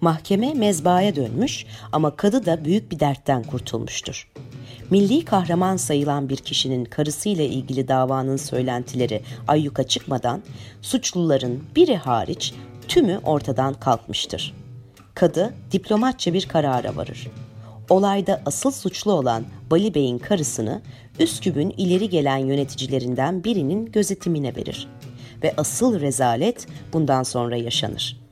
Mahkeme 0.00 0.54
mezbaya 0.54 1.16
dönmüş 1.16 1.66
ama 1.92 2.16
kadı 2.16 2.46
da 2.46 2.64
büyük 2.64 2.92
bir 2.92 3.00
dertten 3.00 3.42
kurtulmuştur. 3.42 4.28
Milli 4.90 5.24
kahraman 5.24 5.76
sayılan 5.76 6.28
bir 6.28 6.36
kişinin 6.36 6.84
karısıyla 6.84 7.44
ilgili 7.44 7.88
davanın 7.88 8.36
söylentileri 8.36 9.22
ayyuka 9.48 9.82
çıkmadan 9.82 10.42
suçluların 10.82 11.62
biri 11.76 11.96
hariç 11.96 12.54
tümü 12.88 13.20
ortadan 13.24 13.74
kalkmıştır. 13.74 14.54
Kadı 15.14 15.54
diplomatça 15.72 16.34
bir 16.34 16.48
karara 16.48 16.96
varır. 16.96 17.28
Olayda 17.90 18.42
asıl 18.46 18.70
suçlu 18.70 19.12
olan 19.12 19.44
Bali 19.70 19.94
Bey'in 19.94 20.18
karısını 20.18 20.82
Üsküp'ün 21.20 21.70
ileri 21.70 22.08
gelen 22.08 22.36
yöneticilerinden 22.36 23.44
birinin 23.44 23.86
gözetimine 23.86 24.56
verir. 24.56 24.88
Ve 25.42 25.54
asıl 25.56 26.00
rezalet 26.00 26.66
bundan 26.92 27.22
sonra 27.22 27.56
yaşanır. 27.56 28.22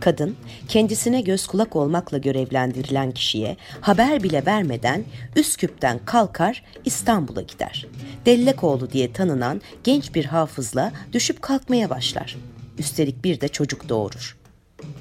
Kadın 0.00 0.36
kendisine 0.68 1.20
göz 1.20 1.46
kulak 1.46 1.76
olmakla 1.76 2.18
görevlendirilen 2.18 3.10
kişiye 3.10 3.56
haber 3.80 4.22
bile 4.22 4.46
vermeden 4.46 5.04
Üsküp'ten 5.36 6.00
kalkar 6.04 6.64
İstanbul'a 6.84 7.42
gider. 7.42 7.86
Dellekoğlu 8.26 8.90
diye 8.90 9.12
tanınan 9.12 9.60
genç 9.84 10.14
bir 10.14 10.24
hafızla 10.24 10.92
düşüp 11.12 11.42
kalkmaya 11.42 11.90
başlar. 11.90 12.36
Üstelik 12.78 13.24
bir 13.24 13.40
de 13.40 13.48
çocuk 13.48 13.88
doğurur. 13.88 14.36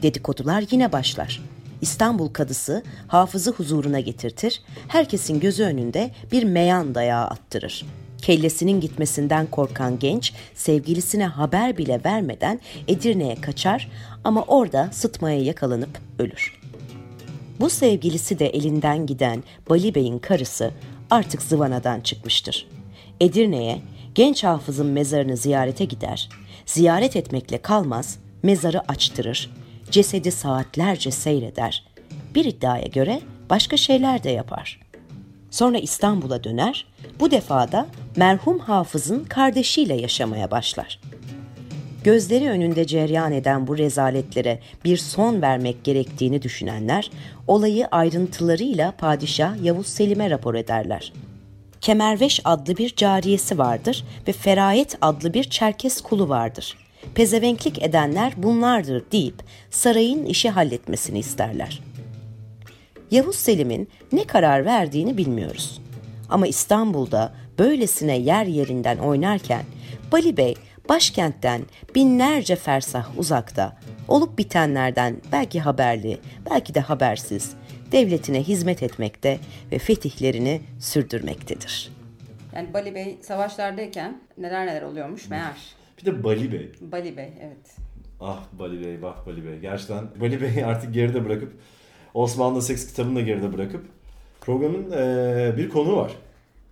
Dedikodular 0.02 0.64
yine 0.72 0.92
başlar. 0.92 1.42
İstanbul 1.82 2.30
kadısı 2.30 2.84
hafızı 3.08 3.52
huzuruna 3.52 4.00
getirtir, 4.00 4.62
herkesin 4.88 5.40
gözü 5.40 5.64
önünde 5.64 6.12
bir 6.32 6.44
meyan 6.44 6.96
dayağı 6.96 7.26
attırır. 7.26 7.86
Kellesinin 8.22 8.82
gitmesinden 8.82 9.48
korkan 9.48 10.00
genç 10.00 10.34
sevgilisine 10.56 11.26
haber 11.26 11.78
bile 11.78 12.02
vermeden 12.06 12.60
Edirne'ye 12.88 13.36
kaçar 13.36 13.92
ama 14.24 14.44
orada 14.44 14.90
sıtmaya 14.92 15.42
yakalanıp 15.42 16.00
ölür. 16.20 16.60
Bu 17.60 17.70
sevgilisi 17.70 18.40
de 18.40 18.48
elinden 18.48 19.06
giden 19.06 19.44
Bali 19.70 19.96
Bey'in 19.96 20.20
karısı 20.20 20.72
artık 21.10 21.42
zıvanadan 21.42 22.02
çıkmıştır. 22.02 22.68
Edirne'ye 23.22 23.82
genç 24.16 24.44
hafızın 24.44 24.88
mezarını 24.88 25.38
ziyarete 25.38 25.86
gider. 25.86 26.30
Ziyaret 26.66 27.16
etmekle 27.16 27.58
kalmaz, 27.58 28.20
mezarı 28.44 28.92
açtırır. 28.92 29.50
Cesedi 29.92 30.32
saatlerce 30.32 31.12
seyreder. 31.12 31.84
Bir 32.36 32.46
iddiaya 32.46 32.88
göre 32.88 33.22
başka 33.50 33.78
şeyler 33.78 34.24
de 34.24 34.30
yapar. 34.30 34.80
Sonra 35.52 35.78
İstanbul'a 35.78 36.44
döner, 36.44 36.86
bu 37.20 37.32
defa 37.32 37.72
da 37.72 37.88
merhum 38.16 38.60
hafızın 38.60 39.24
kardeşiyle 39.24 39.94
yaşamaya 39.94 40.52
başlar. 40.52 41.00
Gözleri 42.04 42.50
önünde 42.50 42.88
cereyan 42.88 43.32
eden 43.32 43.68
bu 43.68 43.78
rezaletlere 43.78 44.60
bir 44.86 44.98
son 44.98 45.42
vermek 45.42 45.84
gerektiğini 45.84 46.42
düşünenler, 46.42 47.12
olayı 47.48 47.88
ayrıntılarıyla 47.88 48.92
padişah 48.92 49.64
Yavuz 49.64 49.88
Selim'e 49.88 50.30
rapor 50.30 50.56
ederler. 50.56 51.14
Kemerveş 51.82 52.42
adlı 52.44 52.78
bir 52.78 52.96
cariyesi 52.96 53.58
vardır 53.58 54.06
ve 54.28 54.32
Ferayet 54.32 54.98
adlı 55.02 55.34
bir 55.34 55.44
Çerkes 55.44 56.02
kulu 56.02 56.30
vardır. 56.30 56.78
Pezevenklik 57.16 57.84
edenler 57.84 58.34
bunlardır 58.38 59.04
deyip 59.12 59.44
sarayın 59.70 60.26
işi 60.26 60.50
halletmesini 60.50 61.20
isterler. 61.20 61.82
Yavuz 63.12 63.36
Selim'in 63.36 63.90
ne 64.12 64.24
karar 64.24 64.66
verdiğini 64.66 65.18
bilmiyoruz. 65.18 65.82
Ama 66.30 66.48
İstanbul'da 66.48 67.34
böylesine 67.60 68.18
yer 68.18 68.46
yerinden 68.46 68.98
oynarken 68.98 69.64
Bali 70.12 70.38
Bey 70.38 70.56
başkentten 70.90 71.62
binlerce 71.96 72.56
fersah 72.56 73.18
uzakta 73.18 73.78
olup 74.08 74.38
bitenlerden 74.38 75.16
belki 75.32 75.60
haberli, 75.60 76.18
belki 76.50 76.76
de 76.76 76.80
habersiz 76.80 77.52
devletine 77.92 78.44
hizmet 78.44 78.84
etmekte 78.84 79.40
ve 79.72 79.80
fetihlerini 79.80 80.62
sürdürmektedir. 80.80 81.92
Yani 82.56 82.74
Bali 82.74 82.96
Bey 82.96 83.18
savaşlardayken 83.22 84.22
neler 84.38 84.68
neler 84.68 84.82
oluyormuş 84.82 85.30
meğer. 85.30 85.79
Bir 86.00 86.06
de 86.06 86.24
Bali 86.24 86.52
Bey. 86.52 86.72
Bali 86.82 87.18
Bey 87.18 87.34
evet. 87.42 87.76
Ah 88.20 88.44
Bali 88.60 88.86
Bey, 88.86 89.02
vah 89.02 89.26
Bali 89.26 89.46
Bey. 89.46 89.60
Gerçekten 89.60 90.08
Bali 90.22 90.42
Bey 90.42 90.64
artık 90.66 90.94
geride 90.94 91.26
bırakıp 91.26 91.54
Osmanlı 92.14 92.62
Seks 92.62 92.88
kitabını 92.88 93.16
da 93.16 93.22
geride 93.22 93.54
bırakıp 93.54 93.86
programın 94.42 94.92
eee, 94.92 95.54
bir 95.58 95.70
konuğu 95.70 95.96
var. 95.98 96.12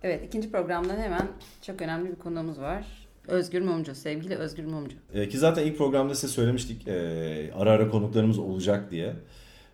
Evet 0.02 0.24
ikinci 0.26 0.50
programdan 0.50 0.96
hemen 0.96 1.28
çok 1.62 1.82
önemli 1.82 2.10
bir 2.10 2.16
konuğumuz 2.16 2.60
var. 2.60 2.86
Özgür 3.28 3.62
Mumcu, 3.62 3.94
sevgili 3.94 4.34
Özgür 4.34 4.64
Mumcu. 4.64 4.96
Ee, 5.14 5.28
ki 5.28 5.38
zaten 5.38 5.66
ilk 5.66 5.78
programda 5.78 6.14
size 6.14 6.32
söylemiştik 6.32 6.88
ee, 6.88 7.50
ara 7.54 7.70
ara 7.70 7.90
konuklarımız 7.90 8.38
olacak 8.38 8.90
diye. 8.90 9.12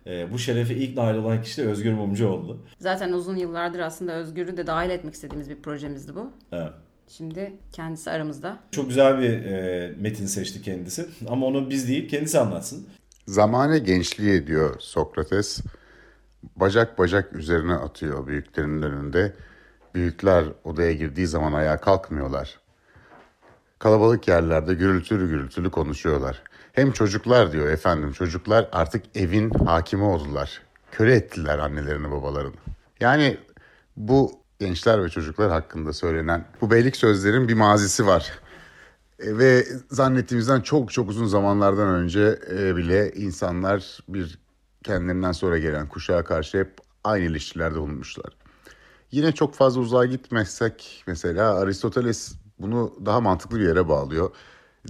Ee, 0.07 0.31
bu 0.33 0.39
şerefe 0.39 0.75
ilk 0.75 0.97
dahil 0.97 1.17
olan 1.17 1.41
kişi 1.41 1.61
de 1.63 1.67
Özgür 1.67 1.93
Mumcu 1.93 2.27
oldu. 2.27 2.59
Zaten 2.79 3.11
uzun 3.13 3.35
yıllardır 3.35 3.79
aslında 3.79 4.13
Özgür'ü 4.13 4.57
de 4.57 4.67
dahil 4.67 4.89
etmek 4.89 5.13
istediğimiz 5.13 5.49
bir 5.49 5.55
projemizdi 5.61 6.15
bu. 6.15 6.31
Evet. 6.51 6.71
Şimdi 7.07 7.53
kendisi 7.71 8.11
aramızda. 8.11 8.59
Çok 8.71 8.87
güzel 8.87 9.19
bir 9.19 9.29
ee, 9.29 9.93
metin 9.97 10.25
seçti 10.25 10.61
kendisi. 10.61 11.05
Ama 11.29 11.45
onu 11.45 11.69
biz 11.69 11.87
değil 11.87 12.09
kendisi 12.09 12.39
anlatsın. 12.39 12.87
Zamane 13.27 13.79
gençliği 13.79 14.47
diyor 14.47 14.75
Sokrates. 14.79 15.61
Bacak 16.55 16.99
bacak 16.99 17.33
üzerine 17.33 17.73
atıyor 17.73 18.27
büyüklerinin 18.27 18.81
önünde. 18.81 19.33
Büyükler 19.95 20.45
odaya 20.63 20.93
girdiği 20.93 21.27
zaman 21.27 21.53
ayağa 21.53 21.77
kalkmıyorlar. 21.77 22.59
Kalabalık 23.79 24.27
yerlerde 24.27 24.73
gürültülü 24.73 25.29
gürültülü 25.29 25.71
konuşuyorlar. 25.71 26.41
Hem 26.73 26.91
çocuklar 26.91 27.51
diyor 27.51 27.69
efendim 27.69 28.11
çocuklar 28.11 28.69
artık 28.71 29.03
evin 29.15 29.49
hakimi 29.49 30.03
oldular. 30.03 30.61
Köle 30.91 31.15
ettiler 31.15 31.59
annelerini 31.59 32.11
babalarını. 32.11 32.55
Yani 32.99 33.37
bu 33.97 34.44
gençler 34.59 35.03
ve 35.03 35.09
çocuklar 35.09 35.51
hakkında 35.51 35.93
söylenen 35.93 36.45
bu 36.61 36.71
beylik 36.71 36.95
sözlerin 36.95 37.47
bir 37.47 37.53
mazisi 37.53 38.07
var. 38.07 38.31
E, 39.19 39.37
Ve 39.37 39.65
zannettiğimizden 39.91 40.61
çok 40.61 40.91
çok 40.91 41.09
uzun 41.09 41.25
zamanlardan 41.25 41.87
önce 41.87 42.39
e, 42.51 42.75
bile 42.75 43.11
insanlar 43.11 43.99
bir 44.07 44.39
kendilerinden 44.83 45.31
sonra 45.31 45.57
gelen 45.57 45.89
kuşağa 45.89 46.23
karşı 46.23 46.57
hep 46.59 46.77
aynı 47.03 47.25
ilişkilerde 47.25 47.79
bulunmuşlar. 47.79 48.33
Yine 49.11 49.31
çok 49.31 49.55
fazla 49.55 49.81
uzağa 49.81 50.05
gitmezsek 50.05 51.03
mesela 51.07 51.55
Aristoteles 51.55 52.35
bunu 52.59 52.95
daha 53.05 53.21
mantıklı 53.21 53.59
bir 53.59 53.67
yere 53.67 53.87
bağlıyor. 53.89 54.29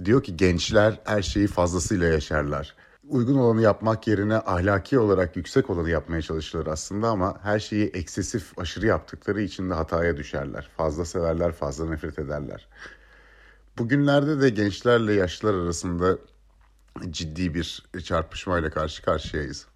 Diyor 0.04 0.22
ki 0.22 0.36
gençler 0.36 1.00
her 1.04 1.22
şeyi 1.22 1.46
fazlasıyla 1.46 2.06
yaşarlar. 2.06 2.74
Uygun 3.08 3.38
olanı 3.38 3.62
yapmak 3.62 4.06
yerine 4.06 4.34
ahlaki 4.34 4.98
olarak 4.98 5.36
yüksek 5.36 5.70
olanı 5.70 5.90
yapmaya 5.90 6.22
çalışırlar 6.22 6.66
aslında 6.66 7.08
ama 7.08 7.38
her 7.42 7.58
şeyi 7.58 7.86
eksesif, 7.86 8.58
aşırı 8.58 8.86
yaptıkları 8.86 9.42
için 9.42 9.70
de 9.70 9.74
hataya 9.74 10.16
düşerler. 10.16 10.70
Fazla 10.76 11.04
severler, 11.04 11.52
fazla 11.52 11.90
nefret 11.90 12.18
ederler. 12.18 12.68
Bugünlerde 13.78 14.40
de 14.40 14.48
gençlerle 14.48 15.12
yaşlılar 15.12 15.54
arasında 15.54 16.18
ciddi 17.10 17.54
bir 17.54 17.84
çarpışmayla 18.04 18.70
karşı 18.70 19.02
karşıyayız. 19.02 19.66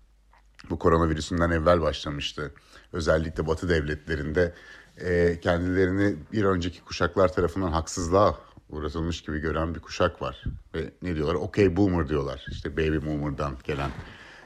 Bu 0.71 0.79
koronavirüsünden 0.79 1.51
evvel 1.51 1.81
başlamıştı. 1.81 2.53
Özellikle 2.93 3.47
Batı 3.47 3.69
devletlerinde 3.69 4.55
e, 4.97 5.41
kendilerini 5.41 6.17
bir 6.33 6.45
önceki 6.45 6.85
kuşaklar 6.85 7.33
tarafından 7.33 7.73
haksızlığa 7.73 8.39
uğratılmış 8.71 9.23
gibi 9.23 9.39
gören 9.39 9.75
bir 9.75 9.81
kuşak 9.81 10.23
var. 10.23 10.45
Ve 10.75 10.91
ne 11.03 11.15
diyorlar? 11.15 11.35
Okay 11.35 11.77
boomer 11.77 12.09
diyorlar. 12.09 12.47
İşte 12.51 12.77
baby 12.77 13.07
boomer'dan 13.07 13.57
gelen 13.65 13.91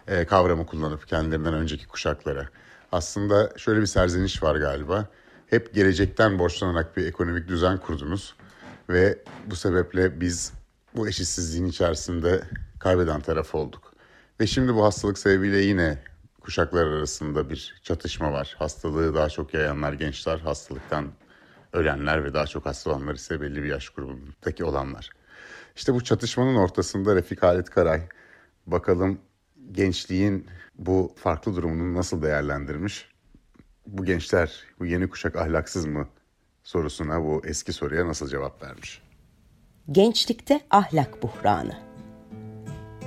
e, 0.08 0.24
kavramı 0.24 0.66
kullanıp 0.66 1.08
kendilerinden 1.08 1.54
önceki 1.54 1.86
kuşaklara. 1.86 2.48
Aslında 2.92 3.52
şöyle 3.56 3.80
bir 3.80 3.86
serzeniş 3.86 4.42
var 4.42 4.56
galiba. 4.56 5.06
Hep 5.46 5.74
gelecekten 5.74 6.38
borçlanarak 6.38 6.96
bir 6.96 7.06
ekonomik 7.06 7.48
düzen 7.48 7.78
kurdunuz. 7.78 8.34
Ve 8.88 9.18
bu 9.46 9.56
sebeple 9.56 10.20
biz 10.20 10.52
bu 10.96 11.08
eşitsizliğin 11.08 11.66
içerisinde 11.66 12.42
kaybeden 12.78 13.20
taraf 13.20 13.54
olduk. 13.54 13.92
Ve 14.40 14.46
şimdi 14.46 14.74
bu 14.74 14.84
hastalık 14.84 15.18
sebebiyle 15.18 15.58
yine 15.58 16.02
kuşaklar 16.40 16.86
arasında 16.86 17.50
bir 17.50 17.80
çatışma 17.82 18.32
var. 18.32 18.54
Hastalığı 18.58 19.14
daha 19.14 19.28
çok 19.28 19.54
yayanlar 19.54 19.92
gençler, 19.92 20.38
hastalıktan 20.38 21.06
ölenler 21.74 22.24
ve 22.24 22.34
daha 22.34 22.46
çok 22.46 22.66
hasta 22.66 22.90
olanlar 22.90 23.14
ise 23.14 23.40
belli 23.40 23.62
bir 23.62 23.68
yaş 23.68 23.88
grubundaki 23.88 24.64
olanlar. 24.64 25.10
İşte 25.76 25.94
bu 25.94 26.04
çatışmanın 26.04 26.54
ortasında 26.54 27.16
Refik 27.16 27.42
Halit 27.42 27.70
Karay 27.70 28.02
bakalım 28.66 29.18
gençliğin 29.72 30.46
bu 30.78 31.14
farklı 31.16 31.56
durumunu 31.56 31.94
nasıl 31.94 32.22
değerlendirmiş? 32.22 33.08
Bu 33.86 34.04
gençler, 34.04 34.64
bu 34.78 34.86
yeni 34.86 35.08
kuşak 35.08 35.36
ahlaksız 35.36 35.86
mı 35.86 36.08
sorusuna 36.62 37.22
bu 37.22 37.42
eski 37.44 37.72
soruya 37.72 38.08
nasıl 38.08 38.28
cevap 38.28 38.62
vermiş? 38.62 39.02
Gençlikte 39.92 40.60
ahlak 40.70 41.22
buhranı. 41.22 41.76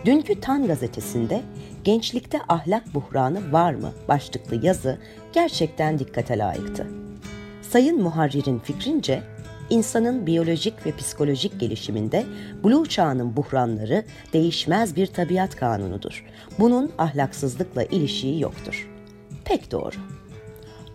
Dünkü 0.05 0.41
Tan 0.41 0.67
gazetesinde 0.67 1.43
gençlikte 1.83 2.39
ahlak 2.47 2.93
buhranı 2.93 3.51
var 3.51 3.73
mı 3.73 3.93
başlıklı 4.07 4.65
yazı 4.65 5.01
gerçekten 5.33 5.99
dikkate 5.99 6.37
layıktı. 6.37 6.87
Sayın 7.77 8.01
Muharrir'in 8.01 8.59
fikrince 8.59 9.23
insanın 9.69 10.27
biyolojik 10.27 10.85
ve 10.85 10.95
psikolojik 10.95 11.59
gelişiminde 11.59 12.25
Blue 12.63 12.89
çağının 12.89 13.37
buhranları 13.37 14.03
değişmez 14.33 14.95
bir 14.95 15.07
tabiat 15.07 15.55
kanunudur. 15.55 16.25
Bunun 16.59 16.91
ahlaksızlıkla 16.97 17.83
ilişiği 17.83 18.41
yoktur. 18.41 18.89
Pek 19.45 19.71
doğru. 19.71 19.95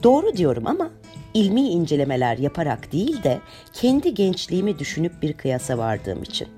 Doğru 0.02 0.36
diyorum 0.36 0.66
ama 0.66 0.90
ilmi 1.34 1.60
incelemeler 1.60 2.38
yaparak 2.38 2.92
değil 2.92 3.22
de 3.22 3.38
kendi 3.72 4.14
gençliğimi 4.14 4.78
düşünüp 4.78 5.22
bir 5.22 5.32
kıyasa 5.32 5.78
vardığım 5.78 6.22
için. 6.22 6.48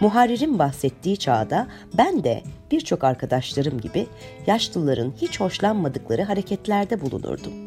Muharrir'in 0.00 0.58
bahsettiği 0.58 1.16
çağda 1.16 1.66
ben 1.98 2.24
de 2.24 2.42
birçok 2.70 3.04
arkadaşlarım 3.04 3.80
gibi 3.80 4.06
yaşlıların 4.46 5.12
hiç 5.20 5.40
hoşlanmadıkları 5.40 6.22
hareketlerde 6.22 7.00
bulunurdum. 7.00 7.65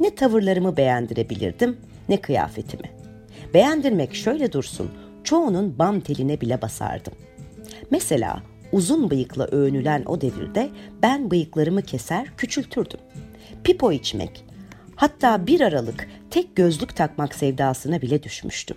Ne 0.00 0.14
tavırlarımı 0.14 0.76
beğendirebilirdim 0.76 1.76
ne 2.08 2.20
kıyafetimi. 2.20 2.90
Beğendirmek 3.54 4.14
şöyle 4.14 4.52
dursun 4.52 4.90
çoğunun 5.24 5.78
bam 5.78 6.00
teline 6.00 6.40
bile 6.40 6.62
basardım. 6.62 7.12
Mesela 7.90 8.42
uzun 8.72 9.10
bıyıkla 9.10 9.44
övünülen 9.44 10.04
o 10.06 10.20
devirde 10.20 10.68
ben 11.02 11.30
bıyıklarımı 11.30 11.82
keser 11.82 12.36
küçültürdüm. 12.36 13.00
Pipo 13.64 13.92
içmek, 13.92 14.44
hatta 14.96 15.46
bir 15.46 15.60
aralık 15.60 16.08
tek 16.30 16.56
gözlük 16.56 16.96
takmak 16.96 17.34
sevdasına 17.34 18.02
bile 18.02 18.22
düşmüştüm. 18.22 18.76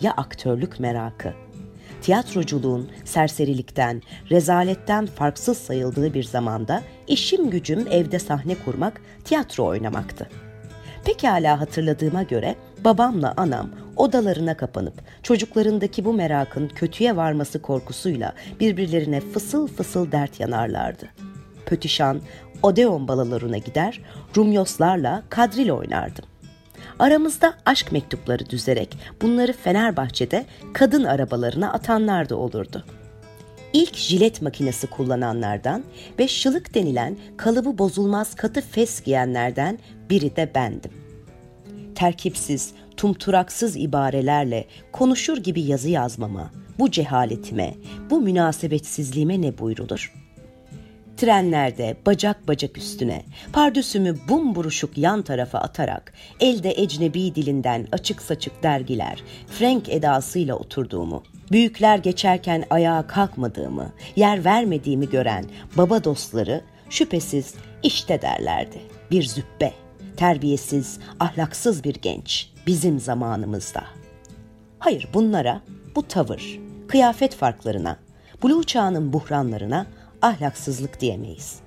Ya 0.00 0.12
aktörlük 0.12 0.80
merakı? 0.80 1.34
Tiyatroculuğun 2.02 2.90
serserilikten, 3.04 4.02
rezaletten 4.30 5.06
farksız 5.06 5.58
sayıldığı 5.58 6.14
bir 6.14 6.24
zamanda 6.24 6.82
işim 7.08 7.50
gücüm 7.50 7.86
evde 7.90 8.18
sahne 8.18 8.54
kurmak, 8.64 9.00
tiyatro 9.24 9.66
oynamaktı. 9.66 10.28
Pekala 11.04 11.60
hatırladığıma 11.60 12.22
göre 12.22 12.56
babamla 12.84 13.34
anam 13.36 13.70
odalarına 13.96 14.56
kapanıp 14.56 14.94
çocuklarındaki 15.22 16.04
bu 16.04 16.12
merakın 16.12 16.68
kötüye 16.68 17.16
varması 17.16 17.62
korkusuyla 17.62 18.34
birbirlerine 18.60 19.20
fısıl 19.20 19.66
fısıl 19.66 20.12
dert 20.12 20.40
yanarlardı. 20.40 21.08
Pötişan, 21.66 22.20
Odeon 22.62 23.08
balalarına 23.08 23.58
gider, 23.58 24.00
Rumyoslarla 24.36 25.22
kadril 25.28 25.70
oynardım. 25.70 26.24
Aramızda 27.00 27.54
aşk 27.66 27.92
mektupları 27.92 28.50
düzerek 28.50 28.98
bunları 29.22 29.52
Fenerbahçe'de 29.52 30.46
kadın 30.72 31.04
arabalarına 31.04 31.72
atanlar 31.72 32.28
da 32.28 32.36
olurdu. 32.36 32.84
İlk 33.72 33.96
jilet 33.96 34.42
makinesi 34.42 34.86
kullananlardan 34.86 35.84
ve 36.18 36.28
şılık 36.28 36.74
denilen 36.74 37.16
kalıbı 37.36 37.78
bozulmaz 37.78 38.34
katı 38.34 38.60
fes 38.60 39.02
giyenlerden 39.02 39.78
biri 40.10 40.36
de 40.36 40.50
bendim. 40.54 40.90
Terkipsiz, 41.94 42.72
tumturaksız 42.96 43.76
ibarelerle 43.76 44.66
konuşur 44.92 45.38
gibi 45.38 45.60
yazı 45.60 45.88
yazmama, 45.88 46.50
bu 46.78 46.90
cehaletime, 46.90 47.74
bu 48.10 48.20
münasebetsizliğime 48.20 49.42
ne 49.42 49.58
buyrulur? 49.58 50.19
Trenlerde 51.16 51.96
bacak 52.06 52.48
bacak 52.48 52.78
üstüne, 52.78 53.22
pardüsümü 53.52 54.18
bumburuşuk 54.28 54.98
yan 54.98 55.22
tarafa 55.22 55.58
atarak, 55.58 56.12
elde 56.40 56.70
ecnebi 56.70 57.34
dilinden 57.34 57.86
açık 57.92 58.22
saçık 58.22 58.62
dergiler, 58.62 59.22
Frank 59.46 59.88
edasıyla 59.88 60.54
oturduğumu, 60.54 61.22
büyükler 61.52 61.98
geçerken 61.98 62.64
ayağa 62.70 63.06
kalkmadığımı, 63.06 63.92
yer 64.16 64.44
vermediğimi 64.44 65.10
gören 65.10 65.44
baba 65.76 66.04
dostları 66.04 66.60
şüphesiz 66.90 67.54
işte 67.82 68.22
derlerdi. 68.22 68.78
Bir 69.10 69.22
züppe, 69.22 69.72
terbiyesiz, 70.16 70.98
ahlaksız 71.20 71.84
bir 71.84 71.94
genç. 71.94 72.50
bizim 72.66 73.00
zamanımızda. 73.00 73.84
Hayır 74.78 75.08
bunlara 75.14 75.60
bu 75.96 76.08
tavır, 76.08 76.60
kıyafet 76.88 77.34
farklarına, 77.34 77.96
Blue 78.44 78.64
çağının 78.64 79.12
buhranlarına 79.12 79.86
ahlaksızlık 80.22 81.00
diyemeyiz. 81.00 81.60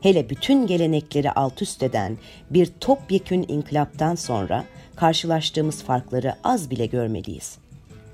Hele 0.00 0.30
bütün 0.30 0.66
gelenekleri 0.66 1.30
alt 1.30 1.62
üst 1.62 1.82
eden 1.82 2.18
bir 2.50 2.66
topyekün 2.66 3.44
inkılaptan 3.48 4.14
sonra 4.14 4.64
karşılaştığımız 4.96 5.82
farkları 5.82 6.34
az 6.44 6.70
bile 6.70 6.86
görmeliyiz. 6.86 7.58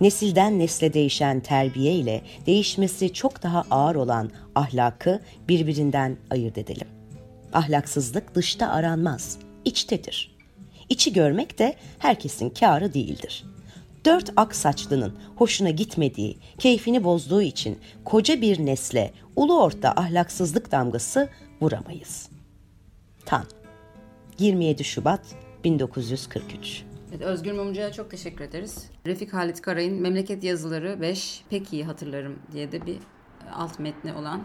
Nesilden 0.01 0.59
nesle 0.59 0.95
değişen 0.95 1.41
terbiye 1.41 1.93
ile 1.93 2.23
değişmesi 2.47 3.13
çok 3.13 3.43
daha 3.43 3.65
ağır 3.71 3.95
olan 3.95 4.31
ahlakı 4.55 5.21
birbirinden 5.49 6.17
ayırt 6.31 6.59
edelim. 6.59 6.89
Ahlaksızlık 7.53 8.35
dışta 8.35 8.69
aranmaz, 8.69 9.39
içtedir. 9.65 10.37
İçi 10.89 11.13
görmek 11.13 11.59
de 11.59 11.75
herkesin 11.99 12.51
kârı 12.51 12.95
değildir. 12.95 13.45
Dört 14.07 14.33
ak 14.37 14.55
saçlının 14.55 15.15
hoşuna 15.37 15.71
gitmediği, 15.71 16.39
keyfini 16.59 17.05
bozduğu 17.05 17.43
için 17.43 17.79
koca 18.05 18.41
bir 18.41 18.67
nesle 18.67 19.13
ulu 19.37 19.63
orta 19.63 19.91
ahlaksızlık 19.91 20.73
damgası 20.73 21.29
vuramayız. 21.61 22.29
Tan 23.25 23.45
27 24.39 24.85
Şubat 24.85 25.21
1943 25.65 26.85
Evet, 27.11 27.23
Özgür 27.23 27.53
Mumcu'ya 27.53 27.93
çok 27.93 28.11
teşekkür 28.11 28.45
ederiz. 28.45 28.91
Refik 29.07 29.35
Halit 29.35 29.61
Karay'ın 29.61 30.01
Memleket 30.03 30.45
Yazıları 30.45 31.01
5 31.01 31.43
Pek 31.51 31.73
iyi 31.73 31.85
hatırlarım 31.85 32.39
diye 32.53 32.73
de 32.73 32.87
bir 32.87 32.99
alt 33.53 33.79
metni 33.79 34.13
olan 34.13 34.45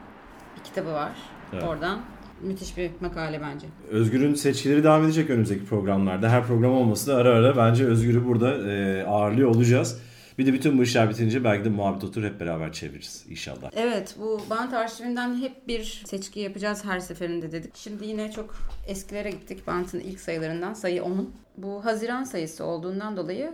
bir 0.58 0.64
kitabı 0.64 0.94
var. 0.94 1.18
Evet. 1.54 1.64
Oradan 1.64 2.02
müthiş 2.44 2.78
bir 2.78 2.92
makale 3.02 3.42
bence. 3.42 3.68
Özgür'ün 3.90 4.34
seçkileri 4.34 4.84
devam 4.84 5.04
edecek 5.04 5.30
önümüzdeki 5.30 5.66
programlarda. 5.66 6.30
Her 6.30 6.48
program 6.48 6.74
olması 6.74 7.08
da 7.08 7.16
ara 7.16 7.30
ara 7.30 7.58
bence 7.58 7.86
Özgür'ü 7.86 8.26
burada 8.26 8.72
e, 8.72 9.04
ağırlıyor 9.04 9.50
olacağız. 9.50 10.02
Bir 10.38 10.46
de 10.46 10.54
bütün 10.54 10.78
bu 10.78 10.84
işler 10.84 11.10
bitince 11.10 11.44
belki 11.44 11.66
de 11.66 11.70
muhabbet 11.70 12.04
otur 12.04 12.24
hep 12.24 12.40
beraber 12.40 12.74
çeviririz 12.74 13.26
inşallah. 13.30 13.72
Evet 13.76 14.16
bu 14.20 14.42
bant 14.50 14.74
arşivinden 14.74 15.42
hep 15.42 15.68
bir 15.68 16.04
seçki 16.06 16.40
yapacağız 16.40 16.86
her 16.86 17.00
seferinde 17.00 17.52
dedik. 17.52 17.78
Şimdi 17.78 18.06
yine 18.06 18.32
çok 18.32 18.56
eskilere 18.88 19.32
gittik 19.32 19.68
bantın 19.68 20.00
ilk 20.00 20.20
sayılarından 20.20 20.74
sayı 20.74 21.04
10. 21.04 21.30
Bu 21.58 21.86
Haziran 21.86 22.24
sayısı 22.24 22.66
olduğundan 22.66 23.18
dolayı 23.18 23.54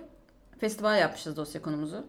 festival 0.59 0.99
yapmışız 0.99 1.37
dosya 1.37 1.61
konumuzu. 1.61 2.05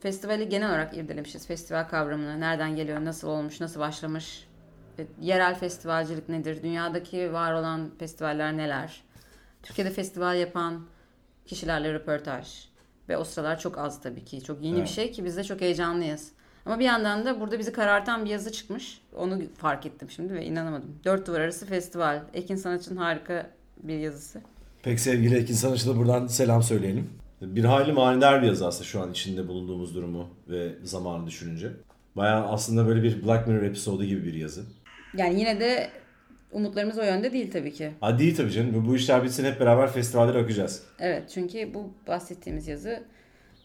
Festivali 0.00 0.48
genel 0.48 0.68
olarak 0.68 0.96
irdelemişiz. 0.96 1.46
Festival 1.46 1.88
kavramını, 1.88 2.40
nereden 2.40 2.76
geliyor, 2.76 3.04
nasıl 3.04 3.28
olmuş, 3.28 3.60
nasıl 3.60 3.80
başlamış, 3.80 4.47
yerel 5.20 5.54
festivalcilik 5.58 6.28
nedir, 6.28 6.62
dünyadaki 6.62 7.32
var 7.32 7.52
olan 7.52 7.90
festivaller 7.98 8.56
neler, 8.56 9.02
Türkiye'de 9.62 9.90
festival 9.90 10.36
yapan 10.36 10.86
kişilerle 11.46 11.92
röportaj 11.92 12.64
ve 13.08 13.16
o 13.16 13.24
sıralar 13.24 13.58
çok 13.58 13.78
az 13.78 14.00
tabii 14.02 14.24
ki. 14.24 14.44
Çok 14.44 14.62
yeni 14.62 14.74
bir 14.74 14.78
Evet. 14.80 14.88
şey 14.90 15.12
ki 15.12 15.24
biz 15.24 15.36
de 15.36 15.44
çok 15.44 15.60
heyecanlıyız. 15.60 16.28
Ama 16.66 16.78
bir 16.78 16.84
yandan 16.84 17.24
da 17.24 17.40
burada 17.40 17.58
bizi 17.58 17.72
karartan 17.72 18.24
bir 18.24 18.30
yazı 18.30 18.52
çıkmış. 18.52 19.00
Onu 19.16 19.42
fark 19.56 19.86
ettim 19.86 20.10
şimdi 20.10 20.34
ve 20.34 20.44
inanamadım. 20.44 20.96
Dört 21.04 21.26
Duvar 21.26 21.40
Arası 21.40 21.66
Festival. 21.66 22.22
Ekin 22.34 22.56
Sanatçı'nın 22.56 22.96
harika 22.96 23.50
bir 23.82 23.98
yazısı. 23.98 24.40
Pek 24.82 25.00
sevgili 25.00 25.36
Ekin 25.36 25.54
Sanatçı'da 25.54 25.96
buradan 25.96 26.26
selam 26.26 26.62
söyleyelim. 26.62 27.10
Bir 27.42 27.64
hayli 27.64 27.92
manidar 27.92 28.42
bir 28.42 28.46
yazı 28.46 28.66
aslında 28.66 28.84
şu 28.84 29.02
an 29.02 29.10
içinde 29.10 29.48
bulunduğumuz 29.48 29.94
durumu 29.94 30.28
ve 30.48 30.74
zamanı 30.84 31.26
düşününce. 31.26 31.72
Bayağı 32.16 32.46
aslında 32.48 32.86
böyle 32.86 33.02
bir 33.02 33.26
Black 33.26 33.46
Mirror 33.46 33.62
episodu 33.62 34.04
gibi 34.04 34.24
bir 34.24 34.34
yazı. 34.34 34.64
Yani 35.16 35.40
yine 35.40 35.60
de 35.60 35.90
umutlarımız 36.52 36.98
o 36.98 37.02
yönde 37.02 37.32
değil 37.32 37.50
tabii 37.50 37.72
ki. 37.72 37.90
Ha 38.00 38.18
değil 38.18 38.36
tabii 38.36 38.50
canım. 38.50 38.86
Bu 38.88 38.96
işler 38.96 39.24
bitsin 39.24 39.44
hep 39.44 39.60
beraber 39.60 39.92
festivallere 39.92 40.38
akacağız. 40.38 40.82
Evet 40.98 41.30
çünkü 41.34 41.74
bu 41.74 41.92
bahsettiğimiz 42.06 42.68
yazı 42.68 43.02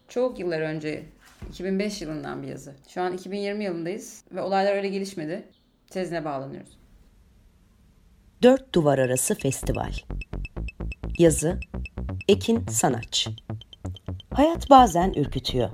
çok 0.07 0.39
yıllar 0.39 0.61
önce 0.61 1.03
2005 1.49 2.01
yılından 2.01 2.43
bir 2.43 2.47
yazı. 2.47 2.73
Şu 2.87 3.01
an 3.01 3.13
2020 3.13 3.63
yılındayız 3.63 4.23
ve 4.31 4.41
olaylar 4.41 4.75
öyle 4.75 4.89
gelişmedi. 4.89 5.43
Tezine 5.89 6.25
bağlanıyoruz. 6.25 6.77
Dört 8.43 8.75
Duvar 8.75 8.99
Arası 8.99 9.35
Festival 9.35 9.93
Yazı 11.19 11.59
Ekin 12.27 12.67
Sanatçı 12.67 13.31
Hayat 14.33 14.69
bazen 14.69 15.13
ürkütüyor. 15.15 15.69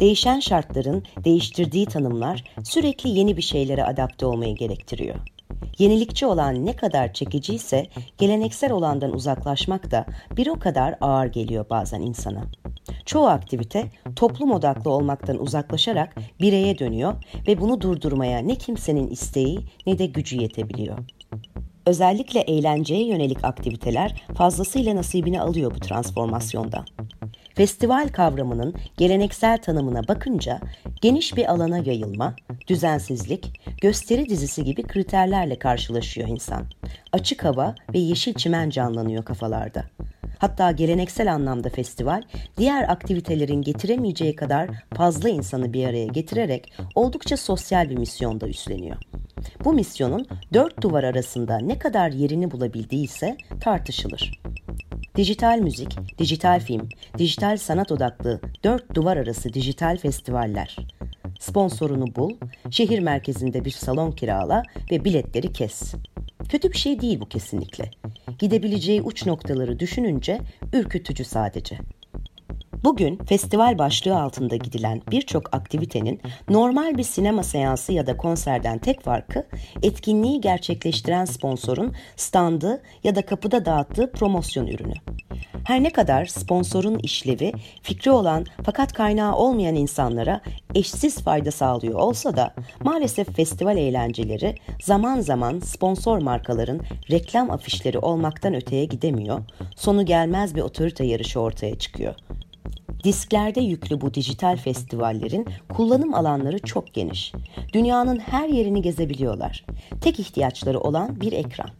Değişen 0.00 0.40
şartların 0.40 1.04
değiştirdiği 1.24 1.86
tanımlar 1.86 2.44
sürekli 2.64 3.10
yeni 3.10 3.36
bir 3.36 3.42
şeylere 3.42 3.84
adapte 3.84 4.26
olmayı 4.26 4.56
gerektiriyor. 4.56 5.16
Yenilikçi 5.78 6.26
olan 6.26 6.66
ne 6.66 6.76
kadar 6.76 7.12
çekiciyse 7.12 7.86
geleneksel 8.18 8.72
olandan 8.72 9.12
uzaklaşmak 9.12 9.90
da 9.90 10.06
bir 10.36 10.46
o 10.46 10.58
kadar 10.58 10.94
ağır 11.00 11.26
geliyor 11.26 11.66
bazen 11.70 12.00
insana. 12.00 12.44
Çoğu 13.06 13.26
aktivite 13.26 13.90
toplum 14.16 14.50
odaklı 14.50 14.90
olmaktan 14.90 15.42
uzaklaşarak 15.42 16.14
bireye 16.40 16.78
dönüyor 16.78 17.14
ve 17.46 17.60
bunu 17.60 17.80
durdurmaya 17.80 18.38
ne 18.38 18.54
kimsenin 18.54 19.08
isteği 19.08 19.58
ne 19.86 19.98
de 19.98 20.06
gücü 20.06 20.36
yetebiliyor. 20.36 20.98
Özellikle 21.86 22.40
eğlenceye 22.40 23.06
yönelik 23.06 23.44
aktiviteler 23.44 24.22
fazlasıyla 24.34 24.96
nasibini 24.96 25.40
alıyor 25.40 25.74
bu 25.74 25.80
transformasyonda. 25.80 26.84
Festival 27.60 28.08
kavramının 28.08 28.74
geleneksel 28.96 29.58
tanımına 29.58 30.08
bakınca 30.08 30.60
geniş 31.00 31.36
bir 31.36 31.50
alana 31.52 31.78
yayılma, 31.78 32.34
düzensizlik, 32.68 33.60
gösteri 33.80 34.28
dizisi 34.28 34.64
gibi 34.64 34.82
kriterlerle 34.82 35.58
karşılaşıyor 35.58 36.28
insan. 36.28 36.64
Açık 37.12 37.44
hava 37.44 37.74
ve 37.94 37.98
yeşil 37.98 38.34
çimen 38.34 38.70
canlanıyor 38.70 39.24
kafalarda. 39.24 39.84
Hatta 40.40 40.70
geleneksel 40.70 41.32
anlamda 41.32 41.68
festival, 41.68 42.22
diğer 42.58 42.88
aktivitelerin 42.88 43.62
getiremeyeceği 43.62 44.36
kadar 44.36 44.70
fazla 44.94 45.28
insanı 45.28 45.72
bir 45.72 45.86
araya 45.86 46.06
getirerek 46.06 46.72
oldukça 46.94 47.36
sosyal 47.36 47.90
bir 47.90 47.98
misyonda 47.98 48.48
üstleniyor. 48.48 48.96
Bu 49.64 49.72
misyonun 49.72 50.26
dört 50.52 50.82
duvar 50.82 51.04
arasında 51.04 51.58
ne 51.58 51.78
kadar 51.78 52.10
yerini 52.10 52.50
bulabildiyse 52.50 53.36
tartışılır. 53.60 54.40
Dijital 55.16 55.58
müzik, 55.58 56.18
dijital 56.18 56.60
film, 56.60 56.88
dijital 57.18 57.56
sanat 57.56 57.92
odaklı 57.92 58.40
dört 58.64 58.94
duvar 58.94 59.16
arası 59.16 59.52
dijital 59.52 59.96
festivaller. 59.96 60.76
Sponsorunu 61.40 62.14
bul, 62.16 62.30
şehir 62.70 62.98
merkezinde 62.98 63.64
bir 63.64 63.70
salon 63.70 64.12
kirala 64.12 64.62
ve 64.90 65.04
biletleri 65.04 65.52
kes. 65.52 65.94
Kötü 66.48 66.72
bir 66.72 66.78
şey 66.78 67.00
değil 67.00 67.20
bu 67.20 67.28
kesinlikle. 67.28 67.90
Gidebileceği 68.38 69.02
uç 69.02 69.26
noktaları 69.26 69.78
düşününce 69.78 70.40
ürkütücü 70.72 71.24
sadece. 71.24 71.78
Bugün 72.84 73.16
festival 73.16 73.78
başlığı 73.78 74.22
altında 74.22 74.56
gidilen 74.56 75.02
birçok 75.10 75.54
aktivitenin 75.54 76.20
normal 76.48 76.98
bir 76.98 77.02
sinema 77.02 77.42
seansı 77.42 77.92
ya 77.92 78.06
da 78.06 78.16
konserden 78.16 78.78
tek 78.78 79.02
farkı 79.02 79.46
etkinliği 79.82 80.40
gerçekleştiren 80.40 81.24
sponsorun 81.24 81.94
standı 82.16 82.82
ya 83.04 83.14
da 83.14 83.26
kapıda 83.26 83.64
dağıttığı 83.64 84.12
promosyon 84.12 84.66
ürünü. 84.66 84.94
Her 85.64 85.82
ne 85.82 85.90
kadar 85.90 86.26
sponsorun 86.26 86.98
işlevi 86.98 87.52
fikri 87.82 88.10
olan 88.10 88.46
fakat 88.64 88.92
kaynağı 88.92 89.36
olmayan 89.36 89.74
insanlara 89.74 90.40
eşsiz 90.74 91.22
fayda 91.22 91.50
sağlıyor 91.50 91.98
olsa 91.98 92.36
da 92.36 92.54
maalesef 92.84 93.36
festival 93.36 93.76
eğlenceleri 93.76 94.54
zaman 94.82 95.20
zaman 95.20 95.58
sponsor 95.58 96.18
markaların 96.18 96.80
reklam 97.10 97.50
afişleri 97.50 97.98
olmaktan 97.98 98.54
öteye 98.54 98.84
gidemiyor, 98.84 99.40
sonu 99.76 100.04
gelmez 100.04 100.54
bir 100.54 100.62
otorite 100.62 101.04
yarışı 101.04 101.40
ortaya 101.40 101.78
çıkıyor. 101.78 102.14
Disklerde 103.04 103.60
yüklü 103.60 104.00
bu 104.00 104.14
dijital 104.14 104.56
festivallerin 104.56 105.46
kullanım 105.68 106.14
alanları 106.14 106.58
çok 106.58 106.94
geniş. 106.94 107.32
Dünyanın 107.72 108.18
her 108.18 108.48
yerini 108.48 108.82
gezebiliyorlar. 108.82 109.64
Tek 110.00 110.20
ihtiyaçları 110.20 110.80
olan 110.80 111.20
bir 111.20 111.32
ekran. 111.32 111.70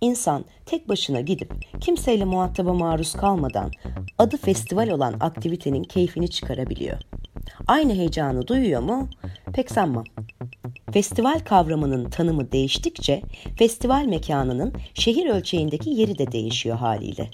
İnsan 0.00 0.44
tek 0.66 0.88
başına 0.88 1.20
gidip 1.20 1.52
kimseyle 1.80 2.24
muhataba 2.24 2.74
maruz 2.74 3.12
kalmadan 3.12 3.70
adı 4.18 4.36
festival 4.36 4.88
olan 4.88 5.14
aktivitenin 5.20 5.82
keyfini 5.82 6.30
çıkarabiliyor. 6.30 6.98
Aynı 7.66 7.94
heyecanı 7.94 8.48
duyuyor 8.48 8.82
mu? 8.82 9.08
Pek 9.52 9.70
sanmam. 9.70 10.04
Festival 10.92 11.40
kavramının 11.44 12.10
tanımı 12.10 12.52
değiştikçe 12.52 13.22
festival 13.56 14.04
mekanının 14.04 14.72
şehir 14.94 15.26
ölçeğindeki 15.26 15.90
yeri 15.90 16.18
de 16.18 16.32
değişiyor 16.32 16.76
haliyle. 16.76 17.30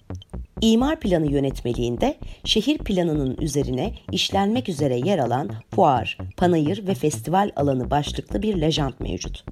İmar 0.60 1.00
planı 1.00 1.32
yönetmeliğinde 1.32 2.16
şehir 2.44 2.78
planının 2.78 3.36
üzerine 3.40 3.94
işlenmek 4.12 4.68
üzere 4.68 4.96
yer 4.96 5.18
alan 5.18 5.50
fuar, 5.74 6.18
panayır 6.36 6.86
ve 6.86 6.94
festival 6.94 7.50
alanı 7.56 7.90
başlıklı 7.90 8.42
bir 8.42 8.60
lejant 8.60 9.00
mevcut. 9.00 9.44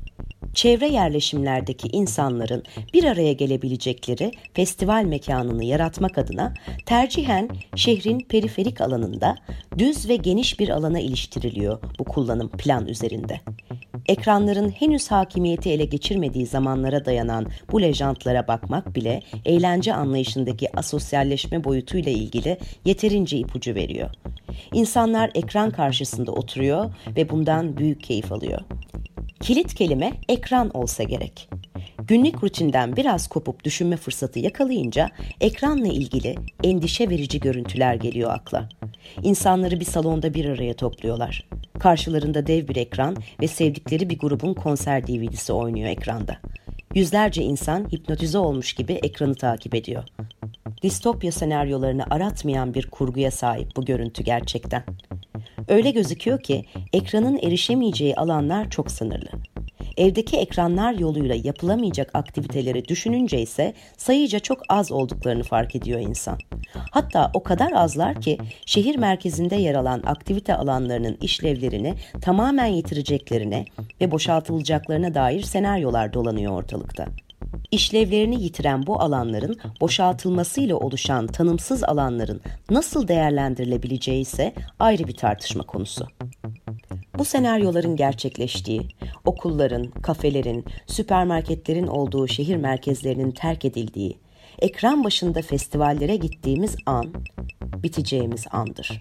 Çevre 0.54 0.88
yerleşimlerdeki 0.88 1.88
insanların 1.88 2.62
bir 2.94 3.04
araya 3.04 3.32
gelebilecekleri 3.32 4.32
festival 4.54 5.04
mekanını 5.04 5.64
yaratmak 5.64 6.18
adına 6.18 6.54
tercihen 6.86 7.48
şehrin 7.76 8.20
periferik 8.20 8.80
alanında 8.80 9.36
düz 9.78 10.08
ve 10.08 10.16
geniş 10.16 10.60
bir 10.60 10.68
alana 10.68 11.00
iliştiriliyor 11.00 11.78
bu 11.98 12.04
kullanım 12.04 12.48
plan 12.48 12.86
üzerinde. 12.86 13.40
Ekranların 14.06 14.68
henüz 14.68 15.10
hakimiyeti 15.10 15.70
ele 15.70 15.84
geçirmediği 15.84 16.46
zamanlara 16.46 17.04
dayanan 17.04 17.46
bu 17.72 17.82
lejantlara 17.82 18.48
bakmak 18.48 18.94
bile 18.94 19.22
eğlence 19.44 19.94
anlayışındaki 19.94 20.76
asosyalleşme 20.78 21.64
boyutuyla 21.64 22.12
ilgili 22.12 22.58
yeterince 22.84 23.38
ipucu 23.38 23.74
veriyor. 23.74 24.10
İnsanlar 24.72 25.30
ekran 25.34 25.70
karşısında 25.70 26.32
oturuyor 26.32 26.94
ve 27.16 27.30
bundan 27.30 27.76
büyük 27.76 28.02
keyif 28.02 28.32
alıyor. 28.32 28.60
Kilit 29.42 29.74
kelime 29.74 30.12
ekran 30.42 30.70
olsa 30.76 31.02
gerek. 31.02 31.48
Günlük 32.08 32.44
rutinden 32.44 32.96
biraz 32.96 33.28
kopup 33.28 33.64
düşünme 33.64 33.96
fırsatı 33.96 34.38
yakalayınca 34.38 35.10
ekranla 35.40 35.86
ilgili 35.88 36.34
endişe 36.64 37.10
verici 37.10 37.40
görüntüler 37.40 37.94
geliyor 37.94 38.30
akla. 38.30 38.68
İnsanları 39.22 39.80
bir 39.80 39.84
salonda 39.84 40.34
bir 40.34 40.44
araya 40.44 40.74
topluyorlar. 40.74 41.48
Karşılarında 41.78 42.46
dev 42.46 42.68
bir 42.68 42.76
ekran 42.76 43.16
ve 43.40 43.48
sevdikleri 43.48 44.10
bir 44.10 44.18
grubun 44.18 44.54
konser 44.54 45.06
DVD'si 45.06 45.52
oynuyor 45.52 45.88
ekranda. 45.88 46.36
Yüzlerce 46.94 47.42
insan 47.42 47.88
hipnotize 47.92 48.38
olmuş 48.38 48.72
gibi 48.72 48.92
ekranı 48.92 49.34
takip 49.34 49.74
ediyor. 49.74 50.04
Distopya 50.82 51.32
senaryolarını 51.32 52.04
aratmayan 52.10 52.74
bir 52.74 52.86
kurguya 52.90 53.30
sahip 53.30 53.76
bu 53.76 53.84
görüntü 53.84 54.22
gerçekten. 54.22 54.82
Öyle 55.68 55.90
gözüküyor 55.90 56.40
ki 56.40 56.64
ekranın 56.92 57.38
erişemeyeceği 57.42 58.16
alanlar 58.16 58.70
çok 58.70 58.90
sınırlı. 58.90 59.51
Evdeki 59.96 60.36
ekranlar 60.36 60.94
yoluyla 60.94 61.34
yapılamayacak 61.44 62.10
aktiviteleri 62.14 62.88
düşününce 62.88 63.40
ise 63.40 63.74
sayıca 63.96 64.38
çok 64.38 64.58
az 64.68 64.92
olduklarını 64.92 65.42
fark 65.42 65.76
ediyor 65.76 66.00
insan. 66.00 66.38
Hatta 66.90 67.30
o 67.34 67.42
kadar 67.42 67.72
azlar 67.72 68.20
ki 68.20 68.38
şehir 68.66 68.96
merkezinde 68.96 69.56
yer 69.56 69.74
alan 69.74 70.02
aktivite 70.06 70.54
alanlarının 70.54 71.18
işlevlerini 71.20 71.94
tamamen 72.22 72.66
yitireceklerine 72.66 73.64
ve 74.00 74.10
boşaltılacaklarına 74.10 75.14
dair 75.14 75.42
senaryolar 75.42 76.12
dolanıyor 76.12 76.52
ortalıkta. 76.52 77.06
İşlevlerini 77.70 78.42
yitiren 78.42 78.86
bu 78.86 79.00
alanların 79.00 79.58
boşaltılmasıyla 79.80 80.76
oluşan 80.76 81.26
tanımsız 81.26 81.84
alanların 81.84 82.40
nasıl 82.70 83.08
değerlendirilebileceği 83.08 84.20
ise 84.20 84.54
ayrı 84.78 85.06
bir 85.06 85.16
tartışma 85.16 85.62
konusu. 85.62 86.06
Bu 87.18 87.24
senaryoların 87.24 87.96
gerçekleştiği, 87.96 88.88
okulların, 89.24 89.90
kafelerin, 89.90 90.64
süpermarketlerin 90.86 91.86
olduğu 91.86 92.28
şehir 92.28 92.56
merkezlerinin 92.56 93.30
terk 93.30 93.64
edildiği, 93.64 94.18
ekran 94.58 95.04
başında 95.04 95.42
festivallere 95.42 96.16
gittiğimiz 96.16 96.76
an, 96.86 97.12
biteceğimiz 97.82 98.44
andır. 98.50 99.00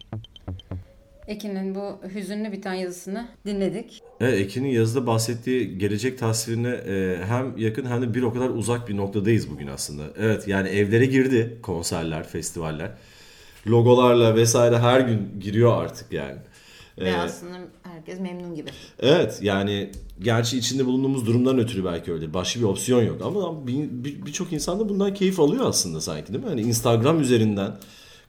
Ekin'in 1.28 1.76
bu 1.76 1.99
hüzünlü 2.15 2.51
biten 2.51 2.74
yazısını 2.74 3.28
dinledik. 3.45 4.01
Evet, 4.19 4.39
Ekin'in 4.39 4.69
yazıda 4.69 5.07
bahsettiği 5.07 5.78
gelecek 5.78 6.19
tasvirine 6.19 6.69
e, 6.69 7.17
hem 7.26 7.57
yakın 7.57 7.86
hem 7.86 8.01
de 8.01 8.13
bir 8.13 8.22
o 8.22 8.34
kadar 8.34 8.49
uzak 8.49 8.89
bir 8.89 8.97
noktadayız 8.97 9.51
bugün 9.51 9.67
aslında. 9.67 10.03
Evet 10.17 10.47
yani 10.47 10.69
evlere 10.69 11.05
girdi 11.05 11.57
konserler, 11.61 12.28
festivaller. 12.28 12.91
Logolarla 13.67 14.36
vesaire 14.36 14.80
her 14.80 14.99
gün 14.99 15.39
giriyor 15.39 15.84
artık 15.84 16.11
yani. 16.11 16.38
Ve 16.97 17.09
ee, 17.09 17.15
aslında 17.15 17.57
herkes 17.84 18.19
memnun 18.19 18.55
gibi. 18.55 18.69
Evet 18.99 19.39
yani 19.41 19.91
gerçi 20.22 20.57
içinde 20.57 20.86
bulunduğumuz 20.86 21.28
durumdan 21.28 21.59
ötürü 21.59 21.86
belki 21.86 22.13
öyle. 22.13 22.34
Başka 22.34 22.59
bir 22.59 22.65
opsiyon 22.65 23.03
yok 23.03 23.22
ama 23.22 23.67
birçok 23.67 24.47
bir, 24.47 24.51
bir 24.51 24.55
insan 24.55 24.80
da 24.80 24.89
bundan 24.89 25.13
keyif 25.13 25.39
alıyor 25.39 25.65
aslında 25.65 26.01
sanki 26.01 26.34
değil 26.34 26.43
mi? 26.43 26.49
Hani 26.49 26.61
Instagram 26.61 27.22
üzerinden 27.22 27.72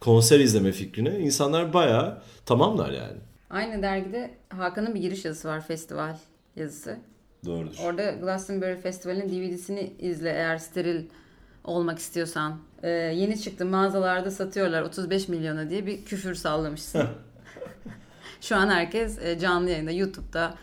konser 0.03 0.41
izleme 0.41 0.73
fikrine 0.73 1.19
insanlar 1.19 1.73
bayağı 1.73 2.19
tamamlar 2.47 2.91
yani. 2.91 3.19
Aynı 3.51 3.83
dergide 3.83 4.31
Hakan'ın 4.49 4.95
bir 4.95 5.01
giriş 5.01 5.25
yazısı 5.25 5.49
var 5.49 5.67
festival 5.67 6.17
yazısı. 6.57 6.99
Doğrudur. 7.45 7.77
Orada 7.85 8.11
Glastonbury 8.11 8.77
Festival'in 8.77 9.29
DVD'sini 9.29 9.93
izle 9.99 10.31
eğer 10.31 10.59
steril 10.59 11.05
olmak 11.65 11.99
istiyorsan. 11.99 12.59
Ee, 12.83 12.89
yeni 12.91 13.41
çıktı 13.41 13.67
mağazalarda 13.67 14.31
satıyorlar 14.31 14.83
35 14.83 15.29
milyona 15.29 15.71
diye 15.71 15.87
bir 15.87 16.05
küfür 16.05 16.35
sallamışsın. 16.35 17.09
Şu 18.41 18.57
an 18.57 18.69
herkes 18.69 19.19
e, 19.19 19.39
canlı 19.39 19.71
yayında 19.71 19.91
YouTube'da 19.91 20.55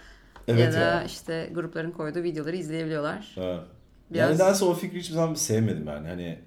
evet 0.47 0.59
ya 0.59 0.73
da 0.73 0.79
ya. 0.79 1.03
işte 1.03 1.49
grupların 1.53 1.91
koyduğu 1.91 2.23
videoları 2.23 2.55
izleyebiliyorlar. 2.55 3.31
Ha. 3.35 3.63
Biraz... 4.11 4.29
Yani 4.29 4.33
nedense 4.35 4.65
o 4.65 4.73
fikri 4.73 4.99
hiçbir 4.99 5.13
zaman 5.13 5.33
sevmedim 5.33 5.87
ben. 5.87 6.03
Hani 6.03 6.39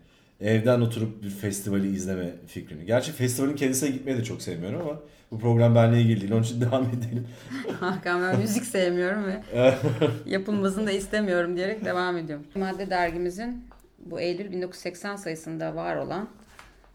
evden 0.42 0.80
oturup 0.80 1.22
bir 1.22 1.30
festivali 1.30 1.94
izleme 1.94 2.30
fikrini. 2.46 2.84
Gerçi 2.86 3.12
festivalin 3.12 3.56
kendisine 3.56 3.90
gitmeyi 3.90 4.18
de 4.18 4.24
çok 4.24 4.42
sevmiyorum 4.42 4.80
ama 4.80 5.00
bu 5.30 5.38
program 5.38 5.74
benimle 5.74 6.00
ilgili 6.00 6.20
değil. 6.20 6.32
Onun 6.32 6.42
için 6.42 6.60
devam 6.70 6.84
edelim. 6.84 7.28
Hakan 7.80 8.22
ben 8.22 8.40
müzik 8.40 8.64
sevmiyorum 8.64 9.24
ve 9.24 9.40
yapılmasını 10.26 10.86
da 10.86 10.92
istemiyorum 10.92 11.56
diyerek 11.56 11.84
devam 11.84 12.16
ediyorum. 12.16 12.46
Madde 12.54 12.90
dergimizin 12.90 13.64
bu 13.98 14.20
Eylül 14.20 14.52
1980 14.52 15.16
sayısında 15.16 15.74
var 15.74 15.96
olan 15.96 16.28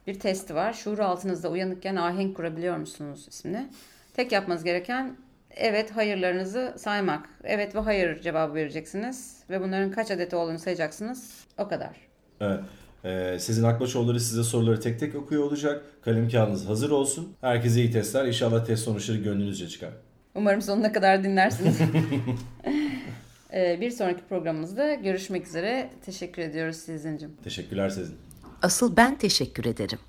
bir 0.07 0.19
testi 0.19 0.55
var. 0.55 0.73
Şuur 0.73 0.99
altınızda 0.99 1.49
uyanıkken 1.49 1.95
ahenk 1.95 2.35
kurabiliyor 2.35 2.77
musunuz 2.77 3.25
isimli. 3.29 3.67
Tek 4.13 4.31
yapmanız 4.31 4.63
gereken 4.63 5.15
evet 5.51 5.91
hayırlarınızı 5.91 6.73
saymak. 6.77 7.29
Evet 7.43 7.75
ve 7.75 7.79
hayır 7.79 8.21
cevabı 8.21 8.53
vereceksiniz. 8.53 9.37
Ve 9.49 9.61
bunların 9.61 9.91
kaç 9.91 10.11
adeti 10.11 10.35
olduğunu 10.35 10.59
sayacaksınız. 10.59 11.45
O 11.57 11.67
kadar. 11.67 11.95
Evet. 12.41 12.59
Ee, 13.05 13.37
sizin 13.39 13.63
Akbaşoğulları 13.63 14.19
size 14.19 14.43
soruları 14.43 14.79
tek 14.79 14.99
tek 14.99 15.15
okuyor 15.15 15.43
olacak. 15.43 15.83
Kalem 16.01 16.29
kağıdınız 16.29 16.65
hazır 16.69 16.89
olsun. 16.89 17.33
Herkese 17.41 17.79
iyi 17.79 17.91
testler. 17.91 18.25
İnşallah 18.25 18.65
test 18.65 18.83
sonuçları 18.83 19.17
gönlünüzce 19.17 19.67
çıkar. 19.69 19.89
Umarım 20.35 20.61
sonuna 20.61 20.91
kadar 20.91 21.23
dinlersiniz. 21.23 21.77
ee, 23.53 23.77
bir 23.81 23.91
sonraki 23.91 24.21
programımızda 24.29 24.93
görüşmek 24.93 25.47
üzere. 25.47 25.89
Teşekkür 26.05 26.41
ediyoruz 26.41 26.75
Sezin'cim. 26.75 27.31
Teşekkürler 27.43 27.89
Sezin. 27.89 28.15
Asıl 28.61 28.97
ben 28.97 29.17
teşekkür 29.17 29.65
ederim. 29.65 29.99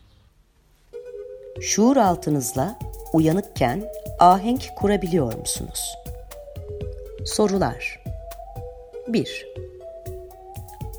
Şuur 1.60 1.96
altınızla 1.96 2.78
uyanıkken 3.12 3.84
ahenk 4.18 4.62
kurabiliyor 4.76 5.34
musunuz? 5.34 5.94
Sorular 7.24 8.02
1. 9.08 9.46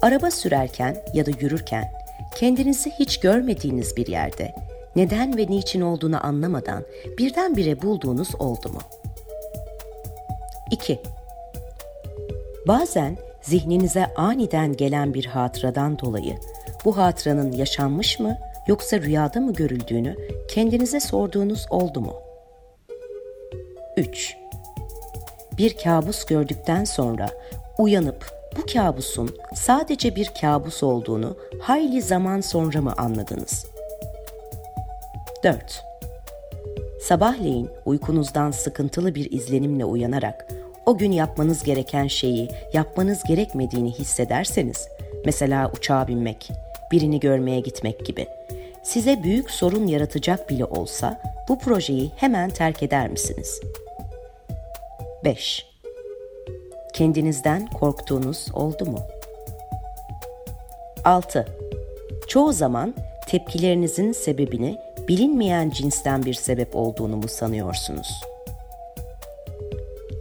Araba 0.01 0.31
sürerken 0.31 1.03
ya 1.13 1.25
da 1.25 1.31
yürürken 1.39 1.91
kendinizi 2.35 2.91
hiç 2.91 3.19
görmediğiniz 3.19 3.97
bir 3.97 4.07
yerde 4.07 4.55
neden 4.95 5.37
ve 5.37 5.47
niçin 5.49 5.81
olduğunu 5.81 6.25
anlamadan 6.25 6.83
birdenbire 7.17 7.81
bulduğunuz 7.81 8.35
oldu 8.35 8.69
mu? 8.69 8.79
2. 10.71 10.99
Bazen 12.67 13.17
zihninize 13.41 14.05
aniden 14.15 14.73
gelen 14.73 15.13
bir 15.13 15.25
hatıradan 15.25 15.99
dolayı 15.99 16.35
bu 16.85 16.97
hatıranın 16.97 17.51
yaşanmış 17.51 18.19
mı 18.19 18.37
yoksa 18.67 19.01
rüyada 19.01 19.39
mı 19.39 19.53
görüldüğünü 19.53 20.15
kendinize 20.49 20.99
sorduğunuz 20.99 21.65
oldu 21.69 22.01
mu? 22.01 22.13
3. 23.97 24.37
Bir 25.57 25.77
kabus 25.77 26.25
gördükten 26.25 26.83
sonra 26.83 27.29
uyanıp 27.77 28.38
bu 28.57 28.65
kabusun 28.73 29.37
sadece 29.55 30.15
bir 30.15 30.31
kabus 30.41 30.83
olduğunu 30.83 31.37
hayli 31.61 32.01
zaman 32.01 32.41
sonra 32.41 32.81
mı 32.81 32.93
anladınız? 32.97 33.65
4. 35.43 35.83
Sabahleyin 37.01 37.69
uykunuzdan 37.85 38.51
sıkıntılı 38.51 39.15
bir 39.15 39.31
izlenimle 39.31 39.85
uyanarak 39.85 40.47
o 40.85 40.97
gün 40.97 41.11
yapmanız 41.11 41.63
gereken 41.63 42.07
şeyi 42.07 42.49
yapmanız 42.73 43.23
gerekmediğini 43.23 43.91
hissederseniz, 43.91 44.87
mesela 45.25 45.71
uçağa 45.71 46.07
binmek, 46.07 46.51
birini 46.91 47.19
görmeye 47.19 47.59
gitmek 47.59 48.05
gibi 48.05 48.27
size 48.83 49.23
büyük 49.23 49.51
sorun 49.51 49.87
yaratacak 49.87 50.49
bile 50.49 50.65
olsa 50.65 51.21
bu 51.49 51.59
projeyi 51.59 52.11
hemen 52.15 52.49
terk 52.49 52.83
eder 52.83 53.09
misiniz? 53.09 53.61
5. 55.23 55.68
Kendinizden 56.93 57.67
korktuğunuz 57.67 58.47
oldu 58.53 58.85
mu? 58.85 58.99
6. 61.05 61.45
Çoğu 62.27 62.53
zaman 62.53 62.95
tepkilerinizin 63.27 64.11
sebebini 64.11 64.77
bilinmeyen 65.07 65.69
cinsten 65.69 66.25
bir 66.25 66.33
sebep 66.33 66.75
olduğunu 66.75 67.15
mu 67.15 67.27
sanıyorsunuz? 67.27 68.21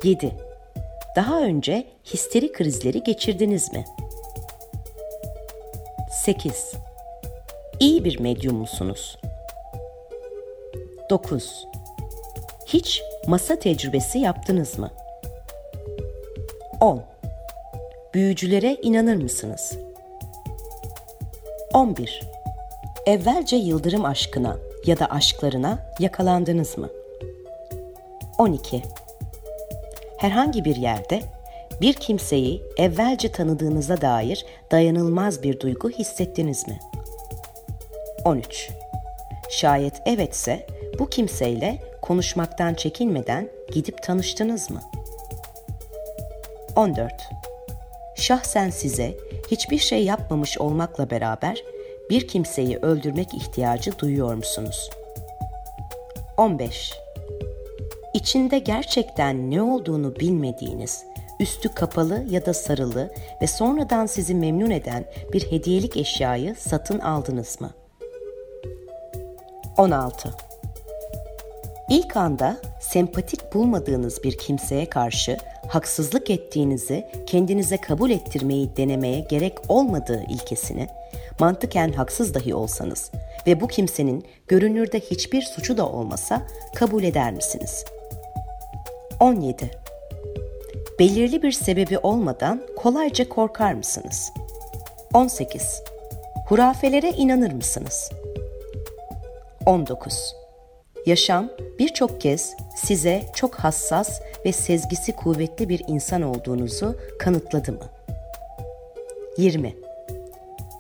7. 0.05 0.33
Daha 1.17 1.41
önce 1.41 1.87
histeri 2.05 2.53
krizleri 2.53 3.03
geçirdiniz 3.03 3.73
mi? 3.73 3.85
8. 6.11 6.73
İyi 7.81 8.05
bir 8.05 8.21
medyum 8.21 8.57
musunuz? 8.57 9.19
9. 11.11 11.67
Hiç 12.67 13.03
masa 13.27 13.59
tecrübesi 13.59 14.19
yaptınız 14.19 14.79
mı? 14.79 14.91
10. 16.81 17.03
Büyücülere 18.15 18.77
inanır 18.83 19.17
mısınız? 19.23 19.79
11. 21.75 22.23
Evvelce 23.07 23.57
yıldırım 23.57 24.05
aşkına 24.05 24.57
ya 24.87 24.99
da 24.99 25.07
aşklarına 25.07 25.79
yakalandınız 25.99 26.79
mı? 26.79 26.89
12. 28.39 28.83
herhangi 30.19 30.65
bir 30.65 30.77
yerde 30.77 31.23
bir 31.81 31.95
kimseyi 31.95 32.63
evvelce 32.77 33.33
tanıdığınıza 33.33 34.01
dair 34.01 34.47
dayanılmaz 34.71 35.43
bir 35.43 35.61
duygu 35.61 35.91
hissettiniz 35.91 36.69
mi? 36.69 36.79
13. 38.25 38.71
Şayet 39.51 39.95
evetse 40.07 40.67
bu 40.99 41.09
kimseyle 41.09 41.83
konuşmaktan 42.03 42.75
çekinmeden 42.75 43.49
gidip 43.73 44.03
tanıştınız 44.03 44.71
mı? 44.71 44.81
14. 46.79 47.13
Şahsen 48.15 48.71
size 48.71 49.17
hiçbir 49.51 49.79
şey 49.79 50.05
yapmamış 50.05 50.59
olmakla 50.59 51.11
beraber 51.11 51.63
bir 52.11 52.29
kimseyi 52.29 52.77
öldürmek 52.77 53.35
ihtiyacı 53.35 53.99
duyuyor 53.99 54.35
musunuz? 54.35 54.91
15. 56.37 56.93
İçinde 58.15 58.59
gerçekten 58.59 59.51
ne 59.51 59.63
olduğunu 59.63 60.17
bilmediğiniz, 60.17 61.05
üstü 61.41 61.75
kapalı 61.75 62.25
ya 62.31 62.47
da 62.47 62.55
sarılı 62.55 63.13
ve 63.43 63.47
sonradan 63.47 64.07
sizi 64.07 64.35
memnun 64.35 64.71
eden 64.71 65.05
bir 65.33 65.53
hediyelik 65.53 65.97
eşyayı 65.97 66.55
satın 66.59 66.99
aldınız 66.99 67.61
mı? 67.61 67.71
16. 69.77 70.35
İlk 71.91 72.17
anda 72.17 72.57
sempatik 72.81 73.55
bulmadığınız 73.55 74.25
bir 74.25 74.39
kimseye 74.39 74.87
karşı 74.89 75.39
haksızlık 75.69 76.31
ettiğinizi 76.31 77.07
kendinize 77.27 77.77
kabul 77.77 78.11
ettirmeyi 78.11 78.77
denemeye 78.77 79.21
gerek 79.21 79.59
olmadığı 79.69 80.25
ilkesini, 80.29 80.89
mantıken 81.41 81.93
haksız 81.93 82.35
dahi 82.35 82.55
olsanız 82.55 83.11
ve 83.47 83.61
bu 83.61 83.69
kimsenin 83.69 84.25
görünürde 84.49 85.01
hiçbir 85.01 85.43
suçu 85.43 85.77
da 85.77 85.89
olmasa 85.89 86.43
kabul 86.75 87.03
eder 87.03 87.33
misiniz? 87.33 87.85
17. 89.21 89.71
Belirli 90.99 91.43
bir 91.43 91.53
sebebi 91.53 91.99
olmadan 91.99 92.63
kolayca 92.77 93.29
korkar 93.29 93.73
mısınız? 93.73 94.33
18. 95.15 95.83
Hurafelere 96.49 97.11
inanır 97.11 97.53
mısınız? 97.53 98.11
19. 99.67 100.35
Yaşam 101.09 101.49
birçok 101.79 102.21
kez 102.21 102.57
size 102.77 103.23
çok 103.35 103.55
hassas 103.55 104.21
ve 104.45 104.53
sezgisi 104.53 105.13
kuvvetli 105.13 105.69
bir 105.69 105.83
insan 105.89 106.23
olduğunuzu 106.23 106.97
kanıtladı 107.19 107.73
mı? 107.73 107.89
20. 109.39 109.77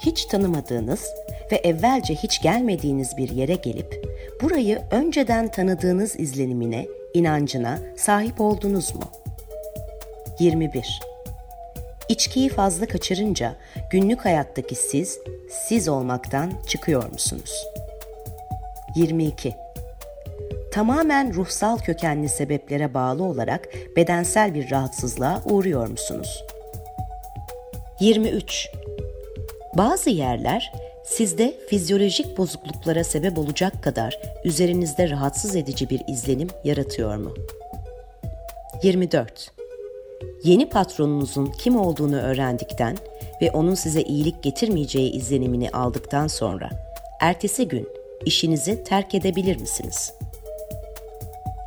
Hiç 0.00 0.24
tanımadığınız 0.24 1.04
ve 1.52 1.56
evvelce 1.56 2.14
hiç 2.14 2.42
gelmediğiniz 2.42 3.16
bir 3.16 3.28
yere 3.28 3.54
gelip 3.54 4.06
burayı 4.42 4.82
önceden 4.90 5.50
tanıdığınız 5.50 6.20
izlenimine, 6.20 6.86
inancına 7.14 7.78
sahip 7.96 8.40
oldunuz 8.40 8.94
mu? 8.94 9.04
21. 10.38 11.00
İçkiyi 12.08 12.48
fazla 12.48 12.86
kaçırınca 12.86 13.56
günlük 13.90 14.24
hayattaki 14.24 14.74
siz, 14.74 15.18
siz 15.68 15.88
olmaktan 15.88 16.52
çıkıyor 16.66 17.12
musunuz? 17.12 17.64
22. 18.94 19.67
Tamamen 20.70 21.34
ruhsal 21.34 21.78
kökenli 21.78 22.28
sebeplere 22.28 22.94
bağlı 22.94 23.24
olarak 23.24 23.68
bedensel 23.96 24.54
bir 24.54 24.70
rahatsızlığa 24.70 25.42
uğruyor 25.44 25.88
musunuz? 25.88 26.44
23. 28.00 28.68
Bazı 29.76 30.10
yerler 30.10 30.72
sizde 31.04 31.54
fizyolojik 31.68 32.38
bozukluklara 32.38 33.04
sebep 33.04 33.38
olacak 33.38 33.82
kadar 33.82 34.20
üzerinizde 34.44 35.10
rahatsız 35.10 35.56
edici 35.56 35.90
bir 35.90 36.02
izlenim 36.08 36.48
yaratıyor 36.64 37.16
mu? 37.16 37.34
24. 38.82 39.50
Yeni 40.44 40.68
patronunuzun 40.68 41.46
kim 41.46 41.76
olduğunu 41.76 42.20
öğrendikten 42.20 42.96
ve 43.42 43.50
onun 43.50 43.74
size 43.74 44.02
iyilik 44.02 44.42
getirmeyeceği 44.42 45.12
izlenimini 45.12 45.70
aldıktan 45.70 46.26
sonra 46.26 46.70
ertesi 47.20 47.68
gün 47.68 47.88
işinizi 48.24 48.84
terk 48.84 49.14
edebilir 49.14 49.60
misiniz? 49.60 50.12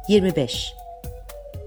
25. 0.07 0.73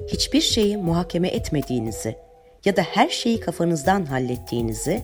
Hiçbir 0.08 0.40
şeyi 0.40 0.76
muhakeme 0.76 1.28
etmediğinizi 1.28 2.16
ya 2.64 2.76
da 2.76 2.82
her 2.82 3.08
şeyi 3.08 3.40
kafanızdan 3.40 4.06
hallettiğinizi 4.06 5.02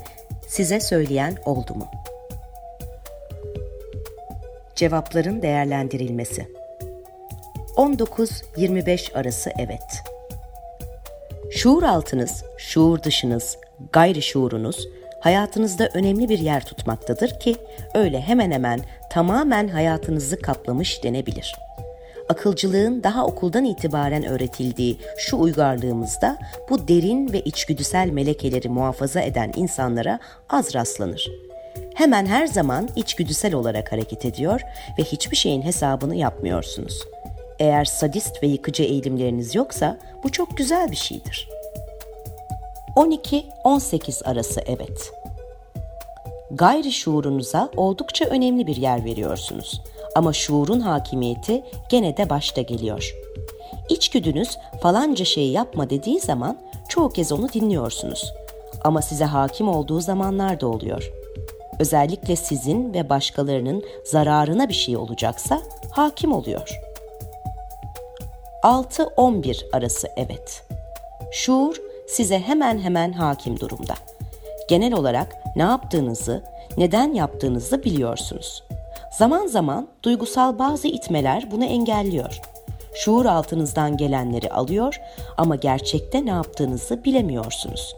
size 0.48 0.80
söyleyen 0.80 1.36
oldu 1.44 1.74
mu? 1.74 1.86
Cevapların 4.74 5.42
değerlendirilmesi 5.42 6.48
19-25 7.76 9.14
arası 9.14 9.52
evet. 9.58 10.02
Şuur 11.50 11.82
altınız, 11.82 12.44
şuur 12.58 13.02
dışınız, 13.02 13.58
gayri 13.92 14.22
şuurunuz 14.22 14.88
hayatınızda 15.20 15.88
önemli 15.94 16.28
bir 16.28 16.38
yer 16.38 16.64
tutmaktadır 16.64 17.40
ki 17.40 17.56
öyle 17.94 18.20
hemen 18.20 18.50
hemen 18.50 18.80
tamamen 19.10 19.68
hayatınızı 19.68 20.38
kaplamış 20.42 21.04
denebilir. 21.04 21.54
Akılcılığın 22.30 23.02
daha 23.02 23.26
okuldan 23.26 23.64
itibaren 23.64 24.24
öğretildiği 24.24 24.96
şu 25.18 25.36
uygarlığımızda 25.36 26.38
bu 26.70 26.88
derin 26.88 27.32
ve 27.32 27.40
içgüdüsel 27.40 28.08
melekeleri 28.08 28.68
muhafaza 28.68 29.20
eden 29.20 29.52
insanlara 29.56 30.18
az 30.48 30.74
rastlanır. 30.74 31.30
Hemen 31.94 32.26
her 32.26 32.46
zaman 32.46 32.88
içgüdüsel 32.96 33.54
olarak 33.54 33.92
hareket 33.92 34.24
ediyor 34.24 34.60
ve 34.98 35.02
hiçbir 35.02 35.36
şeyin 35.36 35.62
hesabını 35.62 36.16
yapmıyorsunuz. 36.16 37.04
Eğer 37.58 37.84
sadist 37.84 38.42
ve 38.42 38.46
yıkıcı 38.46 38.82
eğilimleriniz 38.82 39.54
yoksa 39.54 39.98
bu 40.24 40.32
çok 40.32 40.56
güzel 40.56 40.90
bir 40.90 40.96
şeydir. 40.96 41.48
12-18 42.96 44.24
arası 44.24 44.60
evet. 44.66 45.12
Gayri 46.50 46.92
şuurunuza 46.92 47.70
oldukça 47.76 48.24
önemli 48.24 48.66
bir 48.66 48.76
yer 48.76 49.04
veriyorsunuz. 49.04 49.82
Ama 50.14 50.32
şuurun 50.32 50.80
hakimiyeti 50.80 51.64
gene 51.88 52.16
de 52.16 52.30
başta 52.30 52.62
geliyor. 52.62 53.14
İçgüdünüz 53.88 54.58
falanca 54.82 55.24
şeyi 55.24 55.52
yapma 55.52 55.90
dediği 55.90 56.20
zaman 56.20 56.58
çoğu 56.88 57.08
kez 57.08 57.32
onu 57.32 57.52
dinliyorsunuz. 57.52 58.32
Ama 58.84 59.02
size 59.02 59.24
hakim 59.24 59.68
olduğu 59.68 60.00
zamanlar 60.00 60.60
da 60.60 60.66
oluyor. 60.66 61.12
Özellikle 61.78 62.36
sizin 62.36 62.94
ve 62.94 63.08
başkalarının 63.08 63.82
zararına 64.04 64.68
bir 64.68 64.74
şey 64.74 64.96
olacaksa 64.96 65.62
hakim 65.90 66.32
oluyor. 66.32 66.80
6-11 68.62 69.70
arası 69.72 70.08
evet. 70.16 70.64
Şuur 71.32 71.76
size 72.08 72.38
hemen 72.38 72.78
hemen 72.78 73.12
hakim 73.12 73.60
durumda. 73.60 73.94
Genel 74.68 74.94
olarak 74.94 75.36
ne 75.56 75.62
yaptığınızı, 75.62 76.44
neden 76.76 77.14
yaptığınızı 77.14 77.84
biliyorsunuz. 77.84 78.62
Zaman 79.20 79.46
zaman 79.46 79.88
duygusal 80.02 80.58
bazı 80.58 80.88
itmeler 80.88 81.50
bunu 81.50 81.64
engelliyor. 81.64 82.40
Şuur 82.94 83.26
altınızdan 83.26 83.96
gelenleri 83.96 84.50
alıyor 84.50 85.00
ama 85.36 85.56
gerçekte 85.56 86.24
ne 86.24 86.30
yaptığınızı 86.30 87.04
bilemiyorsunuz. 87.04 87.96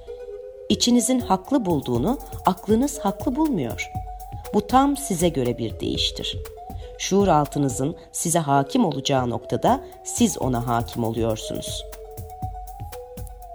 İçinizin 0.68 1.20
haklı 1.20 1.64
bulduğunu 1.64 2.18
aklınız 2.46 2.98
haklı 2.98 3.36
bulmuyor. 3.36 3.92
Bu 4.54 4.66
tam 4.66 4.96
size 4.96 5.28
göre 5.28 5.58
bir 5.58 5.80
değiştir. 5.80 6.36
Şuur 6.98 7.28
altınızın 7.28 7.96
size 8.12 8.38
hakim 8.38 8.84
olacağı 8.84 9.30
noktada 9.30 9.80
siz 10.04 10.38
ona 10.38 10.66
hakim 10.66 11.04
oluyorsunuz. 11.04 11.84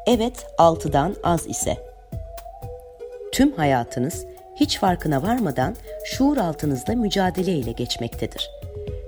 Evet 0.05 0.47
altıdan 0.57 1.15
az 1.23 1.47
ise. 1.47 1.77
Tüm 3.31 3.51
hayatınız 3.51 4.25
hiç 4.59 4.79
farkına 4.79 5.23
varmadan 5.23 5.75
şuur 6.05 6.37
altınızda 6.37 6.95
mücadele 6.95 7.51
ile 7.51 7.71
geçmektedir. 7.71 8.49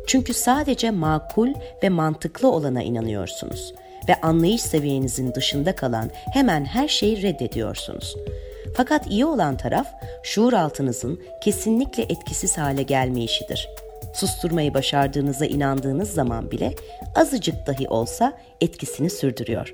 Çünkü 0.07 0.33
sadece 0.33 0.91
makul 0.91 1.53
ve 1.83 1.89
mantıklı 1.89 2.51
olana 2.51 2.83
inanıyorsunuz 2.83 3.73
ve 4.09 4.21
anlayış 4.21 4.61
seviyenizin 4.61 5.33
dışında 5.33 5.75
kalan 5.75 6.09
hemen 6.33 6.65
her 6.65 6.87
şeyi 6.87 7.21
reddediyorsunuz. 7.21 8.15
Fakat 8.75 9.07
iyi 9.11 9.25
olan 9.25 9.57
taraf 9.57 9.87
şuur 10.23 10.53
altınızın 10.53 11.19
kesinlikle 11.41 12.03
etkisiz 12.03 12.57
hale 12.57 12.83
gelmeyişidir. 12.83 13.69
Susturmayı 14.13 14.73
başardığınıza 14.73 15.45
inandığınız 15.45 16.11
zaman 16.13 16.51
bile 16.51 16.73
azıcık 17.15 17.67
dahi 17.67 17.87
olsa 17.87 18.33
etkisini 18.61 19.09
sürdürüyor. 19.09 19.73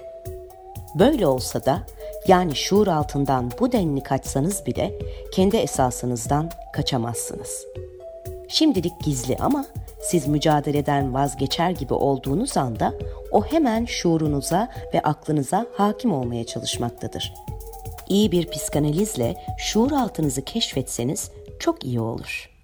Böyle 0.96 1.28
olsa 1.28 1.66
da 1.66 1.82
yani 2.28 2.56
şuur 2.56 2.88
altından 2.88 3.52
bu 3.60 3.72
denli 3.72 4.04
kaçsanız 4.04 4.66
bile 4.66 5.00
kendi 5.32 5.58
esasınızdan 5.58 6.52
kaçamazsınız. 6.74 7.66
Şimdilik 8.48 9.04
gizli 9.04 9.38
ama 9.40 9.66
siz 10.02 10.28
mücadeleden 10.28 11.14
vazgeçer 11.14 11.70
gibi 11.70 11.94
olduğunuz 11.94 12.58
anda 12.58 12.94
o 13.32 13.46
hemen 13.46 13.86
şuurunuza 13.86 14.70
ve 14.94 15.02
aklınıza 15.02 15.66
hakim 15.78 16.14
olmaya 16.14 16.46
çalışmaktadır. 16.46 17.34
İyi 18.10 18.32
bir 18.32 18.50
psikanalizle 18.50 19.36
şuur 19.58 19.92
altınızı 19.92 20.42
keşfetseniz 20.42 21.32
çok 21.60 21.86
iyi 21.86 22.00
olur.'' 22.00 22.55